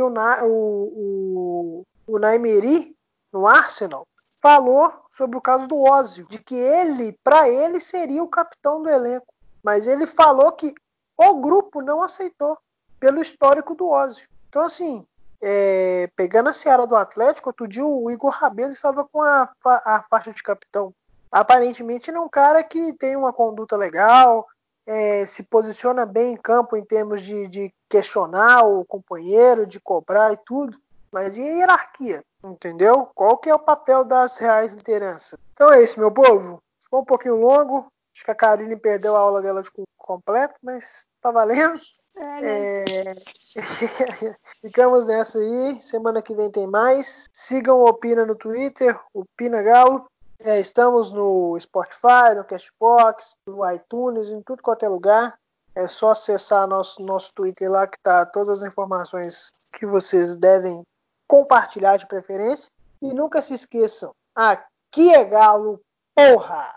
o, 0.46 1.84
o, 2.08 2.20
Naimeri, 2.20 2.96
no 3.32 3.48
Arsenal, 3.48 4.08
falou 4.42 4.94
sobre 5.12 5.38
o 5.38 5.42
caso 5.42 5.68
do 5.68 5.82
Ózio, 5.82 6.28
de 6.30 6.40
que 6.40 6.56
ele, 6.56 7.18
para 7.24 7.50
ele, 7.50 7.80
seria 7.80 8.24
o 8.24 8.28
capitão 8.28 8.82
do 8.82 8.90
elenco. 8.90 9.34
Mas 9.64 9.88
ele 9.88 10.06
falou 10.06 10.52
que 10.52 10.74
o 11.18 11.36
grupo 11.36 11.82
não 11.82 12.04
aceitou, 12.04 12.58
pelo 13.00 13.22
histórico 13.22 13.76
do 13.76 13.90
Ózio. 13.90 14.28
Então, 14.48 14.62
assim, 14.62 15.06
é, 15.42 16.10
pegando 16.16 16.50
a 16.50 16.54
seara 16.54 16.88
do 16.88 16.96
Atlético, 16.96 17.50
outro 17.50 17.68
dia 17.68 17.86
o 17.86 18.10
Igor 18.10 18.32
Rabelo 18.32 18.72
estava 18.72 19.04
com 19.06 19.22
a, 19.22 19.50
a 19.66 20.04
faixa 20.10 20.32
de 20.32 20.42
capitão. 20.42 20.94
Aparentemente, 21.32 22.10
ele 22.10 22.18
é 22.18 22.22
um 22.22 22.30
cara 22.30 22.64
que 22.64 22.94
tem 22.94 23.16
uma 23.16 23.34
conduta 23.34 23.76
legal, 23.76 24.48
é, 24.88 25.26
se 25.26 25.44
posiciona 25.44 26.06
bem 26.06 26.34
em 26.34 26.38
campo 26.38 26.78
em 26.78 26.84
termos 26.84 27.22
de, 27.22 27.48
de, 27.50 27.74
questionar 27.90 28.64
o 28.64 28.86
companheiro, 28.86 29.68
de 29.68 29.80
cobrar 29.80 30.32
e 30.32 30.38
tudo. 30.46 30.78
Mas 31.12 31.38
e 31.38 31.42
a 31.42 31.46
hierarquia? 31.46 32.24
Entendeu? 32.44 33.10
Qual 33.14 33.38
que 33.38 33.50
é 33.50 33.56
o 33.56 33.60
papel 33.60 34.06
das 34.06 34.38
reais 34.38 34.74
lideranças? 34.74 35.38
Então 35.54 35.72
é 35.72 35.84
isso, 35.84 36.00
meu 36.00 36.12
povo. 36.12 36.62
Ficou 36.82 37.02
um 37.02 37.06
pouquinho 37.06 37.36
longo. 37.36 37.88
Acho 38.14 38.24
que 38.24 38.32
a 38.32 38.36
Karine 38.36 38.76
perdeu 38.76 39.16
a 39.16 39.20
aula 39.20 39.42
dela 39.42 39.62
de 39.62 39.70
completo, 39.98 40.56
mas 40.62 41.06
tá 41.22 41.32
valendo. 41.32 41.80
É, 42.16 42.42
né? 42.42 42.84
é... 42.84 43.16
Ficamos 44.62 45.06
nessa 45.06 45.38
aí. 45.38 45.82
Semana 45.82 46.22
que 46.22 46.34
vem 46.34 46.50
tem 46.50 46.68
mais. 46.68 47.26
Sigam 47.34 47.80
o 47.80 47.88
Opina 47.88 48.26
no 48.26 48.36
Twitter, 48.36 49.00
o 49.14 49.24
Pina 49.36 49.62
Galo. 49.62 50.08
É, 50.44 50.60
estamos 50.60 51.12
no 51.12 51.58
Spotify, 51.60 52.36
no 52.36 52.44
Cashbox, 52.44 53.36
no 53.48 53.70
iTunes, 53.72 54.30
em 54.30 54.42
tudo 54.42 54.62
quanto 54.62 54.84
é 54.84 54.90
lugar. 54.90 55.38
É 55.76 55.88
só 55.88 56.12
acessar 56.12 56.68
nosso, 56.68 57.02
nosso 57.04 57.34
Twitter 57.34 57.70
lá 57.70 57.88
que 57.88 57.98
tá 58.02 58.26
todas 58.26 58.62
as 58.62 58.68
informações 58.68 59.52
que 59.74 59.86
vocês 59.86 60.36
devem 60.36 60.84
compartilhar 61.28 61.98
de 61.98 62.08
preferência. 62.08 62.68
E 63.02 63.14
nunca 63.14 63.42
se 63.42 63.54
esqueçam, 63.54 64.12
aqui 64.36 65.14
é 65.14 65.24
Galo, 65.24 65.80
porra! 66.16 66.76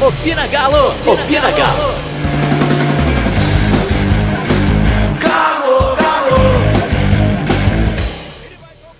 Opina 0.00 0.48
Galo! 0.48 0.88
Opina 1.08 1.52
Galo! 1.52 2.09